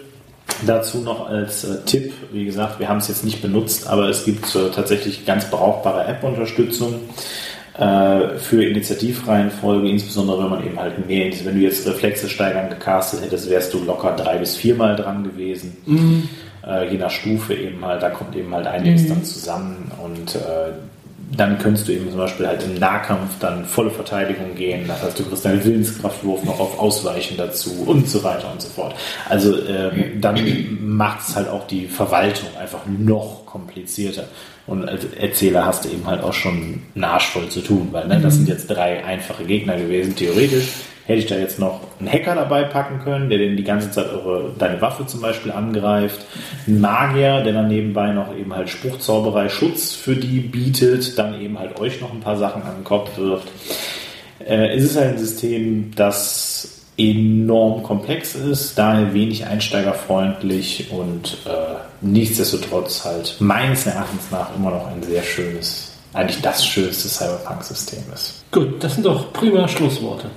Dazu 0.65 0.99
noch 0.99 1.27
als 1.27 1.63
äh, 1.63 1.83
Tipp, 1.85 2.13
wie 2.31 2.45
gesagt, 2.45 2.79
wir 2.79 2.87
haben 2.87 2.97
es 2.97 3.07
jetzt 3.07 3.25
nicht 3.25 3.41
benutzt, 3.41 3.87
aber 3.87 4.09
es 4.09 4.25
gibt 4.25 4.55
äh, 4.55 4.69
tatsächlich 4.69 5.25
ganz 5.25 5.49
brauchbare 5.49 6.05
App-Unterstützung 6.05 6.95
äh, 7.77 8.37
für 8.37 8.63
Initiativreihenfolge, 8.63 9.89
insbesondere 9.89 10.43
wenn 10.43 10.49
man 10.49 10.65
eben 10.65 10.79
halt 10.79 11.05
mehr, 11.07 11.31
wenn 11.43 11.55
du 11.55 11.61
jetzt 11.61 11.85
Reflexe 11.85 12.29
steigern 12.29 12.69
gecastet 12.69 13.21
hättest, 13.21 13.49
wärst 13.49 13.73
du 13.73 13.83
locker 13.83 14.15
drei 14.15 14.37
bis 14.37 14.55
viermal 14.55 14.95
dran 14.95 15.23
gewesen. 15.23 15.75
Mhm. 15.85 16.29
Äh, 16.65 16.91
je 16.91 16.97
nach 16.97 17.11
Stufe 17.11 17.53
eben 17.53 17.83
halt, 17.83 18.01
da 18.01 18.09
kommt 18.09 18.35
eben 18.35 18.53
halt 18.53 18.65
einiges 18.65 19.03
mhm. 19.03 19.09
dann 19.09 19.23
zusammen 19.25 19.91
und 20.03 20.35
äh, 20.35 20.71
dann 21.37 21.57
könntest 21.57 21.87
du 21.87 21.91
eben 21.91 22.09
zum 22.09 22.19
Beispiel 22.19 22.47
halt 22.47 22.63
im 22.63 22.75
Nahkampf 22.75 23.39
dann 23.39 23.65
volle 23.65 23.91
Verteidigung 23.91 24.55
gehen. 24.55 24.87
Das 24.87 25.01
heißt, 25.03 25.19
du 25.19 25.23
kriegst 25.23 25.45
deinen 25.45 25.63
Willenskraftwurf 25.63 26.43
noch 26.43 26.59
auf 26.59 26.79
Ausweichen 26.79 27.37
dazu 27.37 27.83
und 27.85 28.09
so 28.09 28.23
weiter 28.23 28.51
und 28.51 28.61
so 28.61 28.69
fort. 28.69 28.95
Also 29.29 29.57
ähm, 29.67 30.21
dann 30.21 30.39
macht 30.81 31.27
es 31.27 31.35
halt 31.35 31.49
auch 31.49 31.67
die 31.67 31.87
Verwaltung 31.87 32.49
einfach 32.59 32.85
noch 32.85 33.45
komplizierter. 33.45 34.25
Und 34.67 34.87
als 34.87 35.05
Erzähler 35.13 35.65
hast 35.65 35.85
du 35.85 35.89
eben 35.89 36.07
halt 36.07 36.23
auch 36.23 36.33
schon 36.33 36.83
narschvoll 36.95 37.49
zu 37.49 37.61
tun, 37.61 37.89
weil 37.91 38.07
ne, 38.07 38.19
das 38.19 38.35
sind 38.35 38.47
jetzt 38.47 38.67
drei 38.67 39.03
einfache 39.05 39.43
Gegner 39.43 39.77
gewesen, 39.77 40.15
theoretisch 40.15 40.69
Hätte 41.05 41.19
ich 41.19 41.27
da 41.27 41.35
jetzt 41.35 41.59
noch 41.59 41.81
einen 41.99 42.11
Hacker 42.11 42.33
dabei 42.33 42.63
packen 42.63 42.99
können, 43.03 43.29
der 43.29 43.37
den 43.37 43.57
die 43.57 43.63
ganze 43.63 43.91
Zeit 43.91 44.11
eure, 44.11 44.51
deine 44.57 44.81
Waffe 44.81 45.05
zum 45.05 45.21
Beispiel 45.21 45.51
angreift. 45.51 46.25
Ein 46.67 46.81
Magier, 46.81 47.41
der 47.41 47.53
dann 47.53 47.67
nebenbei 47.67 48.11
noch 48.11 48.35
eben 48.35 48.55
halt 48.55 48.69
Spruchzauberei 48.69 49.49
Schutz 49.49 49.93
für 49.93 50.15
die 50.15 50.39
bietet, 50.39 51.19
dann 51.19 51.39
eben 51.39 51.59
halt 51.59 51.79
euch 51.79 52.01
noch 52.01 52.11
ein 52.11 52.21
paar 52.21 52.37
Sachen 52.37 52.63
an 52.63 52.77
den 52.77 52.83
Kopf 52.83 53.17
wirft. 53.17 53.47
Äh, 54.39 54.75
es 54.75 54.83
ist 54.83 54.97
halt 54.97 55.09
ein 55.09 55.17
System, 55.19 55.91
das 55.95 56.81
enorm 56.97 57.83
komplex 57.83 58.35
ist, 58.35 58.77
daher 58.77 59.13
wenig 59.13 59.45
einsteigerfreundlich 59.45 60.91
und 60.91 61.37
äh, 61.45 61.75
nichtsdestotrotz 62.01 63.03
halt 63.03 63.35
meines 63.39 63.85
Erachtens 63.85 64.31
nach 64.31 64.55
immer 64.55 64.71
noch 64.71 64.87
ein 64.87 65.03
sehr 65.03 65.23
schönes, 65.23 65.91
eigentlich 66.13 66.41
das 66.41 66.65
schönste 66.65 67.09
Cyberpunk-System 67.09 68.03
ist. 68.13 68.43
Gut, 68.51 68.83
das 68.83 68.95
sind 68.95 69.05
doch 69.05 69.33
prima 69.33 69.67
Schlussworte. 69.67 70.29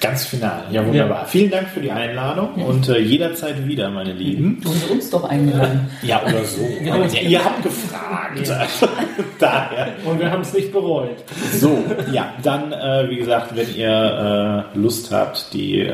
Ganz 0.00 0.26
final. 0.26 0.64
Ja, 0.70 0.86
wunderbar. 0.86 1.22
Ja. 1.22 1.24
Vielen 1.24 1.50
Dank 1.50 1.68
für 1.68 1.80
die 1.80 1.90
Einladung 1.90 2.50
ja. 2.56 2.64
und 2.66 2.88
äh, 2.88 2.98
jederzeit 2.98 3.66
wieder, 3.66 3.90
meine 3.90 4.12
Lieben. 4.12 4.60
Und 4.64 4.90
uns 4.90 5.10
doch 5.10 5.24
eingeladen. 5.24 5.88
Ja, 6.02 6.22
oder 6.22 6.44
so. 6.44 6.60
ja, 6.82 6.96
ihr 7.20 7.44
habt 7.44 7.62
gefragt. 7.62 8.38
Daher. 9.38 9.88
Und 10.04 10.20
wir 10.20 10.30
haben 10.30 10.42
es 10.42 10.52
nicht 10.52 10.72
bereut. 10.72 11.16
So, 11.52 11.82
ja, 12.12 12.32
dann, 12.42 12.72
äh, 12.72 13.08
wie 13.08 13.16
gesagt, 13.16 13.56
wenn 13.56 13.74
ihr 13.74 14.66
äh, 14.74 14.78
Lust 14.78 15.10
habt, 15.12 15.52
die 15.52 15.80
äh, 15.80 15.92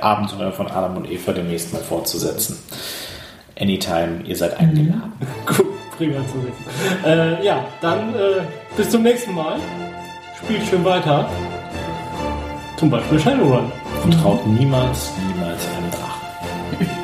Abenteuer 0.00 0.52
von 0.52 0.66
Adam 0.66 0.96
und 0.96 1.10
Eva 1.10 1.32
demnächst 1.32 1.72
mal 1.72 1.82
fortzusetzen. 1.82 2.58
Anytime, 3.58 4.22
ihr 4.24 4.36
seid 4.36 4.58
eingeladen. 4.58 5.12
Gut, 5.46 5.66
prima 5.96 6.16
zu 6.26 6.42
wissen. 6.42 7.44
Ja, 7.44 7.64
dann 7.80 8.14
äh, 8.14 8.42
bis 8.76 8.90
zum 8.90 9.04
nächsten 9.04 9.32
Mal. 9.32 9.60
Spielt 10.42 10.66
schön 10.66 10.84
weiter. 10.84 11.28
Zum 12.84 12.90
Beispiel 12.90 13.18
Shadowrun. 13.18 13.72
Und 14.04 14.12
traut 14.20 14.46
niemals, 14.46 15.10
niemals 15.26 15.66
einem 15.74 15.90
Drachen. 15.90 16.86